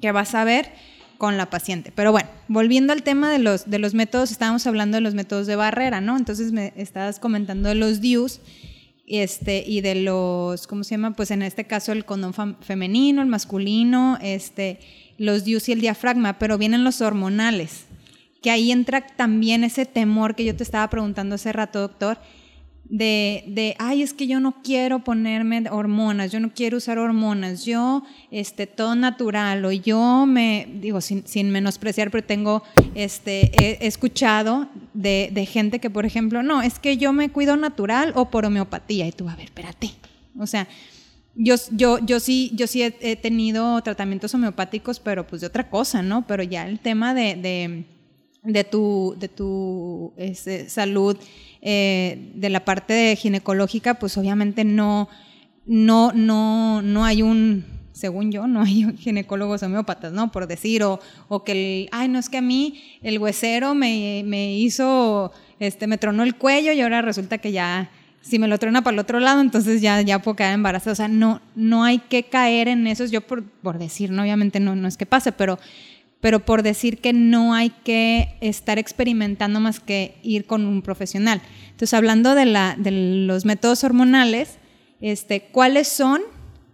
que 0.00 0.12
vas 0.12 0.34
a 0.34 0.44
ver 0.44 0.70
con 1.22 1.36
la 1.36 1.50
paciente. 1.50 1.92
Pero 1.94 2.10
bueno, 2.10 2.28
volviendo 2.48 2.92
al 2.92 3.04
tema 3.04 3.30
de 3.30 3.38
los, 3.38 3.70
de 3.70 3.78
los 3.78 3.94
métodos, 3.94 4.32
estábamos 4.32 4.66
hablando 4.66 4.96
de 4.96 5.02
los 5.02 5.14
métodos 5.14 5.46
de 5.46 5.54
barrera, 5.54 6.00
¿no? 6.00 6.16
Entonces 6.16 6.50
me 6.50 6.72
estabas 6.74 7.20
comentando 7.20 7.68
de 7.68 7.76
los 7.76 8.00
DIUs 8.00 8.40
este, 9.06 9.62
y 9.64 9.82
de 9.82 9.94
los, 9.94 10.66
¿cómo 10.66 10.82
se 10.82 10.96
llama? 10.96 11.12
Pues 11.12 11.30
en 11.30 11.42
este 11.42 11.64
caso 11.64 11.92
el 11.92 12.04
condón 12.04 12.34
femenino, 12.60 13.22
el 13.22 13.28
masculino, 13.28 14.18
este, 14.20 14.80
los 15.16 15.44
DIUs 15.44 15.68
y 15.68 15.72
el 15.74 15.80
diafragma, 15.80 16.40
pero 16.40 16.58
vienen 16.58 16.82
los 16.82 17.00
hormonales, 17.00 17.84
que 18.42 18.50
ahí 18.50 18.72
entra 18.72 19.06
también 19.06 19.62
ese 19.62 19.86
temor 19.86 20.34
que 20.34 20.44
yo 20.44 20.56
te 20.56 20.64
estaba 20.64 20.90
preguntando 20.90 21.36
hace 21.36 21.52
rato, 21.52 21.78
doctor, 21.78 22.18
de, 22.92 23.44
de, 23.46 23.74
ay, 23.78 24.02
es 24.02 24.12
que 24.12 24.26
yo 24.26 24.38
no 24.38 24.62
quiero 24.62 24.98
ponerme 25.02 25.64
hormonas, 25.70 26.30
yo 26.30 26.40
no 26.40 26.52
quiero 26.52 26.76
usar 26.76 26.98
hormonas, 26.98 27.64
yo, 27.64 28.02
este, 28.30 28.66
todo 28.66 28.94
natural, 28.94 29.64
o 29.64 29.72
yo 29.72 30.26
me, 30.26 30.68
digo, 30.74 31.00
sin, 31.00 31.26
sin 31.26 31.50
menospreciar, 31.50 32.10
pero 32.10 32.22
tengo, 32.22 32.62
este, 32.94 33.86
escuchado 33.86 34.68
de, 34.92 35.30
de 35.32 35.46
gente 35.46 35.78
que, 35.78 35.88
por 35.88 36.04
ejemplo, 36.04 36.42
no, 36.42 36.60
es 36.60 36.78
que 36.78 36.98
yo 36.98 37.14
me 37.14 37.30
cuido 37.30 37.56
natural 37.56 38.12
o 38.14 38.28
por 38.28 38.44
homeopatía, 38.44 39.06
y 39.06 39.12
tú, 39.12 39.26
a 39.26 39.36
ver, 39.36 39.46
espérate, 39.46 39.92
o 40.38 40.46
sea, 40.46 40.68
yo, 41.34 41.54
yo, 41.70 41.98
yo 41.98 42.20
sí, 42.20 42.50
yo 42.54 42.66
sí 42.66 42.82
he, 42.82 42.94
he 43.00 43.16
tenido 43.16 43.80
tratamientos 43.80 44.34
homeopáticos, 44.34 45.00
pero 45.00 45.26
pues 45.26 45.40
de 45.40 45.46
otra 45.46 45.70
cosa, 45.70 46.02
¿no? 46.02 46.26
Pero 46.26 46.42
ya 46.42 46.68
el 46.68 46.78
tema 46.78 47.14
de, 47.14 47.36
de, 47.36 47.86
de 48.42 48.64
tu, 48.64 49.14
de 49.18 49.28
tu 49.28 50.12
este, 50.18 50.68
salud, 50.68 51.16
eh, 51.64 52.32
de 52.34 52.50
la 52.50 52.64
parte 52.64 53.14
ginecológica, 53.14 53.94
pues 53.94 54.18
obviamente 54.18 54.64
no, 54.64 55.08
no, 55.64 56.12
no, 56.12 56.82
no 56.82 57.04
hay 57.04 57.22
un, 57.22 57.64
según 57.92 58.32
yo, 58.32 58.48
no 58.48 58.62
hay 58.62 58.84
ginecólogos 58.98 59.62
homeópatas, 59.62 60.12
¿no? 60.12 60.32
Por 60.32 60.48
decir, 60.48 60.82
o, 60.82 60.98
o 61.28 61.44
que 61.44 61.52
el, 61.52 61.88
ay, 61.92 62.08
no 62.08 62.18
es 62.18 62.28
que 62.28 62.38
a 62.38 62.42
mí 62.42 62.82
el 63.02 63.18
huesero 63.18 63.76
me, 63.76 64.24
me 64.26 64.56
hizo, 64.56 65.32
este, 65.60 65.86
me 65.86 65.98
tronó 65.98 66.24
el 66.24 66.34
cuello 66.34 66.72
y 66.72 66.80
ahora 66.80 67.00
resulta 67.00 67.38
que 67.38 67.52
ya, 67.52 67.90
si 68.22 68.40
me 68.40 68.48
lo 68.48 68.58
trona 68.58 68.82
para 68.82 68.94
el 68.94 68.98
otro 68.98 69.20
lado, 69.20 69.40
entonces 69.40 69.80
ya, 69.80 70.00
ya 70.00 70.20
puedo 70.20 70.34
quedar 70.34 70.54
embarazada. 70.54 70.92
O 70.92 70.96
sea, 70.96 71.08
no, 71.08 71.40
no 71.54 71.84
hay 71.84 71.98
que 71.98 72.24
caer 72.24 72.66
en 72.66 72.88
esos, 72.88 73.12
yo 73.12 73.20
por, 73.20 73.44
por 73.44 73.78
decir, 73.78 74.10
¿no? 74.10 74.22
Obviamente 74.22 74.58
no, 74.58 74.74
no 74.74 74.88
es 74.88 74.96
que 74.96 75.06
pase, 75.06 75.30
pero 75.30 75.60
pero 76.22 76.44
por 76.44 76.62
decir 76.62 77.00
que 77.00 77.12
no 77.12 77.52
hay 77.52 77.70
que 77.70 78.38
estar 78.40 78.78
experimentando 78.78 79.58
más 79.58 79.80
que 79.80 80.20
ir 80.22 80.46
con 80.46 80.64
un 80.66 80.80
profesional. 80.80 81.42
Entonces, 81.64 81.92
hablando 81.94 82.36
de, 82.36 82.46
la, 82.46 82.76
de 82.78 82.92
los 83.26 83.44
métodos 83.44 83.82
hormonales, 83.82 84.56
este, 85.00 85.48
¿cuáles 85.50 85.88
son 85.88 86.22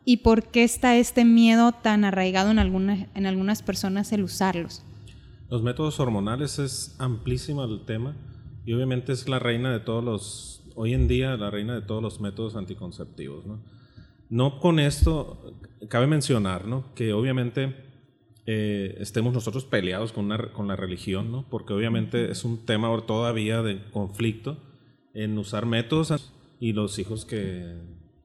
y 0.04 0.18
por 0.18 0.48
qué 0.48 0.64
está 0.64 0.98
este 0.98 1.24
miedo 1.24 1.72
tan 1.72 2.04
arraigado 2.04 2.50
en, 2.50 2.58
alguna, 2.58 3.08
en 3.14 3.24
algunas 3.24 3.62
personas 3.62 4.12
el 4.12 4.22
usarlos? 4.22 4.82
Los 5.48 5.62
métodos 5.62 5.98
hormonales 5.98 6.58
es 6.58 6.94
amplísimo 6.98 7.64
el 7.64 7.86
tema 7.86 8.14
y 8.66 8.74
obviamente 8.74 9.12
es 9.12 9.30
la 9.30 9.38
reina 9.38 9.72
de 9.72 9.80
todos 9.80 10.04
los, 10.04 10.62
hoy 10.74 10.92
en 10.92 11.08
día 11.08 11.38
la 11.38 11.50
reina 11.50 11.74
de 11.74 11.80
todos 11.80 12.02
los 12.02 12.20
métodos 12.20 12.54
anticonceptivos. 12.54 13.46
No, 13.46 13.62
no 14.28 14.60
con 14.60 14.78
esto, 14.78 15.54
cabe 15.88 16.06
mencionar 16.06 16.66
¿no? 16.66 16.92
que 16.94 17.14
obviamente 17.14 17.87
eh, 18.50 18.96
estemos 18.98 19.34
nosotros 19.34 19.66
peleados 19.66 20.12
con, 20.12 20.24
una, 20.24 20.38
con 20.52 20.68
la 20.68 20.74
religión, 20.74 21.30
¿no? 21.30 21.44
porque 21.50 21.74
obviamente 21.74 22.30
es 22.30 22.44
un 22.46 22.64
tema 22.64 22.88
todavía 23.06 23.60
de 23.62 23.82
conflicto 23.90 24.56
en 25.12 25.36
usar 25.36 25.66
métodos 25.66 26.32
y 26.58 26.72
los 26.72 26.98
hijos 26.98 27.26
que 27.26 27.76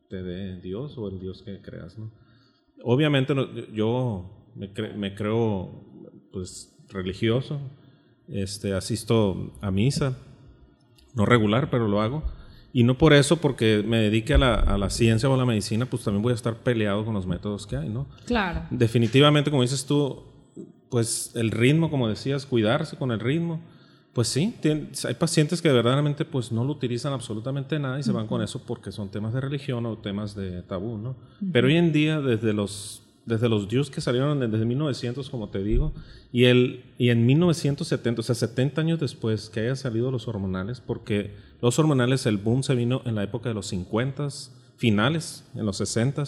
te 0.09 0.23
dé 0.23 0.61
Dios 0.61 0.97
o 0.97 1.09
el 1.09 1.19
Dios 1.19 1.41
que 1.43 1.61
creas. 1.61 1.97
¿no? 1.97 2.09
Obviamente 2.83 3.35
no- 3.35 3.53
yo 3.73 4.49
me, 4.55 4.73
cre- 4.73 4.95
me 4.95 5.13
creo 5.13 5.83
pues 6.31 6.73
religioso, 6.87 7.59
este, 8.29 8.73
asisto 8.73 9.51
a 9.59 9.71
misa, 9.71 10.17
no 11.15 11.25
regular, 11.25 11.69
pero 11.69 11.89
lo 11.89 11.99
hago. 12.01 12.23
Y 12.73 12.83
no 12.83 12.97
por 12.97 13.13
eso, 13.13 13.37
porque 13.37 13.83
me 13.87 13.97
dedique 13.97 14.33
a 14.33 14.39
la, 14.39 14.55
a 14.55 14.77
la 14.79 14.89
ciencia 14.89 15.29
o 15.29 15.35
a 15.35 15.37
la 15.37 15.45
medicina, 15.45 15.85
pues 15.85 16.03
también 16.03 16.23
voy 16.23 16.31
a 16.31 16.35
estar 16.35 16.55
peleado 16.55 17.05
con 17.05 17.13
los 17.13 17.27
métodos 17.27 17.67
que 17.67 17.77
hay, 17.77 17.87
¿no? 17.87 18.07
Claro. 18.25 18.63
Definitivamente, 18.71 19.51
como 19.51 19.61
dices 19.61 19.85
tú, 19.85 20.23
pues 20.93 21.31
el 21.33 21.49
ritmo, 21.49 21.89
como 21.89 22.07
decías, 22.07 22.45
cuidarse 22.45 22.97
con 22.97 23.11
el 23.11 23.19
ritmo. 23.19 23.59
Pues 24.13 24.27
sí, 24.27 24.53
hay 24.63 25.13
pacientes 25.15 25.59
que 25.59 25.71
verdaderamente 25.71 26.23
pues 26.23 26.51
no 26.51 26.63
lo 26.63 26.71
utilizan 26.71 27.13
absolutamente 27.13 27.79
nada 27.79 27.99
y 27.99 28.03
se 28.03 28.11
van 28.11 28.27
con 28.27 28.43
eso 28.43 28.61
porque 28.63 28.91
son 28.91 29.09
temas 29.09 29.33
de 29.33 29.41
religión 29.41 29.87
o 29.87 29.97
temas 29.97 30.35
de 30.35 30.61
tabú, 30.61 30.99
¿no? 30.99 31.15
Pero 31.51 31.65
hoy 31.65 31.77
en 31.77 31.91
día, 31.91 32.21
desde 32.21 32.53
los, 32.53 33.01
desde 33.25 33.49
los 33.49 33.67
DIUs 33.67 33.89
que 33.89 34.01
salieron 34.01 34.39
desde 34.51 34.65
1900, 34.65 35.31
como 35.31 35.49
te 35.49 35.63
digo, 35.63 35.93
y, 36.31 36.43
el, 36.45 36.83
y 36.99 37.09
en 37.09 37.25
1970, 37.25 38.21
o 38.21 38.23
sea, 38.23 38.35
70 38.35 38.81
años 38.81 38.99
después 38.99 39.49
que 39.49 39.61
hayan 39.61 39.77
salido 39.77 40.11
los 40.11 40.27
hormonales, 40.27 40.79
porque 40.79 41.35
los 41.63 41.79
hormonales, 41.79 42.25
el 42.25 42.37
boom 42.37 42.61
se 42.61 42.75
vino 42.75 43.01
en 43.05 43.15
la 43.15 43.23
época 43.23 43.47
de 43.49 43.55
los 43.55 43.67
50, 43.67 44.27
finales, 44.75 45.45
en 45.55 45.65
los 45.65 45.77
60, 45.77 46.23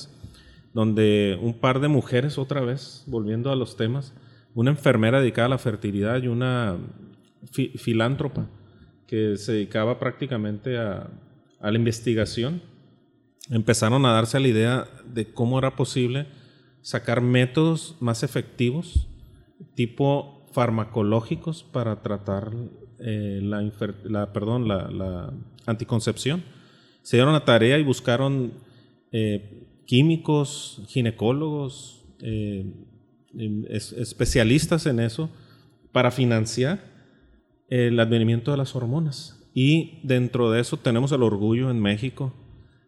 donde 0.73 1.37
un 1.41 1.53
par 1.59 1.79
de 1.81 1.89
mujeres, 1.89 2.37
otra 2.37 2.61
vez, 2.61 3.03
volviendo 3.07 3.51
a 3.51 3.55
los 3.55 3.75
temas, 3.75 4.13
una 4.53 4.71
enfermera 4.71 5.19
dedicada 5.19 5.47
a 5.47 5.49
la 5.49 5.57
fertilidad 5.57 6.23
y 6.23 6.27
una 6.29 6.77
fi- 7.51 7.73
filántropa 7.77 8.47
que 9.07 9.35
se 9.37 9.51
dedicaba 9.51 9.99
prácticamente 9.99 10.77
a, 10.77 11.09
a 11.59 11.69
la 11.71 11.77
investigación, 11.77 12.61
empezaron 13.49 14.05
a 14.05 14.13
darse 14.13 14.39
la 14.39 14.47
idea 14.47 14.87
de 15.05 15.25
cómo 15.33 15.59
era 15.59 15.75
posible 15.75 16.27
sacar 16.81 17.19
métodos 17.19 17.95
más 17.99 18.23
efectivos, 18.23 19.07
tipo 19.75 20.47
farmacológicos, 20.53 21.63
para 21.63 22.01
tratar 22.01 22.53
eh, 22.99 23.39
la, 23.43 23.61
infer- 23.61 24.03
la- 24.03 24.31
perdón, 24.33 24.67
la, 24.67 24.89
la 24.89 25.33
anticoncepción. 25.65 26.43
Se 27.01 27.17
dieron 27.17 27.35
a 27.35 27.45
tarea 27.45 27.77
y 27.77 27.83
buscaron 27.83 28.53
eh, 29.11 29.67
químicos, 29.85 30.81
ginecólogos, 30.87 32.05
eh, 32.21 32.65
em, 33.37 33.65
es- 33.69 33.93
especialistas 33.93 34.85
en 34.85 34.99
eso 34.99 35.29
para 35.91 36.11
financiar 36.11 36.83
el 37.69 37.99
advenimiento 37.99 38.51
de 38.51 38.57
las 38.57 38.75
hormonas. 38.75 39.41
Y 39.53 39.99
dentro 40.03 40.51
de 40.51 40.59
eso 40.61 40.77
tenemos 40.77 41.11
el 41.11 41.23
orgullo 41.23 41.69
en 41.71 41.79
México 41.79 42.33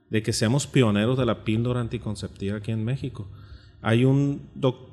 de 0.10 0.22
que 0.24 0.34
seamos 0.34 0.68
pioneros 0.68 1.18
de 1.18 1.26
la 1.26 1.44
píldora 1.44 1.80
anticonceptiva 1.82 2.58
aquí 2.58 2.72
en 2.72 2.84
México. 2.84 3.30
Hay 3.82 4.06
un, 4.06 4.50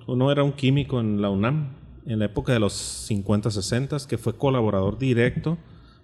uno 0.07 0.31
era 0.31 0.45
un 0.45 0.53
químico 0.53 1.01
en 1.01 1.21
la 1.23 1.31
UNAM 1.31 1.77
en 2.07 2.19
la 2.19 2.27
época 2.27 2.53
de 2.53 2.61
los 2.61 2.73
50, 2.73 3.51
60 3.51 3.99
que 4.09 4.19
fue 4.19 4.37
colaborador 4.37 4.99
directo 4.99 5.59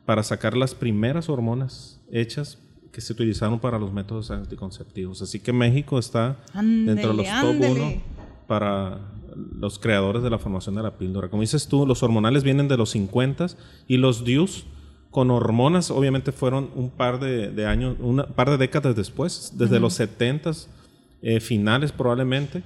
para 0.05 0.23
sacar 0.23 0.57
las 0.57 0.75
primeras 0.75 1.29
hormonas 1.29 2.01
hechas 2.11 2.59
que 2.93 3.01
se 3.01 3.13
utilizaron 3.13 3.61
para 3.61 3.79
los 3.79 3.93
métodos 3.93 4.31
anticonceptivos. 4.31 5.23
Así 5.23 5.41
que 5.41 5.53
México 5.53 5.99
está 5.99 6.39
dentro 6.55 7.11
de 7.11 7.15
los 7.15 7.27
top 7.27 7.51
ándele. 7.51 7.81
1 7.83 8.03
para 8.47 8.99
los 9.61 9.79
creadores 9.79 10.25
de 10.25 10.31
la 10.31 10.39
formación 10.39 10.75
de 10.75 10.83
la 10.83 10.99
píldora. 10.99 11.29
Como 11.29 11.43
dices 11.43 11.69
tú, 11.69 11.87
los 11.87 12.03
hormonales 12.03 12.43
vienen 12.43 12.67
de 12.67 12.77
los 12.77 12.91
50 12.91 13.47
y 13.87 13.97
los 13.97 14.25
DIUs 14.25 14.67
con 15.11 15.31
hormonas 15.31 15.91
obviamente 15.91 16.33
fueron 16.33 16.71
un 16.75 16.91
par 16.91 17.21
de, 17.21 17.51
de 17.51 17.67
años, 17.67 17.97
un 18.01 18.25
par 18.35 18.51
de 18.51 18.59
décadas 18.59 18.97
después, 18.97 19.53
desde 19.55 19.79
los 19.79 19.95
70 19.95 20.53
eh, 21.23 21.41
finales 21.41 21.93
probablemente, 21.93 22.63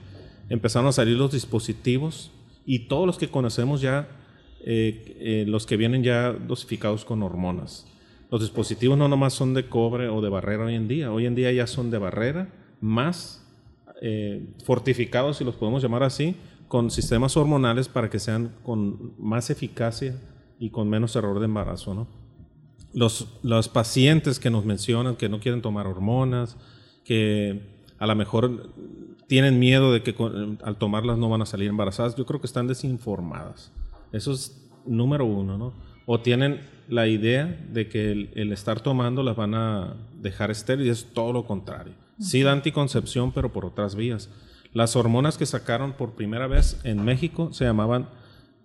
empezaron 0.48 0.88
a 0.88 0.92
salir 0.92 1.16
los 1.16 1.32
dispositivos 1.32 2.30
y 2.66 2.80
todos 2.88 3.06
los 3.06 3.18
que 3.18 3.28
conocemos 3.28 3.80
ya, 3.80 4.08
eh, 4.64 5.16
eh, 5.20 5.44
los 5.46 5.66
que 5.66 5.76
vienen 5.76 6.02
ya 6.02 6.32
dosificados 6.32 7.04
con 7.04 7.22
hormonas. 7.22 7.86
Los 8.30 8.40
dispositivos 8.40 8.98
no 8.98 9.08
nomás 9.08 9.34
son 9.34 9.54
de 9.54 9.68
cobre 9.68 10.08
o 10.08 10.20
de 10.20 10.28
barrera 10.28 10.64
hoy 10.64 10.74
en 10.74 10.88
día, 10.88 11.12
hoy 11.12 11.26
en 11.26 11.34
día 11.34 11.52
ya 11.52 11.66
son 11.66 11.90
de 11.90 11.98
barrera 11.98 12.48
más 12.80 13.46
eh, 14.00 14.46
fortificados, 14.64 15.36
si 15.38 15.44
los 15.44 15.54
podemos 15.54 15.82
llamar 15.82 16.02
así, 16.02 16.36
con 16.68 16.90
sistemas 16.90 17.36
hormonales 17.36 17.88
para 17.88 18.10
que 18.10 18.18
sean 18.18 18.52
con 18.62 19.14
más 19.18 19.50
eficacia 19.50 20.18
y 20.58 20.70
con 20.70 20.88
menos 20.88 21.14
error 21.14 21.38
de 21.38 21.44
embarazo, 21.44 21.94
¿no? 21.94 22.08
Los, 22.92 23.28
los 23.42 23.68
pacientes 23.68 24.38
que 24.38 24.50
nos 24.50 24.64
mencionan 24.64 25.16
que 25.16 25.28
no 25.28 25.40
quieren 25.40 25.62
tomar 25.62 25.86
hormonas, 25.86 26.56
que 27.04 27.60
a 27.98 28.06
lo 28.06 28.14
mejor 28.14 28.70
tienen 29.28 29.58
miedo 29.58 29.92
de 29.92 30.02
que 30.02 30.14
con- 30.14 30.58
al 30.62 30.76
tomarlas 30.76 31.18
no 31.18 31.28
van 31.28 31.42
a 31.42 31.46
salir 31.46 31.68
embarazadas, 31.68 32.14
yo 32.16 32.26
creo 32.26 32.40
que 32.40 32.46
están 32.46 32.66
desinformadas. 32.66 33.72
Eso 34.12 34.32
es 34.32 34.70
número 34.86 35.24
uno, 35.24 35.56
¿no? 35.58 35.72
O 36.06 36.20
tienen 36.20 36.60
la 36.88 37.06
idea 37.06 37.46
de 37.72 37.88
que 37.88 38.12
el, 38.12 38.30
el 38.34 38.52
estar 38.52 38.80
tomando 38.80 39.22
las 39.22 39.36
van 39.36 39.54
a 39.54 39.96
dejar 40.20 40.50
estériles, 40.50 40.98
es 40.98 41.12
todo 41.14 41.32
lo 41.32 41.46
contrario. 41.46 41.94
Sí 42.20 42.42
da 42.42 42.52
anticoncepción, 42.52 43.32
pero 43.32 43.52
por 43.52 43.64
otras 43.64 43.94
vías. 43.96 44.30
Las 44.72 44.96
hormonas 44.96 45.38
que 45.38 45.46
sacaron 45.46 45.94
por 45.94 46.12
primera 46.14 46.46
vez 46.46 46.78
en 46.84 47.04
México 47.04 47.52
se 47.52 47.64
llamaban 47.64 48.08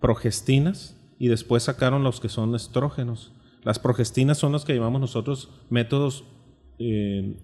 progestinas 0.00 0.96
y 1.18 1.28
después 1.28 1.62
sacaron 1.64 2.02
los 2.04 2.20
que 2.20 2.28
son 2.28 2.54
estrógenos. 2.54 3.32
Las 3.62 3.78
progestinas 3.78 4.38
son 4.38 4.52
los 4.52 4.64
que 4.64 4.74
llamamos 4.74 5.00
nosotros 5.00 5.50
métodos 5.68 6.24
eh, 6.78 7.36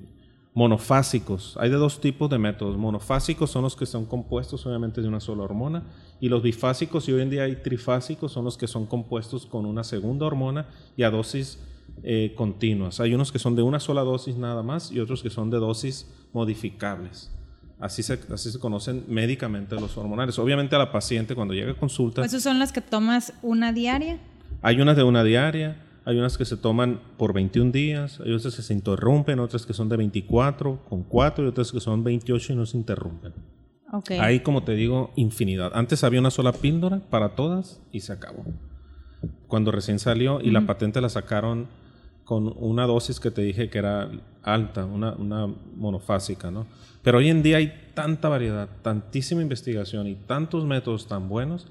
monofásicos. 0.57 1.55
Hay 1.61 1.69
de 1.69 1.77
dos 1.77 2.01
tipos 2.01 2.31
de 2.31 2.39
métodos. 2.39 2.79
Monofásicos 2.79 3.51
son 3.51 3.63
los 3.63 3.77
que 3.77 3.85
son 3.85 4.07
compuestos 4.07 4.65
obviamente 4.65 5.03
de 5.03 5.09
una 5.09 5.21
sola 5.21 5.43
hormona 5.43 5.83
y 6.19 6.31
los 6.31 6.43
bifásicos 6.43 7.07
y 7.11 7.13
hoy 7.13 7.21
en 7.21 7.29
día 7.29 7.43
hay 7.43 7.57
trifásicos 7.57 8.33
son 8.33 8.47
los 8.47 8.57
que 8.57 8.67
son 8.67 8.87
compuestos 8.87 9.45
con 9.45 9.67
una 9.67 9.85
segunda 9.85 10.25
hormona 10.25 10.67
y 10.97 11.03
a 11.03 11.11
dosis 11.11 11.59
eh, 12.03 12.33
continuas. 12.39 13.01
Hay 13.01 13.13
unos 13.13 13.33
que 13.33 13.39
son 13.39 13.55
de 13.55 13.61
una 13.61 13.79
sola 13.79 14.01
dosis 14.01 14.37
nada 14.37 14.63
más 14.63 14.91
y 14.91 14.99
otros 14.99 15.23
que 15.23 15.29
son 15.29 15.51
de 15.51 15.59
dosis 15.59 16.11
modificables. 16.33 17.31
Así 17.79 18.03
se, 18.03 18.19
así 18.33 18.51
se 18.51 18.59
conocen 18.59 19.05
médicamente 19.09 19.75
los 19.75 19.95
hormonales. 19.99 20.39
Obviamente 20.39 20.75
a 20.75 20.79
la 20.79 20.91
paciente 20.91 21.35
cuando 21.35 21.53
llega 21.53 21.73
a 21.73 21.77
consulta... 21.77 22.23
Pues 22.23 22.33
¿Esos 22.33 22.45
son 22.45 22.59
las 22.59 22.73
que 22.73 22.81
tomas 22.81 23.35
una 23.43 23.75
diaria? 23.75 24.21
Hay 24.63 24.81
unas 24.81 24.97
de 24.97 25.03
una 25.03 25.23
diaria, 25.23 25.85
hay 26.07 26.17
unas 26.19 26.39
que 26.39 26.45
se 26.45 26.57
toman 26.57 27.01
por 27.17 27.33
21 27.33 27.73
días, 27.73 28.21
hay 28.25 28.33
otras 28.33 28.55
que 28.55 28.63
se 28.63 28.73
interrumpen, 28.73 29.41
otras 29.41 29.67
que 29.67 29.73
son 29.73 29.89
de 29.89 29.97
24 29.97 30.85
con 30.89 31.03
4 31.03 31.45
y 31.45 31.49
otras 31.49 31.73
que 31.73 31.81
son 31.81 32.05
28 32.05 32.53
y 32.53 32.57
no 32.57 32.65
se 32.65 32.77
interrumpen. 32.77 33.35
Okay. 33.93 34.21
Hay, 34.21 34.41
como 34.41 34.63
te 34.63 34.77
digo, 34.77 35.13
infinidad. 35.17 35.73
Antes 35.75 36.05
había 36.05 36.21
una 36.21 36.31
sola 36.31 36.53
píldora 36.53 37.01
para 37.11 37.35
todas 37.35 37.83
y 37.91 38.01
se 38.01 38.13
acabó. 38.13 38.45
Cuando 39.49 39.73
recién 39.73 39.99
salió 39.99 40.41
y 40.41 40.53
la 40.53 40.65
patente 40.65 41.01
la 41.01 41.09
sacaron 41.09 41.67
con 42.25 42.55
una 42.57 42.87
dosis 42.87 43.19
que 43.19 43.33
te 43.33 43.43
dije 43.43 43.69
que 43.69 43.79
era 43.79 44.09
alta, 44.45 44.85
una, 44.85 45.13
una 45.17 45.49
monofásica, 45.75 46.53
¿no? 46.53 46.69
Pero 47.03 47.19
hoy 47.19 47.31
en 47.31 47.43
día 47.43 47.57
hay 47.57 47.91
tanta 47.95 48.29
variedad, 48.29 48.69
tantísima 48.83 49.43
investigación 49.43 50.07
y 50.07 50.15
tantos 50.15 50.67
métodos 50.67 51.09
tan 51.09 51.29
buenos 51.29 51.67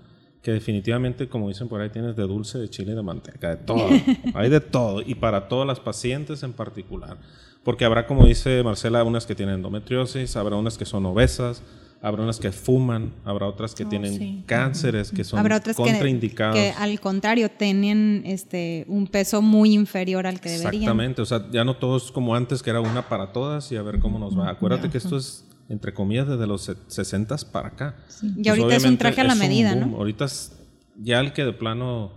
que 0.45 0.51
definitivamente, 0.51 1.27
como 1.27 1.47
dicen 1.49 1.67
por 1.67 1.81
ahí, 1.81 1.89
tienes 1.89 2.15
de 2.15 2.21
dulce, 2.21 2.59
de 2.59 2.69
chile, 2.69 2.93
de 2.93 3.01
manteca, 3.01 3.49
de 3.49 3.55
todo. 3.57 3.89
hay 4.35 4.47
de 4.51 4.61
todo 4.61 5.01
y 5.01 5.15
para 5.15 5.47
todas 5.47 5.65
las 5.65 5.79
pacientes 5.79 6.43
en 6.43 6.53
particular. 6.53 7.17
Porque 7.63 7.83
habrá, 7.83 8.05
como 8.05 8.27
dice 8.27 8.61
Marcela, 8.63 9.03
unas 9.03 9.25
que 9.25 9.33
tienen 9.33 9.55
endometriosis, 9.55 10.35
habrá 10.35 10.55
unas 10.55 10.77
que 10.77 10.85
son 10.85 11.03
obesas, 11.07 11.63
habrá 11.99 12.21
unas 12.21 12.37
que 12.39 12.51
fuman, 12.51 13.11
habrá 13.25 13.47
otras 13.47 13.73
que 13.73 13.85
Oh, 13.85 13.89
tienen 13.89 14.13
sí. 14.19 14.43
cánceres 14.45 15.09
que 15.11 15.23
son 15.23 15.39
Habrá 15.39 15.57
otras 15.57 15.75
que, 15.75 15.81
contraindicadas. 15.81 16.53
que 16.55 16.69
al 16.77 16.99
contrario 16.99 17.49
tienen 17.49 18.21
este 18.27 18.85
un 18.87 19.07
peso 19.07 19.41
muy 19.41 19.73
inferior 19.73 20.27
al 20.27 20.39
que 20.39 20.49
deberían. 20.49 20.75
Exactamente, 20.83 21.23
o 21.23 21.25
sea, 21.25 21.49
ya 21.51 21.63
no 21.65 21.77
todos 21.77 22.11
como 22.11 22.35
antes, 22.35 22.61
que 22.61 22.69
era 22.69 22.81
una 22.81 23.09
para 23.09 23.33
todas 23.33 23.71
y 23.71 23.77
a 23.77 23.81
ver 23.81 23.97
cómo 23.97 24.19
nos 24.19 24.37
va. 24.37 24.47
Acuérdate 24.47 24.91
que 24.91 24.99
esto 24.99 25.17
es, 25.17 25.43
entre 25.69 25.93
comillas, 25.93 26.27
desde 26.27 26.47
los 26.47 26.71
60 26.87 27.35
para 27.51 27.69
acá. 27.69 27.95
Y 28.37 28.47
ahorita 28.49 28.75
es 28.75 28.85
un 28.85 28.97
traje 28.97 29.21
a 29.21 29.23
la 29.23 29.35
medida. 29.35 29.75
¿no? 29.75 29.97
Ahorita 29.97 30.25
es 30.25 30.57
ya 30.97 31.19
el 31.19 31.33
que 31.33 31.43
de 31.43 31.53
plano 31.53 32.11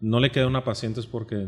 no 0.00 0.20
le 0.20 0.30
queda 0.30 0.46
una 0.46 0.64
paciente 0.64 1.00
es 1.00 1.06
porque 1.06 1.46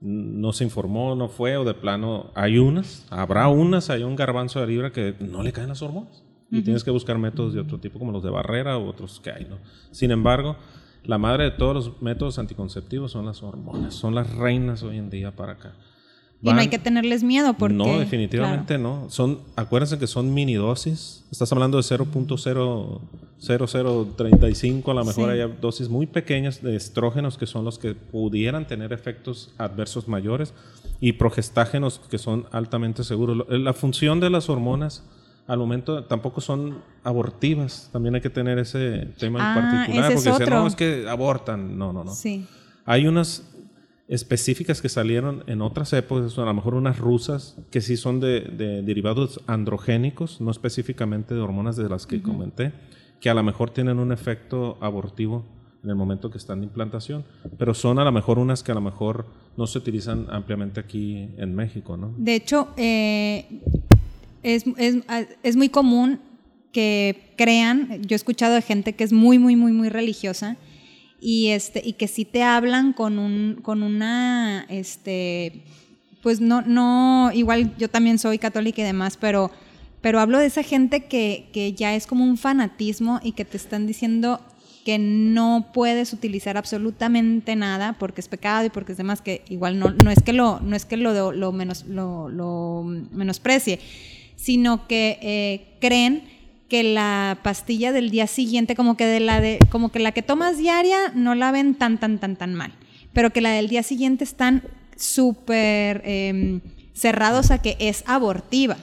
no 0.00 0.52
se 0.52 0.64
informó, 0.64 1.14
no 1.14 1.28
fue, 1.28 1.56
o 1.56 1.64
de 1.64 1.74
plano 1.74 2.30
hay 2.34 2.58
unas, 2.58 3.06
habrá 3.10 3.48
unas, 3.48 3.90
hay 3.90 4.02
un 4.02 4.16
garbanzo 4.16 4.60
de 4.60 4.66
libra 4.66 4.92
que 4.92 5.14
no 5.20 5.42
le 5.42 5.52
caen 5.52 5.68
las 5.68 5.82
hormonas. 5.82 6.22
Y 6.48 6.62
tienes 6.62 6.84
que 6.84 6.92
buscar 6.92 7.18
métodos 7.18 7.54
de 7.54 7.60
otro 7.60 7.80
tipo, 7.80 7.98
como 7.98 8.12
los 8.12 8.22
de 8.22 8.30
barrera 8.30 8.78
u 8.78 8.86
otros 8.86 9.18
que 9.18 9.32
hay, 9.32 9.46
¿no? 9.46 9.58
Sin 9.90 10.12
embargo, 10.12 10.56
la 11.02 11.18
madre 11.18 11.44
de 11.44 11.50
todos 11.50 11.74
los 11.74 12.02
métodos 12.02 12.38
anticonceptivos 12.38 13.10
son 13.10 13.26
las 13.26 13.42
hormonas, 13.42 13.94
son 13.94 14.14
las 14.14 14.32
reinas 14.32 14.84
hoy 14.84 14.98
en 14.98 15.10
día 15.10 15.34
para 15.34 15.52
acá. 15.52 15.74
Y 16.42 16.52
no 16.52 16.60
hay 16.60 16.68
que 16.68 16.78
tenerles 16.78 17.22
miedo 17.24 17.54
porque 17.54 17.74
no, 17.74 17.98
definitivamente 17.98 18.78
no. 18.78 19.06
Son, 19.08 19.40
acuérdense 19.56 19.98
que 19.98 20.06
son 20.06 20.32
mini 20.34 20.54
dosis. 20.54 21.24
Estás 21.32 21.50
hablando 21.52 21.76
de 21.78 21.82
0.0035, 23.40 24.90
a 24.90 24.94
lo 24.94 25.04
mejor 25.04 25.32
Sí. 25.32 25.40
hay 25.40 25.54
dosis 25.60 25.88
muy 25.88 26.06
pequeñas 26.06 26.62
de 26.62 26.76
estrógenos 26.76 27.36
que 27.38 27.46
son 27.46 27.64
los 27.64 27.78
que 27.78 27.94
pudieran 27.94 28.66
tener 28.66 28.92
efectos 28.92 29.52
adversos 29.58 30.08
mayores 30.08 30.52
y 31.00 31.12
progestágenos 31.14 32.00
que 32.10 32.18
son 32.18 32.46
altamente 32.52 33.04
seguros. 33.04 33.46
La 33.48 33.72
función 33.72 34.20
de 34.20 34.30
las 34.30 34.48
hormonas 34.48 35.04
al 35.46 35.58
momento 35.58 36.04
tampoco 36.04 36.40
son 36.40 36.78
abortivas. 37.04 37.88
También 37.92 38.14
hay 38.16 38.20
que 38.20 38.30
tener 38.30 38.58
ese 38.58 39.08
tema 39.18 39.38
Ah, 39.40 39.54
en 39.58 39.62
particular 39.62 40.12
ese 40.12 40.18
es 40.18 40.24
porque 40.24 40.30
dicen, 40.30 40.42
otro. 40.44 40.60
no, 40.60 40.66
es 40.66 40.74
que 40.76 41.08
abortan. 41.08 41.78
No, 41.78 41.92
no, 41.92 42.04
no. 42.04 42.12
Sí. 42.14 42.46
Hay 42.84 43.06
unas 43.06 43.42
específicas 44.08 44.80
que 44.80 44.88
salieron 44.88 45.42
en 45.48 45.62
otras 45.62 45.92
épocas, 45.92 46.38
a 46.38 46.44
lo 46.44 46.54
mejor 46.54 46.74
unas 46.74 46.98
rusas, 46.98 47.56
que 47.70 47.80
sí 47.80 47.96
son 47.96 48.20
de, 48.20 48.40
de 48.40 48.82
derivados 48.82 49.40
androgénicos, 49.46 50.40
no 50.40 50.50
específicamente 50.50 51.34
de 51.34 51.40
hormonas 51.40 51.76
de 51.76 51.88
las 51.88 52.06
que 52.06 52.22
comenté, 52.22 52.72
que 53.20 53.30
a 53.30 53.34
lo 53.34 53.42
mejor 53.42 53.70
tienen 53.70 53.98
un 53.98 54.12
efecto 54.12 54.78
abortivo 54.80 55.44
en 55.82 55.90
el 55.90 55.96
momento 55.96 56.30
que 56.30 56.38
están 56.38 56.60
de 56.60 56.66
implantación, 56.66 57.24
pero 57.58 57.74
son 57.74 57.98
a 57.98 58.04
lo 58.04 58.12
mejor 58.12 58.38
unas 58.38 58.62
que 58.62 58.72
a 58.72 58.74
lo 58.74 58.80
mejor 58.80 59.26
no 59.56 59.66
se 59.66 59.78
utilizan 59.78 60.26
ampliamente 60.30 60.80
aquí 60.80 61.28
en 61.36 61.54
México, 61.54 61.96
¿no? 61.96 62.12
De 62.16 62.34
hecho, 62.34 62.68
eh, 62.76 63.46
es, 64.42 64.64
es- 64.76 64.98
es 65.42 65.56
muy 65.56 65.68
común 65.68 66.20
que 66.72 67.32
crean, 67.36 68.02
yo 68.02 68.14
he 68.14 68.16
escuchado 68.16 68.54
de 68.54 68.62
gente 68.62 68.92
que 68.94 69.02
es 69.04 69.12
muy, 69.12 69.38
muy, 69.38 69.56
muy, 69.56 69.72
muy 69.72 69.88
religiosa 69.88 70.56
y, 71.20 71.48
este, 71.48 71.82
y 71.84 71.94
que 71.94 72.08
sí 72.08 72.24
te 72.24 72.42
hablan 72.42 72.92
con, 72.92 73.18
un, 73.18 73.58
con 73.62 73.82
una, 73.82 74.66
este, 74.68 75.62
pues 76.22 76.40
no, 76.40 76.62
no, 76.62 77.30
igual 77.32 77.76
yo 77.78 77.88
también 77.88 78.18
soy 78.18 78.38
católica 78.38 78.82
y 78.82 78.84
demás, 78.84 79.16
pero, 79.16 79.50
pero 80.00 80.20
hablo 80.20 80.38
de 80.38 80.46
esa 80.46 80.62
gente 80.62 81.06
que, 81.06 81.48
que 81.52 81.72
ya 81.72 81.94
es 81.94 82.06
como 82.06 82.24
un 82.24 82.36
fanatismo 82.36 83.20
y 83.22 83.32
que 83.32 83.44
te 83.44 83.56
están 83.56 83.86
diciendo 83.86 84.40
que 84.84 84.98
no 85.00 85.70
puedes 85.74 86.12
utilizar 86.12 86.56
absolutamente 86.56 87.56
nada 87.56 87.96
porque 87.98 88.20
es 88.20 88.28
pecado 88.28 88.66
y 88.66 88.70
porque 88.70 88.92
es 88.92 88.98
demás 88.98 89.20
que 89.20 89.42
igual 89.48 89.80
no, 89.80 89.90
no 89.90 90.12
es 90.12 90.22
que 90.22 90.32
lo 90.32 90.60
no 90.60 90.76
es 90.76 90.84
que 90.84 90.96
lo, 90.96 91.32
lo, 91.32 91.50
menos, 91.50 91.86
lo, 91.86 92.28
lo 92.28 92.84
menosprecie 93.10 93.80
sino 94.36 94.86
que 94.86 95.18
eh, 95.22 95.76
creen 95.80 96.22
que 96.68 96.82
la 96.82 97.38
pastilla 97.42 97.92
del 97.92 98.10
día 98.10 98.26
siguiente 98.26 98.74
como 98.74 98.96
que 98.96 99.06
de 99.06 99.20
la 99.20 99.40
de 99.40 99.58
como 99.70 99.90
que 99.92 99.98
la 100.00 100.12
que 100.12 100.22
tomas 100.22 100.58
diaria 100.58 100.98
no 101.14 101.34
la 101.34 101.52
ven 101.52 101.74
tan 101.74 101.98
tan 101.98 102.18
tan 102.18 102.36
tan 102.36 102.54
mal. 102.54 102.72
Pero 103.12 103.30
que 103.30 103.40
la 103.40 103.50
del 103.50 103.68
día 103.68 103.82
siguiente 103.82 104.24
están 104.24 104.62
súper 104.96 106.02
eh, 106.04 106.60
cerrados 106.94 107.50
a 107.50 107.60
que 107.62 107.76
es 107.78 108.02
abortiva 108.06 108.76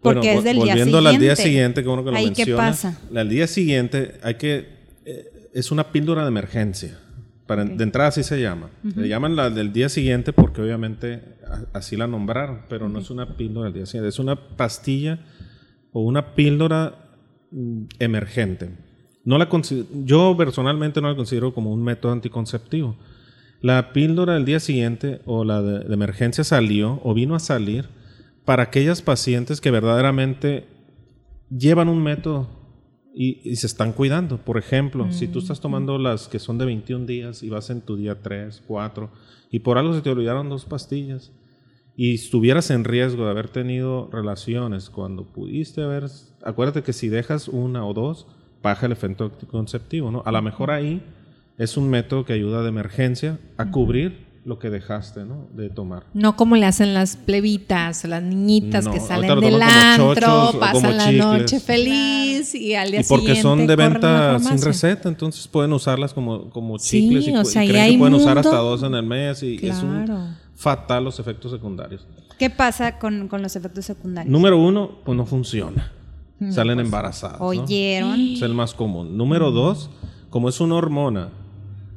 porque 0.00 0.18
Bueno, 0.18 0.38
es 0.38 0.44
del 0.44 0.56
día 0.56 0.74
volviendo 0.74 0.98
siguiente 0.98 1.08
al 1.14 1.20
día 1.20 1.36
siguiente, 1.36 1.80
que 1.82 1.88
que 1.88 2.10
lo 2.10 2.16
ahí 2.16 2.30
qué 2.32 2.46
pasa 2.56 2.98
Al 3.14 3.28
día 3.28 3.46
siguiente 3.46 4.14
hay 4.22 4.34
que 4.34 4.66
eh, 5.04 5.48
es 5.54 5.70
una 5.70 5.92
píldora 5.92 6.22
de 6.22 6.28
emergencia. 6.28 6.98
Para, 7.46 7.64
De 7.64 7.84
entrada 7.84 8.08
así 8.08 8.22
se 8.22 8.40
llama. 8.40 8.70
Le 8.82 9.08
llaman 9.08 9.36
la 9.36 9.50
del 9.50 9.72
día 9.72 9.88
siguiente 9.88 10.32
porque 10.32 10.60
obviamente 10.62 11.20
a- 11.46 11.78
así 11.78 11.96
la 11.96 12.06
nombraron, 12.06 12.62
pero 12.68 12.88
no 12.88 12.98
es 13.00 13.10
una 13.10 13.36
píldora 13.36 13.66
del 13.66 13.74
día 13.74 13.86
siguiente, 13.86 14.08
es 14.08 14.18
una 14.18 14.36
pastilla 14.56 15.18
o 15.92 16.02
una 16.02 16.34
píldora 16.34 17.01
emergente. 17.98 18.70
No 19.24 19.38
la 19.38 19.48
yo 20.04 20.34
personalmente 20.36 21.00
no 21.00 21.08
la 21.08 21.16
considero 21.16 21.54
como 21.54 21.72
un 21.72 21.82
método 21.82 22.12
anticonceptivo. 22.12 22.96
La 23.60 23.92
píldora 23.92 24.34
del 24.34 24.44
día 24.44 24.58
siguiente 24.58 25.20
o 25.24 25.44
la 25.44 25.62
de, 25.62 25.80
de 25.84 25.94
emergencia 25.94 26.42
salió 26.42 27.00
o 27.04 27.14
vino 27.14 27.34
a 27.34 27.40
salir 27.40 27.88
para 28.44 28.64
aquellas 28.64 29.02
pacientes 29.02 29.60
que 29.60 29.70
verdaderamente 29.70 30.66
llevan 31.48 31.88
un 31.88 32.02
método 32.02 32.48
y, 33.14 33.40
y 33.48 33.56
se 33.56 33.68
están 33.68 33.92
cuidando. 33.92 34.38
Por 34.38 34.58
ejemplo, 34.58 35.12
si 35.12 35.28
tú 35.28 35.38
estás 35.38 35.60
tomando 35.60 35.98
las 35.98 36.26
que 36.26 36.40
son 36.40 36.58
de 36.58 36.64
21 36.64 37.06
días 37.06 37.42
y 37.42 37.50
vas 37.50 37.70
en 37.70 37.82
tu 37.82 37.96
día 37.96 38.20
3, 38.20 38.64
4 38.66 39.10
y 39.52 39.60
por 39.60 39.78
algo 39.78 39.94
se 39.94 40.00
te 40.00 40.10
olvidaron 40.10 40.48
dos 40.48 40.64
pastillas 40.64 41.30
y 41.96 42.14
estuvieras 42.14 42.70
en 42.70 42.84
riesgo 42.84 43.24
de 43.24 43.30
haber 43.30 43.48
tenido 43.48 44.08
relaciones 44.12 44.90
cuando 44.90 45.24
pudiste 45.24 45.82
haber... 45.82 46.04
Acuérdate 46.42 46.82
que 46.82 46.92
si 46.92 47.08
dejas 47.08 47.48
una 47.48 47.84
o 47.86 47.92
dos, 47.94 48.26
baja 48.62 48.86
el 48.86 48.92
efecto 48.92 49.24
anticonceptivo, 49.24 50.10
¿no? 50.10 50.22
A 50.24 50.32
lo 50.32 50.40
mejor 50.42 50.70
ahí 50.70 51.02
es 51.58 51.76
un 51.76 51.90
método 51.90 52.24
que 52.24 52.32
ayuda 52.32 52.62
de 52.62 52.68
emergencia 52.70 53.38
a 53.58 53.70
cubrir 53.70 54.32
lo 54.44 54.58
que 54.58 54.70
dejaste, 54.70 55.24
¿no? 55.24 55.46
De 55.54 55.70
tomar. 55.70 56.04
No 56.14 56.34
como 56.34 56.56
le 56.56 56.66
hacen 56.66 56.94
las 56.94 57.16
plebitas, 57.16 58.04
las 58.06 58.22
niñitas 58.22 58.86
No, 58.86 58.90
que 58.92 58.98
salen 58.98 59.38
del 59.38 59.62
antro, 59.62 60.14
chochos 60.14 60.56
pasan 60.56 60.96
la 60.96 61.12
noche 61.12 61.60
feliz 61.60 62.52
y 62.54 62.74
al 62.74 62.90
día 62.90 63.00
Y 63.00 63.04
porque 63.04 63.36
siguiente 63.36 63.42
son 63.42 63.66
de 63.68 63.76
venta 63.76 64.38
sin 64.40 64.60
receta, 64.60 65.08
entonces 65.08 65.46
pueden 65.46 65.72
usarlas 65.72 66.12
como, 66.12 66.50
como 66.50 66.78
Sí, 66.80 67.02
chicles 67.02 67.28
y, 67.28 67.36
o 67.36 67.44
sea, 67.44 67.62
y 67.64 67.68
y 67.68 67.70
creen 67.70 67.84
hay 67.84 67.92
que 67.92 67.98
pueden 67.98 68.14
usar 68.14 68.38
hasta 68.38 68.50
mundo- 68.50 68.70
dos 68.70 68.82
en 68.82 68.94
el 68.94 69.04
mes 69.04 69.42
y 69.44 69.54
es 69.64 69.82
un 69.82 70.04
Claro. 70.06 70.20
Fatal 70.54 71.04
los 71.04 71.18
efectos 71.18 71.50
secundarios. 71.52 72.06
¿Qué 72.38 72.50
pasa 72.50 72.98
con, 72.98 73.28
con 73.28 73.42
los 73.42 73.56
efectos 73.56 73.84
secundarios? 73.84 74.30
Número 74.30 74.58
uno, 74.58 74.98
pues 75.04 75.16
no 75.16 75.26
funciona. 75.26 75.92
Salen 76.50 76.80
embarazadas. 76.80 77.38
¿no? 77.38 77.46
¿Oyeron? 77.46 78.18
Es 78.18 78.42
el 78.42 78.54
más 78.54 78.74
común. 78.74 79.16
Número 79.16 79.52
dos, 79.52 79.90
como 80.28 80.48
es 80.48 80.60
una 80.60 80.74
hormona, 80.74 81.30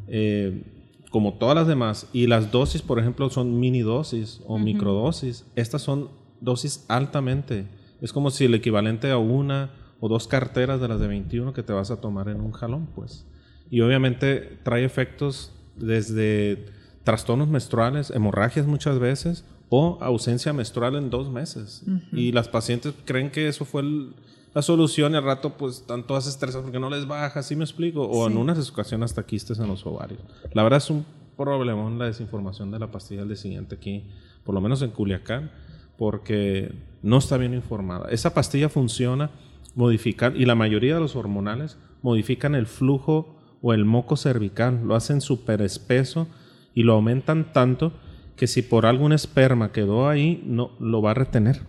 eh, 0.07 0.63
como 1.09 1.33
todas 1.35 1.55
las 1.55 1.67
demás, 1.67 2.07
y 2.13 2.27
las 2.27 2.51
dosis, 2.51 2.81
por 2.81 2.99
ejemplo, 2.99 3.29
son 3.29 3.59
mini 3.59 3.81
dosis 3.81 4.41
o 4.45 4.59
microdosis, 4.59 5.45
estas 5.55 5.81
son 5.81 6.09
dosis 6.41 6.85
altamente 6.89 7.67
Es 8.01 8.13
como 8.13 8.29
si 8.29 8.45
el 8.45 8.53
equivalente 8.53 9.09
a 9.09 9.17
una 9.17 9.71
o 9.99 10.09
dos 10.09 10.27
carteras 10.27 10.79
de 10.81 10.89
las 10.89 10.99
de 10.99 11.07
21 11.07 11.53
que 11.53 11.63
te 11.63 11.73
vas 11.73 11.89
a 11.89 12.01
tomar 12.01 12.27
en 12.27 12.41
un 12.41 12.51
jalón, 12.51 12.87
pues. 12.93 13.25
Y 13.71 13.81
obviamente 13.81 14.59
trae 14.63 14.83
efectos 14.83 15.51
desde 15.75 16.65
trastornos 17.05 17.47
menstruales, 17.47 18.11
hemorragias 18.11 18.67
muchas 18.67 18.99
veces, 18.99 19.45
o 19.69 19.97
ausencia 20.01 20.51
menstrual 20.51 20.95
en 20.97 21.09
dos 21.09 21.29
meses. 21.31 21.83
Y 22.11 22.33
las 22.33 22.49
pacientes 22.49 22.93
creen 23.05 23.31
que 23.31 23.47
eso 23.47 23.63
fue 23.63 23.81
el- 23.83 24.13
la 24.53 24.61
solución 24.61 25.13
y 25.13 25.15
al 25.17 25.23
rato 25.23 25.55
pues 25.57 25.77
están 25.77 26.05
todas 26.07 26.27
estresadas 26.27 26.63
porque 26.65 26.79
no 26.79 26.89
les 26.89 27.07
baja, 27.07 27.41
¿sí 27.43 27.55
me 27.55 27.63
explico? 27.63 28.03
O 28.03 28.27
en 28.27 28.37
unas 28.37 28.69
ocasiones 28.69 29.11
hasta 29.11 29.25
quistes 29.25 29.57
en 29.59 29.67
los 29.67 29.85
ovarios. 29.85 30.19
La 30.53 30.63
verdad 30.63 30.77
es 30.77 30.89
un 30.89 31.05
problemón 31.37 31.97
la 31.99 32.05
desinformación 32.05 32.71
de 32.71 32.79
la 32.79 32.91
pastilla 32.91 33.23
del 33.25 33.35
siguiente 33.37 33.75
aquí, 33.75 34.05
por 34.43 34.53
lo 34.55 34.61
menos 34.61 34.81
en 34.81 34.91
Culiacán, 34.91 35.51
porque 35.97 36.73
no 37.01 37.17
está 37.17 37.37
bien 37.37 37.53
informada. 37.53 38.07
Esa 38.09 38.33
pastilla 38.33 38.69
funciona 38.69 39.29
modificando, 39.75 40.39
y 40.39 40.45
la 40.45 40.55
mayoría 40.55 40.95
de 40.95 41.01
los 41.01 41.15
hormonales 41.15 41.77
modifican 42.01 42.55
el 42.55 42.65
flujo 42.65 43.35
o 43.61 43.73
el 43.73 43.83
moco 43.83 44.15
cervical, 44.15 44.81
lo 44.85 44.95
hacen 44.95 45.21
súper 45.21 45.61
espeso 45.61 46.27
y 46.75 46.83
lo 46.83 46.93
aumentan 46.93 47.51
tanto 47.53 47.93
que 48.35 48.45
si 48.45 48.61
por 48.61 48.85
algún 48.85 49.13
esperma 49.13 49.71
quedó 49.71 50.07
ahí, 50.07 50.43
no 50.45 50.71
lo 50.79 51.01
va 51.01 51.11
a 51.11 51.13
retener. 51.15 51.61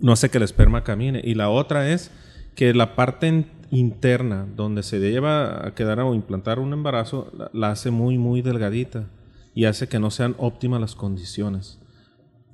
No 0.00 0.10
hace 0.12 0.30
que 0.30 0.38
el 0.38 0.44
esperma 0.44 0.82
camine. 0.82 1.20
Y 1.22 1.34
la 1.34 1.48
otra 1.50 1.88
es 1.90 2.10
que 2.56 2.74
la 2.74 2.96
parte 2.96 3.28
in- 3.28 3.46
interna 3.70 4.46
donde 4.56 4.82
se 4.82 4.98
lleva 4.98 5.66
a 5.66 5.74
quedar 5.74 6.00
o 6.00 6.14
implantar 6.14 6.58
un 6.58 6.72
embarazo, 6.72 7.30
la, 7.38 7.50
la 7.52 7.70
hace 7.70 7.90
muy, 7.90 8.18
muy 8.18 8.42
delgadita 8.42 9.06
y 9.54 9.66
hace 9.66 9.86
que 9.86 9.98
no 9.98 10.10
sean 10.10 10.34
óptimas 10.38 10.80
las 10.80 10.94
condiciones. 10.94 11.78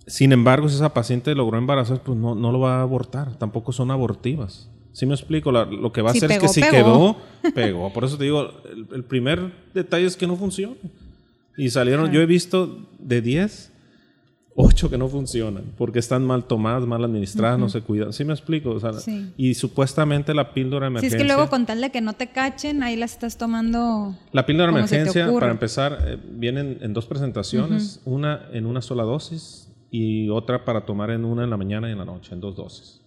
Sin 0.07 0.33
embargo, 0.33 0.69
si 0.69 0.77
esa 0.77 0.93
paciente 0.95 1.35
logró 1.35 1.59
embarazar, 1.59 2.03
pues 2.03 2.17
no, 2.19 2.35
no 2.35 2.51
lo 2.51 2.61
va 2.61 2.79
a 2.79 2.83
abortar. 2.83 3.37
Tampoco 3.37 3.73
son 3.73 3.91
abortivas. 3.91 4.71
¿Sí 4.93 5.07
me 5.07 5.15
explico? 5.15 5.53
La- 5.53 5.65
lo 5.65 5.93
que 5.93 6.03
va 6.03 6.11
a 6.11 6.13
Si 6.13 6.19
hacer 6.19 6.33
es 6.33 6.39
que 6.39 6.49
si 6.49 6.61
pegó. 6.61 6.73
quedó, 6.73 7.17
pegó. 7.55 7.93
Por 7.93 8.05
eso 8.05 8.17
te 8.19 8.25
digo, 8.25 8.49
el, 8.73 8.87
el 8.93 9.05
primer 9.05 9.53
detalle 9.75 10.07
es 10.07 10.17
que 10.17 10.27
no 10.27 10.35
funciona. 10.37 10.75
Y 11.59 11.71
salieron, 11.71 12.13
yo 12.13 12.21
he 12.21 12.27
visto 12.27 12.89
de 13.01 13.21
10, 13.21 13.73
8 14.55 14.91
que 14.91 14.97
no 14.97 15.09
funcionan, 15.09 15.65
porque 15.77 15.99
están 15.99 16.25
mal 16.25 16.45
tomadas, 16.45 16.87
mal 16.87 17.05
administradas, 17.05 17.59
no 17.59 17.69
se 17.69 17.81
cuidan. 17.81 18.13
¿Sí 18.13 18.25
me 18.25 18.33
explico? 18.33 18.71
O 18.71 18.81
sea, 18.81 18.93
Sí. 18.93 19.33
Y 19.37 19.55
supuestamente 19.55 20.35
la 20.35 20.55
píldora 20.55 20.87
de 20.89 20.91
Si 21.01 21.07
es 21.07 21.13
emergencia... 21.13 21.19
que 21.19 21.25
luego 21.25 21.51
con 21.51 21.67
tal 21.67 21.81
de 21.81 21.91
que 21.91 22.01
no 22.01 22.13
te 22.13 22.29
cachen, 22.29 22.83
ahí 22.83 22.95
las 22.95 23.13
estás 23.13 23.37
tomando. 23.37 24.15
La 24.33 24.47
píldora 24.47 24.73
de 24.73 24.79
emergencia, 24.79 25.33
para 25.33 25.51
empezar, 25.51 25.99
eh, 26.07 26.19
vienen 26.31 26.79
en 26.81 26.93
dos 26.93 27.07
presentaciones, 27.07 28.01
una 28.05 28.49
en 28.53 28.65
una 28.65 28.81
sola 28.81 29.03
dosis 29.03 29.69
y 29.91 30.29
otra 30.29 30.65
para 30.65 30.87
tomar 30.87 31.11
en 31.11 31.25
una 31.25 31.43
en 31.43 31.51
la 31.51 31.57
mañana 31.57 31.89
y 31.89 31.93
en 31.93 31.99
la 31.99 32.05
noche, 32.05 32.35
en 32.35 32.41
dos 32.41 32.55
dosis. 32.57 33.01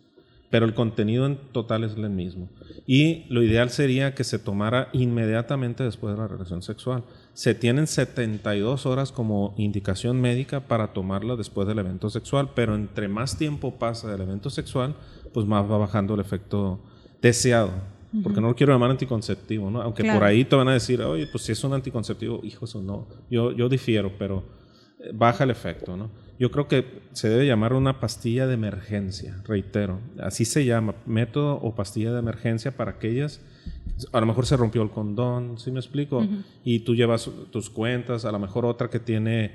Pero 0.51 0.65
el 0.65 0.75
contenido 0.75 1.25
en 1.25 1.37
total 1.51 1.83
es 1.83 1.95
el 1.95 2.09
mismo. 2.11 2.49
Y 2.85 3.25
lo 3.29 3.41
ideal 3.41 3.69
sería 3.69 4.13
que 4.13 4.23
se 4.23 4.37
tomara 4.37 4.89
inmediatamente 4.93 5.83
después 5.83 6.13
de 6.13 6.21
la 6.21 6.27
relación 6.27 6.61
sexual. 6.61 7.03
Se 7.33 7.55
tienen 7.55 7.87
72 7.87 8.85
horas 8.85 9.11
como 9.11 9.55
indicación 9.57 10.21
médica 10.21 10.67
para 10.67 10.93
tomarla 10.93 11.35
después 11.35 11.67
del 11.67 11.79
evento 11.79 12.09
sexual, 12.09 12.49
pero 12.53 12.75
entre 12.75 13.07
más 13.07 13.37
tiempo 13.37 13.79
pasa 13.79 14.11
del 14.11 14.21
evento 14.21 14.49
sexual, 14.49 14.95
pues 15.33 15.47
más 15.47 15.69
va 15.71 15.77
bajando 15.77 16.13
el 16.13 16.19
efecto 16.19 16.81
deseado. 17.21 17.71
Porque 18.23 18.41
no 18.41 18.49
lo 18.49 18.55
quiero 18.55 18.73
llamar 18.73 18.91
anticonceptivo, 18.91 19.71
¿no? 19.71 19.81
Aunque 19.81 20.03
por 20.03 20.21
ahí 20.25 20.43
te 20.43 20.57
van 20.57 20.67
a 20.67 20.73
decir, 20.73 21.01
oye, 21.01 21.27
pues 21.27 21.45
si 21.45 21.53
es 21.53 21.63
un 21.63 21.73
anticonceptivo, 21.73 22.41
hijo, 22.43 22.65
eso 22.65 22.81
no. 22.81 23.07
Yo, 23.29 23.53
yo 23.53 23.69
difiero, 23.69 24.11
pero 24.19 24.43
eh, 24.99 25.11
baja 25.13 25.45
el 25.45 25.49
efecto, 25.49 25.95
¿no? 25.95 26.11
Yo 26.41 26.49
creo 26.49 26.67
que 26.67 27.03
se 27.13 27.29
debe 27.29 27.45
llamar 27.45 27.73
una 27.73 27.99
pastilla 27.99 28.47
de 28.47 28.55
emergencia, 28.55 29.39
reitero. 29.45 29.99
Así 30.19 30.43
se 30.43 30.65
llama, 30.65 30.95
método 31.05 31.53
o 31.61 31.75
pastilla 31.75 32.11
de 32.13 32.17
emergencia 32.17 32.75
para 32.75 32.93
aquellas, 32.93 33.41
a 34.11 34.19
lo 34.19 34.25
mejor 34.25 34.47
se 34.47 34.57
rompió 34.57 34.81
el 34.81 34.89
condón, 34.89 35.59
¿sí 35.59 35.69
me 35.69 35.79
explico? 35.79 36.25
Y 36.63 36.79
tú 36.79 36.95
llevas 36.95 37.29
tus 37.51 37.69
cuentas, 37.69 38.25
a 38.25 38.31
lo 38.31 38.39
mejor 38.39 38.65
otra 38.65 38.89
que 38.89 38.99
tiene, 38.99 39.51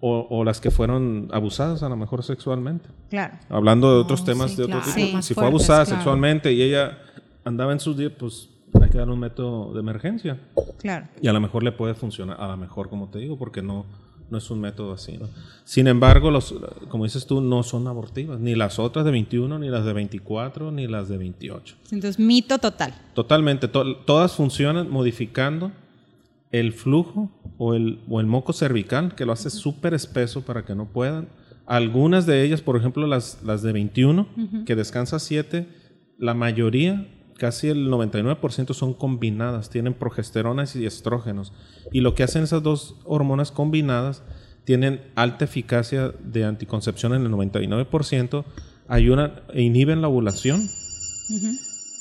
o, 0.00 0.26
o 0.30 0.44
las 0.44 0.62
que 0.62 0.70
fueron 0.70 1.28
abusadas 1.30 1.82
a 1.82 1.90
lo 1.90 1.96
mejor 1.96 2.22
sexualmente. 2.22 2.88
Claro. 3.10 3.34
Hablando 3.50 3.92
de 3.92 4.00
otros 4.00 4.22
Oh, 4.22 4.24
temas 4.24 4.52
sí, 4.52 4.56
de 4.56 4.62
otro 4.64 4.80
tipo. 4.80 4.92
Sí. 4.94 5.16
Si 5.20 5.34
fue 5.34 5.44
abusada 5.44 5.84
claro. 5.84 5.98
sexualmente 5.98 6.50
y 6.54 6.62
ella 6.62 6.96
andaba 7.44 7.74
en 7.74 7.80
sus 7.80 7.98
días, 7.98 8.12
pues 8.18 8.48
hay 8.80 8.88
que 8.88 8.96
dar 8.96 9.10
un 9.10 9.20
método 9.20 9.74
de 9.74 9.80
emergencia. 9.80 10.38
Claro. 10.78 11.06
Y 11.20 11.28
a 11.28 11.34
lo 11.34 11.40
mejor 11.42 11.62
le 11.64 11.72
puede 11.72 11.92
funcionar, 11.92 12.40
a 12.40 12.48
lo 12.48 12.56
mejor, 12.56 12.88
como 12.88 13.08
te 13.10 13.18
digo, 13.18 13.36
porque 13.36 13.60
no, 13.60 13.84
no 14.30 14.38
es 14.38 14.50
un 14.50 14.60
método 14.60 14.92
así. 14.92 15.16
¿no? 15.18 15.28
Sin 15.64 15.86
embargo, 15.86 16.30
los, 16.30 16.54
como 16.88 17.04
dices 17.04 17.26
tú, 17.26 17.40
no 17.40 17.62
son 17.62 17.86
abortivas. 17.86 18.38
Ni 18.40 18.54
las 18.54 18.78
otras 18.78 19.04
de 19.04 19.10
21, 19.10 19.58
ni 19.58 19.68
las 19.68 19.84
de 19.84 19.92
24, 19.92 20.70
ni 20.72 20.86
las 20.86 21.08
de 21.08 21.16
28. 21.18 21.76
Entonces, 21.92 22.18
mito 22.18 22.58
total. 22.58 22.94
Totalmente. 23.14 23.68
to- 23.68 23.96
todas 23.98 24.32
funcionan 24.34 24.90
modificando 24.90 25.72
el 26.50 26.72
flujo 26.72 27.30
o 27.58 27.74
el, 27.74 28.00
o 28.08 28.20
el 28.20 28.26
moco 28.26 28.52
cervical, 28.52 29.14
que 29.14 29.24
lo 29.26 29.32
hace 29.32 29.50
súper 29.50 29.94
espeso 29.94 30.42
para 30.42 30.64
que 30.64 30.74
no 30.74 30.86
puedan. 30.86 31.28
Algunas 31.66 32.24
de 32.24 32.42
ellas, 32.44 32.62
por 32.62 32.76
ejemplo, 32.76 33.06
las, 33.06 33.42
las 33.44 33.62
de 33.62 33.72
21, 33.72 34.26
que 34.64 34.74
descansa 34.74 35.18
7, 35.18 35.68
la 36.18 36.32
mayoría, 36.32 37.06
casi 37.38 37.68
el 37.68 37.88
99% 37.88 38.74
son 38.74 38.92
combinadas, 38.92 39.70
tienen 39.70 39.94
progesteronas 39.94 40.76
y 40.76 40.84
estrógenos. 40.84 41.52
Y 41.92 42.00
lo 42.00 42.14
que 42.14 42.24
hacen 42.24 42.42
esas 42.42 42.62
dos 42.62 42.96
hormonas 43.04 43.50
combinadas, 43.50 44.22
tienen 44.64 45.00
alta 45.14 45.46
eficacia 45.46 46.12
de 46.22 46.44
anticoncepción 46.44 47.14
en 47.14 47.22
el 47.22 47.32
99%, 47.32 48.44
ayudan 48.86 49.40
e 49.54 49.62
inhiben 49.62 50.02
la 50.02 50.08
ovulación, 50.08 50.68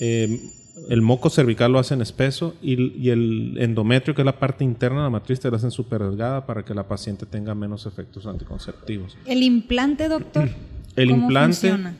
eh, 0.01 0.41
el 0.89 1.01
moco 1.01 1.29
cervical 1.29 1.71
lo 1.71 1.79
hacen 1.79 2.01
espeso 2.01 2.55
y, 2.61 2.93
y 2.97 3.09
el 3.09 3.55
endometrio, 3.57 4.13
que 4.13 4.21
es 4.21 4.25
la 4.25 4.39
parte 4.39 4.63
interna 4.63 4.97
de 4.97 5.03
la 5.03 5.09
matriz, 5.09 5.39
te 5.39 5.49
la 5.49 5.57
hacen 5.57 5.71
súper 5.71 6.03
delgada 6.03 6.45
para 6.45 6.63
que 6.63 6.73
la 6.73 6.87
paciente 6.87 7.25
tenga 7.25 7.55
menos 7.55 7.85
efectos 7.85 8.25
anticonceptivos. 8.25 9.17
El 9.25 9.43
implante, 9.43 10.09
doctor. 10.09 10.49
El 10.95 11.09
¿cómo 11.09 11.23
implante 11.23 11.69
funciona? 11.69 11.95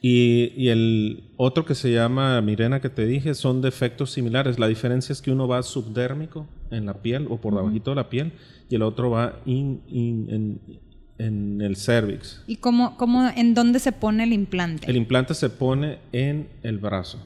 Y, 0.00 0.52
y 0.56 0.68
el 0.68 1.24
otro 1.36 1.64
que 1.66 1.74
se 1.74 1.92
llama 1.92 2.40
Mirena 2.40 2.80
que 2.80 2.88
te 2.88 3.06
dije 3.06 3.34
son 3.34 3.60
de 3.60 3.68
efectos 3.68 4.10
similares. 4.12 4.58
La 4.58 4.66
diferencia 4.68 5.12
es 5.12 5.20
que 5.20 5.30
uno 5.30 5.46
va 5.46 5.62
subdérmico 5.62 6.46
en 6.70 6.86
la 6.86 6.94
piel 7.02 7.26
o 7.28 7.40
por 7.40 7.54
debajito 7.54 7.90
de 7.90 7.96
la 7.96 8.08
piel 8.08 8.32
y 8.70 8.76
el 8.76 8.82
otro 8.82 9.10
va 9.10 9.40
in- 9.44 9.82
in- 9.88 10.26
en, 10.30 10.60
en 11.18 11.60
el 11.60 11.76
cervix. 11.76 12.42
¿Y 12.46 12.56
cómo, 12.56 12.96
cómo, 12.96 13.28
en 13.36 13.52
dónde 13.54 13.78
se 13.78 13.92
pone 13.92 14.24
el 14.24 14.32
implante? 14.32 14.88
El 14.90 14.96
implante 14.96 15.34
se 15.34 15.50
pone 15.50 15.98
en 16.12 16.48
el 16.62 16.78
brazo, 16.78 17.18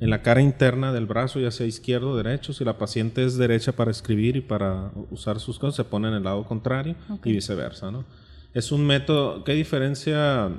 en 0.00 0.10
la 0.10 0.20
cara 0.20 0.42
interna 0.42 0.92
del 0.92 1.06
brazo, 1.06 1.40
ya 1.40 1.50
sea 1.50 1.66
izquierdo 1.66 2.10
o 2.10 2.16
derecho. 2.16 2.52
Si 2.52 2.62
la 2.62 2.76
paciente 2.76 3.24
es 3.24 3.38
derecha 3.38 3.72
para 3.72 3.90
escribir 3.90 4.36
y 4.36 4.40
para 4.42 4.90
usar 5.10 5.40
sus 5.40 5.58
cosas, 5.58 5.76
se 5.76 5.84
pone 5.84 6.08
en 6.08 6.14
el 6.14 6.24
lado 6.24 6.44
contrario 6.44 6.94
y 7.24 7.32
viceversa. 7.32 7.90
¿no? 7.90 8.04
Es 8.52 8.70
un 8.70 8.84
método, 8.86 9.44
¿qué 9.44 9.54
diferencia 9.54 10.50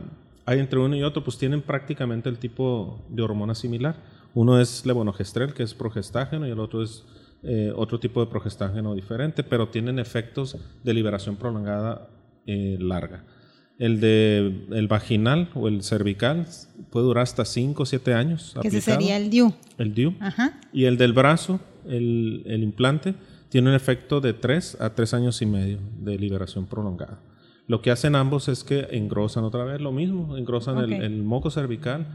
hay 0.49 0.59
entre 0.59 0.79
uno 0.79 0.95
y 0.95 1.03
otro? 1.03 1.23
Pues 1.23 1.37
tienen 1.37 1.61
prácticamente 1.61 2.27
el 2.27 2.39
tipo 2.39 3.05
de 3.09 3.21
hormona 3.21 3.53
similar. 3.53 3.97
Uno 4.33 4.59
es 4.59 4.83
levonorgestrel, 4.83 5.53
que 5.53 5.61
es 5.61 5.75
progestágeno, 5.75 6.47
y 6.47 6.49
el 6.49 6.59
otro 6.59 6.81
es 6.81 7.05
eh, 7.43 7.71
otro 7.75 7.99
tipo 7.99 8.19
de 8.19 8.31
progestágeno 8.31 8.95
diferente, 8.95 9.43
pero 9.43 9.69
tienen 9.69 9.99
efectos 9.99 10.57
de 10.83 10.93
liberación 10.95 11.35
prolongada 11.35 12.09
eh, 12.47 12.77
larga. 12.79 13.25
El 13.77 13.99
de 13.99 14.65
el 14.71 14.87
vaginal 14.87 15.49
o 15.53 15.67
el 15.67 15.83
cervical 15.83 16.47
puede 16.89 17.05
durar 17.05 17.23
hasta 17.23 17.45
5 17.45 17.83
o 17.83 17.85
7 17.85 18.13
años. 18.15 18.55
que 18.59 18.69
ese 18.69 18.77
aplicado. 18.79 18.99
sería 19.01 19.17
el 19.17 19.29
DIU. 19.29 19.53
El 19.77 19.93
DIU. 19.93 20.15
Ajá. 20.19 20.59
Y 20.73 20.85
el 20.85 20.97
del 20.97 21.13
brazo, 21.13 21.59
el, 21.87 22.41
el 22.47 22.63
implante, 22.63 23.13
tiene 23.49 23.69
un 23.69 23.75
efecto 23.75 24.19
de 24.19 24.33
3 24.33 24.81
a 24.81 24.95
3 24.95 25.13
años 25.13 25.41
y 25.43 25.45
medio 25.45 25.77
de 25.99 26.17
liberación 26.17 26.65
prolongada. 26.65 27.19
Lo 27.69 27.81
que 27.81 27.91
hacen 27.91 28.15
ambos 28.15 28.47
es 28.49 28.63
que 28.65 28.87
engrosan 28.91 29.43
otra 29.45 29.63
vez 29.63 29.79
lo 29.79 29.91
mismo, 29.93 30.35
engrosan 30.35 30.79
el- 30.79 30.93
Ok. 30.95 30.99
el, 31.01 31.23
moco 31.23 31.51
cervical 31.51 32.07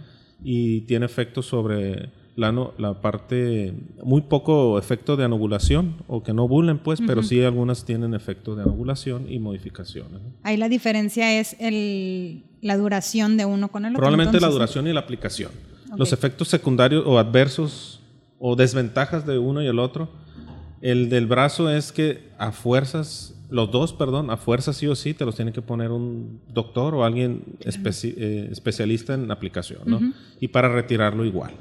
y 0.43 0.81
tiene 0.83 1.07
efecto 1.07 1.43
sobre 1.43 2.11
la, 2.35 2.51
no- 2.51 2.73
la 2.77 3.01
parte, 3.01 3.73
muy 4.03 4.23
poco 4.23 4.77
efecto 4.81 5.17
de 5.17 5.23
anovulación, 5.25 5.95
o 6.09 6.25
que 6.25 6.33
no 6.33 6.45
ovulen 6.45 6.79
pues, 6.79 7.01
pero 7.07 7.23
sí 7.23 7.41
algunas 7.43 7.85
tienen 7.85 8.13
efecto 8.15 8.57
de 8.57 8.63
anovulación 8.63 9.31
y 9.31 9.39
modificaciones. 9.39 10.21
Ahí 10.43 10.57
la 10.57 10.69
diferencia 10.69 11.39
es 11.39 11.55
el, 11.61 12.43
la 12.61 12.77
duración 12.77 13.37
de 13.37 13.45
uno 13.45 13.69
con 13.69 13.85
el 13.85 13.93
otro. 13.93 13.99
Probablemente 14.01 14.33
la 14.41 14.49
entonces. 14.49 14.55
duración 14.55 14.89
y 14.89 14.93
la 14.93 15.01
aplicación. 15.01 15.53
Ok. 15.93 15.99
Los 16.01 16.13
efectos 16.13 16.49
secundarios 16.49 17.05
o 17.07 17.17
adversos 17.21 18.01
o 18.41 18.57
desventajas 18.57 19.25
de 19.25 19.39
uno 19.39 19.63
y 19.63 19.69
el 19.69 19.79
otro. 19.79 20.09
El 20.81 21.09
del 21.09 21.27
brazo 21.27 21.71
es 21.71 21.93
que 21.93 22.29
a 22.39 22.53
fuerzas, 22.53 23.35
los 23.51 23.71
dos, 23.71 23.93
perdón, 23.93 24.31
a 24.31 24.37
fuerzas 24.37 24.77
sí 24.77 24.87
o 24.87 24.95
sí 24.95 25.15
te 25.15 25.25
los 25.25 25.35
tiene 25.37 25.53
que 25.53 25.63
poner 25.63 25.91
un 25.91 26.41
doctor 26.53 26.95
o 26.95 27.05
alguien 27.05 27.43
especi- 27.61 28.15
eh, 28.17 28.49
especialista 28.51 29.15
en 29.15 29.31
aplicación, 29.31 29.81
¿no? 29.87 30.01
Y 30.41 30.49
para 30.49 30.69
retirarlo 30.69 31.25
igual. 31.25 31.53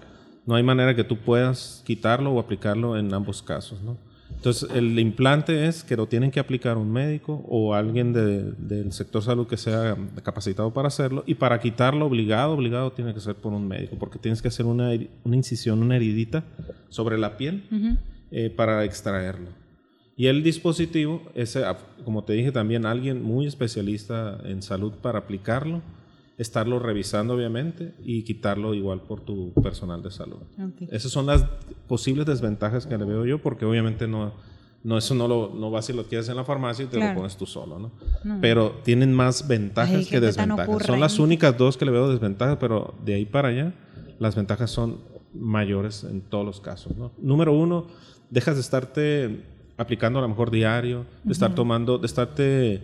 No 0.45 0.55
hay 0.55 0.63
manera 0.63 0.93
que 0.95 1.03
tú 1.05 1.17
puedas 1.17 1.81
quitarlo 1.85 2.31
o 2.31 2.39
aplicarlo 2.39 2.97
en 2.97 3.13
ambos 3.13 3.41
casos, 3.41 3.81
¿no? 3.81 3.97
Entonces, 4.35 4.67
el 4.73 4.99
implante 4.99 5.67
es 5.67 5.85
que 5.85 5.95
lo 5.95 6.07
tienen 6.07 6.29
que 6.31 6.39
aplicar 6.41 6.77
un 6.77 6.91
médico 6.91 7.45
o 7.47 7.75
alguien 7.75 8.11
de- 8.11 8.51
del 8.57 8.91
sector 8.91 9.21
salud 9.23 9.47
que 9.47 9.55
sea 9.55 9.95
capacitado 10.21 10.73
para 10.73 10.89
hacerlo. 10.89 11.23
Y 11.27 11.35
para 11.35 11.61
quitarlo, 11.61 12.07
obligado, 12.07 12.53
obligado, 12.53 12.91
tiene 12.91 13.13
que 13.13 13.21
ser 13.21 13.35
por 13.35 13.53
un 13.53 13.65
médico, 13.67 13.95
porque 13.97 14.19
tienes 14.19 14.41
que 14.41 14.49
hacer 14.49 14.65
una, 14.65 14.93
incisión, 15.23 15.81
una 15.81 15.95
heridita 15.95 16.43
sobre 16.89 17.17
la 17.17 17.37
piel 17.37 17.63
eh, 18.33 18.49
para 18.49 18.83
extraerlo. 18.83 19.49
Y 20.15 20.27
el 20.27 20.43
dispositivo, 20.43 21.21
ese, 21.35 21.63
ah, 21.65 21.77
como 22.03 22.23
te 22.23 22.33
dije 22.33 22.51
también, 22.51 22.85
alguien 22.85 23.23
muy 23.23 23.47
especialista 23.47 24.39
en 24.43 24.61
salud 24.61 24.93
para 25.01 25.19
aplicarlo, 25.19 25.81
estarlo 26.37 26.79
revisando 26.79 27.35
obviamente 27.35 27.93
y 28.03 28.23
quitarlo 28.23 28.73
igual 28.73 29.01
por 29.01 29.21
tu 29.21 29.53
personal 29.61 30.01
de 30.03 30.11
salud. 30.11 30.39
Esas 30.91 31.11
son 31.11 31.25
las 31.27 31.43
posibles 31.87 32.25
desventajas 32.25 32.85
que 32.85 32.97
le 32.97 33.05
veo 33.05 33.25
yo, 33.25 33.39
porque 33.41 33.65
obviamente 33.65 34.07
no, 34.07 34.33
no 34.83 34.97
eso 34.97 35.13
no 35.15 35.27
lo 35.27 35.51
no 35.53 35.71
vas 35.71 35.89
y 35.89 35.93
lo 35.93 36.03
quieres 36.05 36.27
en 36.29 36.35
la 36.35 36.43
farmacia 36.43 36.85
y 36.85 36.87
te 36.87 36.97
Claro. 36.97 37.13
lo 37.13 37.19
pones 37.21 37.37
tú 37.37 37.45
solo, 37.45 37.79
¿no? 37.79 37.91
Pero 38.41 38.71
tienen 38.83 39.13
más 39.13 39.47
ventajas 39.47 39.95
Ay, 39.95 40.05
que 40.05 40.19
desventajas. 40.19 40.85
Son 40.85 40.99
las 40.99 41.19
únicas 41.19 41.57
dos 41.57 41.77
que 41.77 41.85
le 41.85 41.91
veo 41.91 42.09
desventajas, 42.09 42.57
pero 42.59 42.93
de 43.05 43.13
ahí 43.15 43.25
para 43.25 43.49
allá 43.49 43.73
las 44.19 44.35
ventajas 44.35 44.69
son 44.71 44.97
mayores 45.33 46.03
en 46.03 46.21
todos 46.21 46.45
los 46.45 46.61
casos, 46.61 46.95
¿no? 46.97 47.11
Número 47.19 47.53
uno, 47.53 47.87
dejas 48.33 48.55
de 48.55 48.61
estarte 48.61 49.43
aplicando 49.77 50.19
a 50.19 50.21
lo 50.23 50.27
mejor 50.27 50.51
diario, 50.51 51.05
de 51.23 51.33
estar 51.33 51.49
tomando, 51.55 51.97
de 51.97 52.05
estarte 52.05 52.83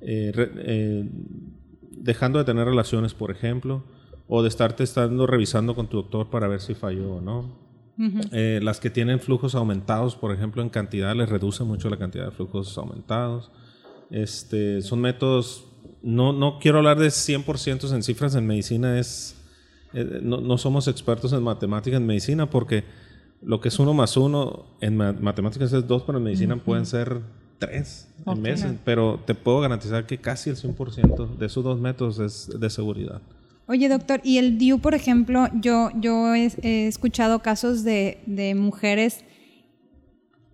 eh, 0.00 0.32
re- 0.34 0.52
eh, 0.56 1.08
dejando 1.90 2.38
de 2.38 2.44
tener 2.44 2.64
relaciones, 2.66 3.14
por 3.14 3.30
ejemplo, 3.30 3.82
o 4.28 4.42
de 4.42 4.48
estarte 4.48 4.84
estando 4.84 5.26
revisando 5.26 5.74
con 5.74 5.88
tu 5.88 5.96
doctor 5.98 6.30
para 6.30 6.48
ver 6.48 6.60
si 6.60 6.74
falló 6.74 7.16
o 7.16 7.20
no. 7.20 7.66
Eh, 8.32 8.60
las 8.62 8.78
que 8.78 8.90
tienen 8.90 9.18
flujos 9.18 9.54
aumentados, 9.56 10.14
por 10.14 10.32
ejemplo, 10.32 10.62
en 10.62 10.68
cantidad, 10.68 11.16
les 11.16 11.28
reduce 11.28 11.64
mucho 11.64 11.90
la 11.90 11.96
cantidad 11.96 12.26
de 12.26 12.30
flujos 12.30 12.76
aumentados. 12.78 13.50
Este, 14.10 14.82
son 14.82 15.00
métodos, 15.00 15.66
no, 16.02 16.32
no 16.32 16.58
quiero 16.60 16.78
hablar 16.78 16.98
de 16.98 17.08
100% 17.08 17.92
en 17.92 18.02
cifras, 18.04 18.34
en 18.36 18.46
medicina 18.46 18.98
es, 19.00 19.34
no, 20.22 20.40
no 20.40 20.58
somos 20.58 20.86
expertos 20.86 21.32
en 21.32 21.42
matemáticas 21.42 21.98
en 22.00 22.06
medicina 22.06 22.48
porque 22.48 22.84
lo 23.42 23.60
que 23.60 23.68
es 23.68 23.78
uno 23.78 23.94
más 23.94 24.16
uno 24.16 24.66
en 24.80 24.96
ma- 24.96 25.12
matemáticas 25.12 25.72
es 25.72 25.86
dos, 25.86 26.02
pero 26.04 26.18
en 26.18 26.24
medicina 26.24 26.56
pueden 26.56 26.86
ser 26.86 27.20
tres 27.58 28.08
en 28.26 28.40
meses, 28.42 28.72
pero 28.84 29.20
te 29.26 29.34
puedo 29.34 29.60
garantizar 29.60 30.06
que 30.06 30.18
casi 30.18 30.50
el 30.50 30.56
100% 30.56 31.36
de 31.38 31.46
esos 31.46 31.62
dos 31.64 31.80
métodos 31.80 32.18
es 32.18 32.60
de 32.60 32.70
seguridad. 32.70 33.20
Oye, 33.66 33.88
doctor, 33.88 34.20
y 34.24 34.38
el 34.38 34.56
DIU, 34.58 34.78
por 34.78 34.94
ejemplo, 34.94 35.48
yo, 35.60 35.90
yo 36.00 36.34
he, 36.34 36.50
he 36.62 36.86
escuchado 36.88 37.40
casos 37.40 37.84
de, 37.84 38.18
de 38.26 38.54
mujeres 38.54 39.24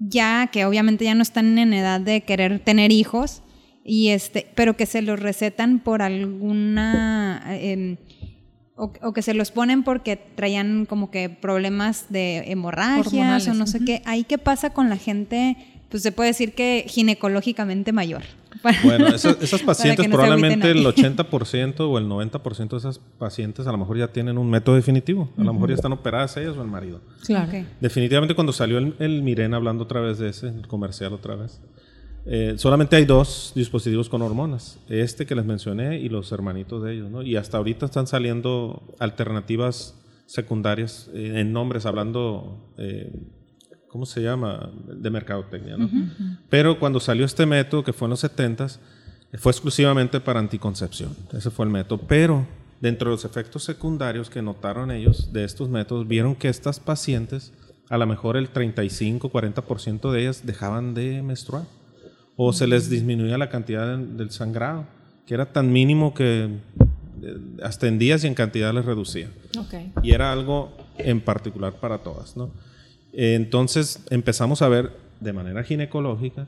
ya 0.00 0.48
que 0.52 0.64
obviamente 0.64 1.04
ya 1.04 1.14
no 1.14 1.22
están 1.22 1.56
en 1.58 1.72
edad 1.72 2.00
de 2.00 2.22
querer 2.22 2.58
tener 2.60 2.90
hijos, 2.92 3.42
y 3.84 4.08
este, 4.08 4.46
pero 4.54 4.76
que 4.76 4.86
se 4.86 5.02
los 5.02 5.20
recetan 5.20 5.78
por 5.78 6.02
alguna 6.02 7.42
em, 7.50 7.96
o, 8.76 8.92
o 9.02 9.12
que 9.12 9.22
se 9.22 9.34
los 9.34 9.50
ponen 9.50 9.82
porque 9.84 10.16
traían 10.16 10.86
como 10.86 11.10
que 11.10 11.28
problemas 11.28 12.06
de 12.10 12.38
hemorragias 12.50 13.06
Hormonales, 13.08 13.48
o 13.48 13.54
no 13.54 13.66
sé 13.66 13.84
qué. 13.84 14.02
Ahí 14.04 14.24
qué 14.24 14.38
pasa 14.38 14.70
con 14.70 14.88
la 14.90 14.96
gente, 14.96 15.56
pues 15.90 16.02
se 16.02 16.12
puede 16.12 16.30
decir 16.30 16.54
que 16.54 16.84
ginecológicamente 16.88 17.92
mayor. 17.92 18.22
Para- 18.62 18.80
Bueno, 18.82 19.08
esas, 19.08 19.36
esas 19.42 19.62
pacientes, 19.62 20.08
no 20.08 20.14
probablemente 20.16 20.70
el 20.70 20.86
agüiten 20.86 21.16
80% 21.16 21.80
o 21.80 21.98
el 21.98 22.06
90% 22.08 22.68
de 22.70 22.76
esas 22.76 22.98
pacientes 23.18 23.66
a 23.66 23.72
lo 23.72 23.78
mejor 23.78 23.98
ya 23.98 24.08
tienen 24.08 24.38
un 24.38 24.48
método 24.48 24.76
definitivo. 24.76 25.28
A 25.38 25.42
lo 25.44 25.52
mejor 25.52 25.68
ya 25.70 25.74
están 25.76 25.92
operadas 25.92 26.36
ellas 26.36 26.56
o 26.56 26.62
el 26.62 26.68
marido. 26.68 27.00
Claro. 27.26 27.52
Definitivamente 27.80 28.34
cuando 28.34 28.52
salió 28.52 28.78
el, 28.78 28.94
el 28.98 29.22
Mirena, 29.22 29.56
hablando 29.56 29.84
otra 29.84 30.00
vez 30.00 30.18
de 30.18 30.28
ese, 30.30 30.48
el 30.48 30.66
comercial 30.66 31.12
otra 31.12 31.34
vez, 31.36 31.60
eh, 32.26 32.54
solamente 32.56 32.96
hay 32.96 33.04
dos 33.04 33.52
dispositivos 33.54 34.08
con 34.08 34.22
hormonas. 34.22 34.78
Este 34.88 35.26
que 35.26 35.34
les 35.34 35.44
mencioné 35.44 35.98
y 35.98 36.08
los 36.08 36.32
hermanitos 36.32 36.82
de 36.82 36.94
ellos, 36.94 37.10
¿no? 37.10 37.22
Y 37.22 37.36
hasta 37.36 37.58
ahorita 37.58 37.86
están 37.86 38.06
saliendo 38.06 38.82
alternativas 38.98 39.94
secundarias 40.26 41.10
eh, 41.12 41.40
en 41.40 41.52
nombres, 41.52 41.84
hablando, 41.84 42.72
eh, 42.78 43.12
¿cómo 43.88 44.06
se 44.06 44.22
llama? 44.22 44.70
De 44.86 45.10
mercadotecnia, 45.10 45.76
¿no? 45.76 45.90
Pero 46.48 46.78
cuando 46.78 46.98
salió 46.98 47.26
este 47.26 47.44
método, 47.44 47.84
que 47.84 47.92
fue 47.92 48.06
en 48.06 48.10
los 48.10 48.24
70s, 48.24 48.78
fue 49.34 49.52
exclusivamente 49.52 50.20
para 50.20 50.40
anticoncepción. 50.40 51.14
Ese 51.32 51.50
fue 51.50 51.66
el 51.66 51.72
método. 51.72 52.00
Pero 52.06 52.46
dentro 52.80 53.10
de 53.10 53.16
los 53.16 53.24
efectos 53.24 53.64
secundarios 53.64 54.30
que 54.30 54.40
notaron 54.40 54.90
ellos 54.90 55.32
de 55.32 55.44
estos 55.44 55.68
métodos, 55.68 56.08
vieron 56.08 56.34
que 56.36 56.48
estas 56.48 56.80
pacientes, 56.80 57.52
a 57.90 57.98
lo 57.98 58.06
mejor 58.06 58.36
el 58.38 58.50
35-40% 58.50 60.10
de 60.10 60.22
ellas 60.22 60.46
dejaban 60.46 60.94
de 60.94 61.22
menstruar. 61.22 61.64
O 62.36 62.52
se 62.52 62.66
les 62.66 62.90
disminuía 62.90 63.38
la 63.38 63.48
cantidad 63.48 63.96
de- 63.96 64.06
del 64.06 64.30
sangrado, 64.30 64.84
que 65.26 65.34
era 65.34 65.46
tan 65.52 65.72
mínimo 65.72 66.14
que 66.14 66.44
eh, 67.22 67.36
hasta 67.62 67.86
en 67.86 67.98
días 67.98 68.24
y 68.24 68.26
en 68.26 68.34
cantidad 68.34 68.74
les 68.74 68.84
reducía 68.84 69.28
y 70.02 70.10
era 70.12 70.32
algo 70.32 70.76
en 70.98 71.20
particular 71.20 71.74
para 71.74 71.98
todas, 71.98 72.36
¿no? 72.36 72.50
Entonces 73.12 74.04
empezamos 74.10 74.62
a 74.62 74.68
ver 74.68 74.90
de 75.20 75.32
manera 75.32 75.62
ginecológica 75.62 76.46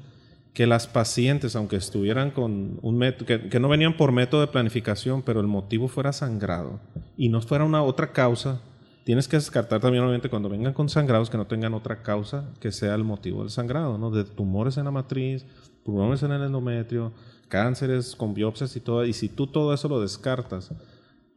que 0.52 0.66
las 0.66 0.86
pacientes, 0.86 1.54
aunque 1.54 1.76
estuvieran 1.76 2.30
con 2.30 2.78
un 2.82 2.96
método, 2.98 3.26
que, 3.26 3.48
que 3.48 3.60
no 3.60 3.68
venían 3.68 3.96
por 3.96 4.10
método 4.10 4.40
de 4.40 4.46
planificación, 4.48 5.22
pero 5.22 5.40
el 5.40 5.46
motivo 5.46 5.86
fuera 5.86 6.12
sangrado 6.12 6.80
y 7.16 7.28
no 7.28 7.40
fuera 7.42 7.64
una 7.64 7.82
otra 7.82 8.12
causa, 8.12 8.60
tienes 9.06 9.28
que 9.28 9.36
descartar 9.36 9.80
también 9.80 10.02
obviamente 10.02 10.28
cuando 10.28 10.48
vengan 10.48 10.74
con 10.74 10.88
sangrados 10.88 11.30
que 11.30 11.36
no 11.36 11.46
tengan 11.46 11.72
otra 11.74 12.02
causa 12.02 12.50
que 12.58 12.72
sea 12.72 12.94
el 12.96 13.04
motivo 13.04 13.42
del 13.42 13.50
sangrado, 13.50 13.96
¿no? 13.96 14.10
De 14.10 14.24
tumores 14.24 14.76
en 14.76 14.84
la 14.84 14.90
matriz, 14.90 15.46
tumores 15.84 16.24
en 16.24 16.32
el 16.32 16.42
endometrio, 16.42 17.12
cánceres 17.48 18.16
con 18.16 18.34
biopsias 18.34 18.74
y 18.74 18.80
todo, 18.80 19.04
y 19.04 19.12
si 19.12 19.28
tú 19.28 19.46
todo 19.46 19.72
eso 19.72 19.88
lo 19.88 20.00
descartas, 20.00 20.72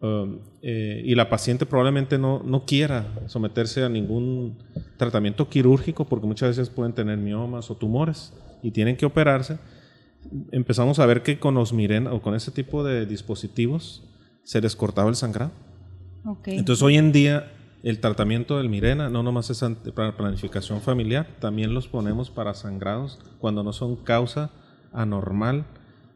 Um, 0.02 0.40
eh, 0.62 1.02
y 1.04 1.14
la 1.14 1.30
paciente 1.30 1.66
probablemente 1.66 2.18
no, 2.18 2.42
no 2.42 2.66
quiera 2.66 3.06
someterse 3.28 3.84
a 3.84 3.90
ningún 3.90 4.58
tratamiento 4.96 5.50
quirúrgico 5.50 6.06
porque 6.06 6.26
muchas 6.26 6.56
veces 6.56 6.70
pueden 6.70 6.94
tener 6.94 7.18
miomas 7.18 7.70
o 7.70 7.76
tumores 7.76 8.32
y 8.64 8.72
tienen 8.72 8.96
que 8.96 9.06
operarse. 9.06 9.60
Empezamos 10.52 11.00
a 11.00 11.06
ver 11.06 11.22
que 11.22 11.38
con 11.38 11.56
los 11.56 11.74
Mirena 11.74 12.14
o 12.14 12.22
con 12.22 12.34
ese 12.34 12.50
tipo 12.52 12.82
de 12.86 13.06
dispositivos 13.06 14.02
se 14.44 14.62
les 14.62 14.74
cortaba 14.74 15.10
el 15.10 15.18
sangrado. 15.18 15.52
Ok. 16.24 16.48
Entonces 16.48 16.82
hoy 16.82 16.96
en 16.96 17.12
día 17.12 17.52
el 17.84 18.00
tratamiento 18.00 18.58
del 18.58 18.70
Mirena 18.70 19.10
no 19.10 19.24
nomás 19.24 19.50
es 19.50 19.64
para 19.94 20.18
planificación 20.18 20.82
familiar, 20.82 21.28
también 21.40 21.74
los 21.74 21.88
ponemos 21.88 22.30
para 22.30 22.54
sangrados 22.54 23.20
cuando 23.40 23.64
no 23.64 23.74
son 23.74 23.96
causa 23.96 24.52
anormal 24.92 25.66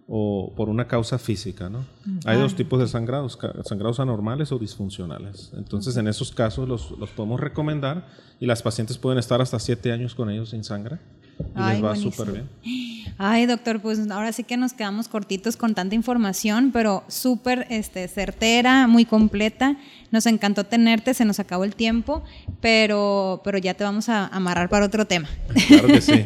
o 0.07 0.53
por 0.55 0.67
una 0.67 0.87
causa 0.87 1.17
física, 1.17 1.69
¿no? 1.69 1.85
Hay 2.25 2.37
dos 2.37 2.55
tipos 2.55 2.79
de 2.79 2.87
sangrados, 2.87 3.39
sangrados 3.63 4.01
anormales 4.01 4.51
o 4.51 4.59
disfuncionales. 4.59 5.53
Entonces 5.55 5.95
en 5.95 6.07
esos 6.07 6.31
casos 6.31 6.67
los, 6.67 6.91
los 6.91 7.09
podemos 7.11 7.39
recomendar 7.39 8.07
y 8.39 8.45
las 8.45 8.61
pacientes 8.61 8.97
pueden 8.97 9.17
estar 9.17 9.41
hasta 9.41 9.59
siete 9.59 9.93
años 9.93 10.13
con 10.13 10.29
ellos 10.29 10.49
sin 10.49 10.63
sangre 10.63 10.99
y 11.39 11.43
Ay, 11.55 11.73
les 11.75 11.83
va 11.85 11.95
súper 11.95 12.31
bien. 12.31 12.49
Ay, 13.17 13.45
doctor, 13.45 13.79
pues 13.79 13.99
ahora 14.09 14.31
sí 14.33 14.43
que 14.43 14.57
nos 14.57 14.73
quedamos 14.73 15.07
cortitos 15.07 15.55
con 15.55 15.75
tanta 15.75 15.93
información, 15.95 16.71
pero 16.73 17.03
súper 17.07 17.67
este, 17.69 18.07
certera, 18.07 18.87
muy 18.87 19.05
completa. 19.05 19.75
Nos 20.11 20.25
encantó 20.27 20.63
tenerte, 20.63 21.13
se 21.15 21.25
nos 21.25 21.39
acabó 21.39 21.63
el 21.63 21.75
tiempo, 21.75 22.23
pero, 22.61 23.41
pero 23.43 23.57
ya 23.57 23.73
te 23.73 23.83
vamos 23.83 24.09
a 24.09 24.27
amarrar 24.27 24.69
para 24.69 24.85
otro 24.85 25.05
tema. 25.05 25.27
Claro 25.67 25.87
que 25.87 26.01
sí. 26.01 26.25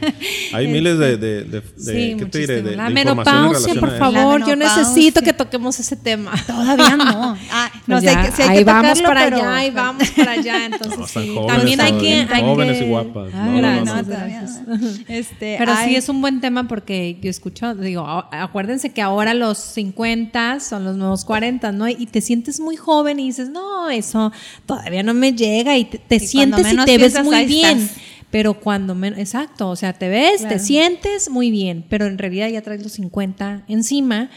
Hay 0.53 0.67
miles 0.71 0.97
de, 0.99 1.17
de, 1.17 1.43
de- 1.43 1.61
de- 1.61 1.63
Sí, 1.77 2.15
¿qué 2.17 2.25
te 2.25 2.39
diré? 2.39 2.53
muchísimo. 2.61 2.69
De- 2.69 2.75
La 2.75 2.89
menopausia, 2.89 3.75
por 3.79 3.97
favor, 3.97 4.45
yo 4.45 4.55
necesito 4.55 5.21
que 5.21 5.33
toquemos 5.33 5.79
ese 5.79 5.95
tema. 5.95 6.31
Todavía 6.47 6.97
no. 6.97 7.37
Ah, 7.51 7.69
no 7.85 7.99
Pues 7.99 8.03
sé, 8.03 8.31
sí 8.35 8.41
hay 8.43 8.49
ahí 8.49 8.57
que 8.59 8.63
vamos 8.65 8.97
tocarlo, 8.99 9.07
para 9.07 9.23
pero- 9.25 9.37
allá, 9.37 9.55
ahí 9.55 9.71
vamos 9.71 10.09
para 10.11 10.31
allá. 10.31 10.65
Entonces, 10.65 10.97
No, 10.99 11.05
están 11.05 11.23
sí. 11.23 11.33
jóvenes 11.35 11.55
También 11.57 11.81
hay 11.81 11.91
que. 11.97 12.27
jóvenes 12.41 12.77
que- 12.77 12.85
y 12.85 12.89
guapas. 12.89 13.33
No, 13.33 13.41
Ay, 13.41 13.49
no, 13.49 13.51
no, 13.51 13.61
gracias, 13.61 13.95
no. 13.95 14.03
todavía 14.03 14.39
gracias. 14.41 14.96
Este, 15.07 15.55
Pero 15.57 15.73
sí 15.83 15.95
es 15.95 16.09
un 16.09 16.21
buen 16.21 16.41
tema 16.41 16.67
porque 16.67 17.17
yo 17.21 17.29
escucho, 17.29 17.73
digo, 17.75 18.01
acuérdense 18.31 18.91
que 18.91 19.01
ahora 19.01 19.33
los 19.33 19.57
50 19.57 20.59
son 20.59 20.83
los 20.83 20.95
nuevos 20.97 21.25
40, 21.25 21.71
¿no? 21.71 21.87
Y 21.87 22.05
te 22.07 22.21
sientes 22.21 22.59
muy 22.59 22.75
joven 22.75 23.19
y 23.19 23.27
dices, 23.27 23.49
no, 23.49 23.89
eso 23.89 24.31
todavía 24.65 25.03
no 25.03 25.13
me 25.13 25.33
llega 25.33 25.77
y 25.77 25.85
te, 25.85 25.97
te 25.97 26.15
Y 26.15 26.19
sientes 26.19 26.71
y 26.73 26.77
te 26.85 26.97
ves 26.97 27.23
muy 27.23 27.45
bien. 27.45 27.79
estás. 27.79 27.97
Pero 28.29 28.55
cuando 28.59 28.93
menos, 28.93 29.19
exacto, 29.19 29.69
o 29.69 29.75
sea, 29.77 29.93
te 29.93 30.09
ves, 30.09 30.41
Claro. 30.41 30.55
te 30.55 30.59
sientes 30.59 31.29
muy 31.29 31.49
bien, 31.49 31.85
pero 31.87 32.07
en 32.07 32.17
realidad 32.17 32.49
ya 32.49 32.61
traes 32.61 32.83
los 32.83 32.91
50 32.91 33.63
encima 33.69 34.29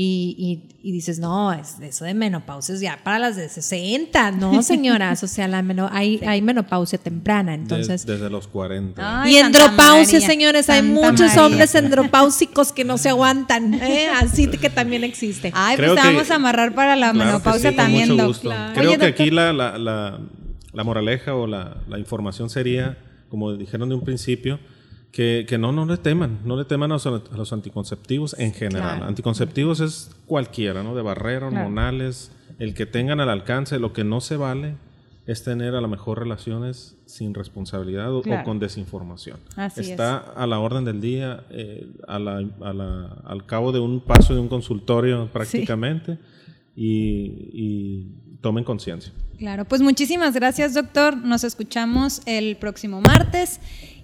y, 0.00 0.36
y- 0.38 0.88
y 0.88 0.92
dices, 0.92 1.18
no, 1.18 1.52
es, 1.52 1.80
eso 1.82 2.04
de 2.04 2.14
menopausia 2.14 2.72
es 2.76 2.80
ya 2.80 3.00
para 3.02 3.18
las 3.18 3.34
de 3.34 3.48
60, 3.48 4.30
¿no, 4.30 4.62
señoras? 4.62 5.24
O 5.24 5.26
sea, 5.26 5.48
la 5.48 5.60
meno- 5.60 5.88
hay, 5.90 6.20
hay 6.24 6.40
menopausia 6.40 6.98
temprana, 6.98 7.52
entonces... 7.54 8.06
Des- 8.06 8.20
desde 8.20 8.30
los 8.30 8.46
40. 8.46 9.22
Ay, 9.22 9.34
Y 9.34 9.38
andropausia, 9.38 10.20
señores, 10.20 10.70
hay 10.70 10.82
muchos 10.82 11.20
María. 11.34 11.46
hombres 11.46 11.74
andropáusicos 11.74 12.70
que 12.72 12.84
no 12.84 12.96
se 12.96 13.08
aguantan, 13.08 13.74
¿eh? 13.74 14.06
así 14.22 14.46
que 14.46 14.70
también 14.70 15.02
existe. 15.02 15.50
Ay, 15.52 15.76
Creo 15.76 15.94
pues 15.94 16.02
te 16.02 16.08
que- 16.08 16.14
vamos 16.14 16.30
a 16.30 16.34
amarrar 16.36 16.74
para 16.76 16.94
la 16.94 17.10
Claro 17.12 17.26
menopausia 17.26 17.70
sí, 17.70 17.76
también, 17.76 18.08
mucho 18.10 18.16
doc. 18.22 18.26
gusto. 18.28 18.42
Claro. 18.50 18.74
Creo 18.74 18.90
Oye, 18.90 18.98
que 18.98 19.06
doctor, 19.06 19.22
aquí 19.22 19.30
la, 19.32 19.52
la, 19.52 19.78
la, 19.78 20.20
la 20.74 20.84
moraleja 20.84 21.34
o 21.34 21.48
la, 21.48 21.76
la 21.88 21.98
información 21.98 22.50
sería, 22.50 22.96
como 23.30 23.52
dijeron 23.56 23.88
de 23.88 23.96
un 23.96 24.04
principio, 24.04 24.60
que, 25.12 25.46
que 25.48 25.58
no, 25.58 25.72
no 25.72 25.86
le 25.86 25.96
teman, 25.96 26.38
no 26.44 26.56
le 26.56 26.64
teman 26.64 26.90
a 26.92 26.94
los, 26.94 27.06
a 27.06 27.36
los 27.36 27.52
anticonceptivos 27.52 28.38
en 28.38 28.52
general. 28.52 28.96
Claro. 28.96 29.04
Anticonceptivos 29.06 29.80
es 29.80 30.10
cualquiera, 30.26 30.82
¿no? 30.82 30.94
De 30.94 31.02
barrera, 31.02 31.48
Claro. 31.48 31.64
hormonales, 31.66 32.30
el 32.58 32.74
que 32.74 32.86
tengan 32.86 33.20
al 33.20 33.30
alcance, 33.30 33.78
lo 33.78 33.92
que 33.92 34.04
no 34.04 34.20
se 34.20 34.36
vale 34.36 34.74
es 35.26 35.44
tener 35.44 35.74
a 35.74 35.80
lo 35.82 35.88
mejor 35.88 36.18
relaciones 36.20 36.96
sin 37.06 37.34
responsabilidad 37.34 38.12
o, 38.12 38.18
o 38.18 38.22
Claro. 38.22 38.44
con 38.44 38.58
desinformación. 38.58 39.38
Así 39.56 39.80
es. 39.80 39.88
Está 39.90 40.16
a 40.18 40.46
la 40.46 40.58
orden 40.58 40.84
del 40.84 41.00
día, 41.00 41.44
eh, 41.50 41.86
a 42.06 42.18
la- 42.18 42.42
a 42.62 42.72
la- 42.72 43.16
al 43.24 43.44
cabo 43.46 43.72
de 43.72 43.78
un 43.80 44.00
paso 44.00 44.34
de 44.34 44.40
un 44.40 44.48
consultorio 44.48 45.28
prácticamente, 45.32 46.18
y, 46.76 47.50
y 47.52 48.06
tomen 48.40 48.62
conciencia. 48.64 49.12
Claro, 49.38 49.64
pues 49.64 49.80
muchísimas 49.82 50.34
gracias, 50.34 50.74
doctor. 50.74 51.16
Nos 51.16 51.44
escuchamos 51.44 52.22
el 52.26 52.56
próximo 52.56 53.00
martes 53.00 53.60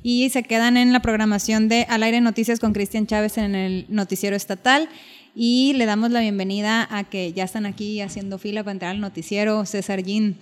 y 0.07 0.29
se 0.29 0.43
quedan 0.43 0.77
en 0.77 0.93
la 0.93 1.01
programación 1.01 1.71
de 1.71 1.87
Al 1.89 2.03
aire 2.03 2.21
Noticias 2.21 2.61
con 2.61 2.75
Cristian 2.75 3.07
Chávez 3.07 3.39
en 3.39 3.55
el 3.55 3.87
noticiero 3.89 4.37
estatal. 4.37 4.91
Y 5.35 5.73
le 5.73 5.87
damos 5.87 6.11
la 6.11 6.21
bienvenida 6.21 6.87
a 6.91 7.05
que 7.05 7.33
ya 7.33 7.43
están 7.43 7.65
aquí 7.65 8.03
haciendo 8.03 8.39
fila 8.39 8.63
para 8.63 8.73
entrar 8.73 8.91
al 8.91 9.01
noticiero. 9.01 9.65
César 9.65 10.05
Gin 10.05 10.37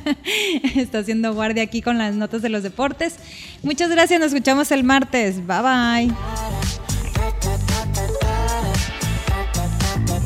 está 0.76 0.98
haciendo 0.98 1.34
guardia 1.34 1.62
aquí 1.62 1.80
con 1.80 1.96
las 1.96 2.14
notas 2.14 2.42
de 2.42 2.50
los 2.50 2.62
deportes. 2.62 3.16
Muchas 3.62 3.88
gracias, 3.90 4.20
nos 4.20 4.34
escuchamos 4.34 4.70
el 4.70 4.84
martes. 4.84 5.44
Bye 5.46 5.62
bye. 5.62 6.83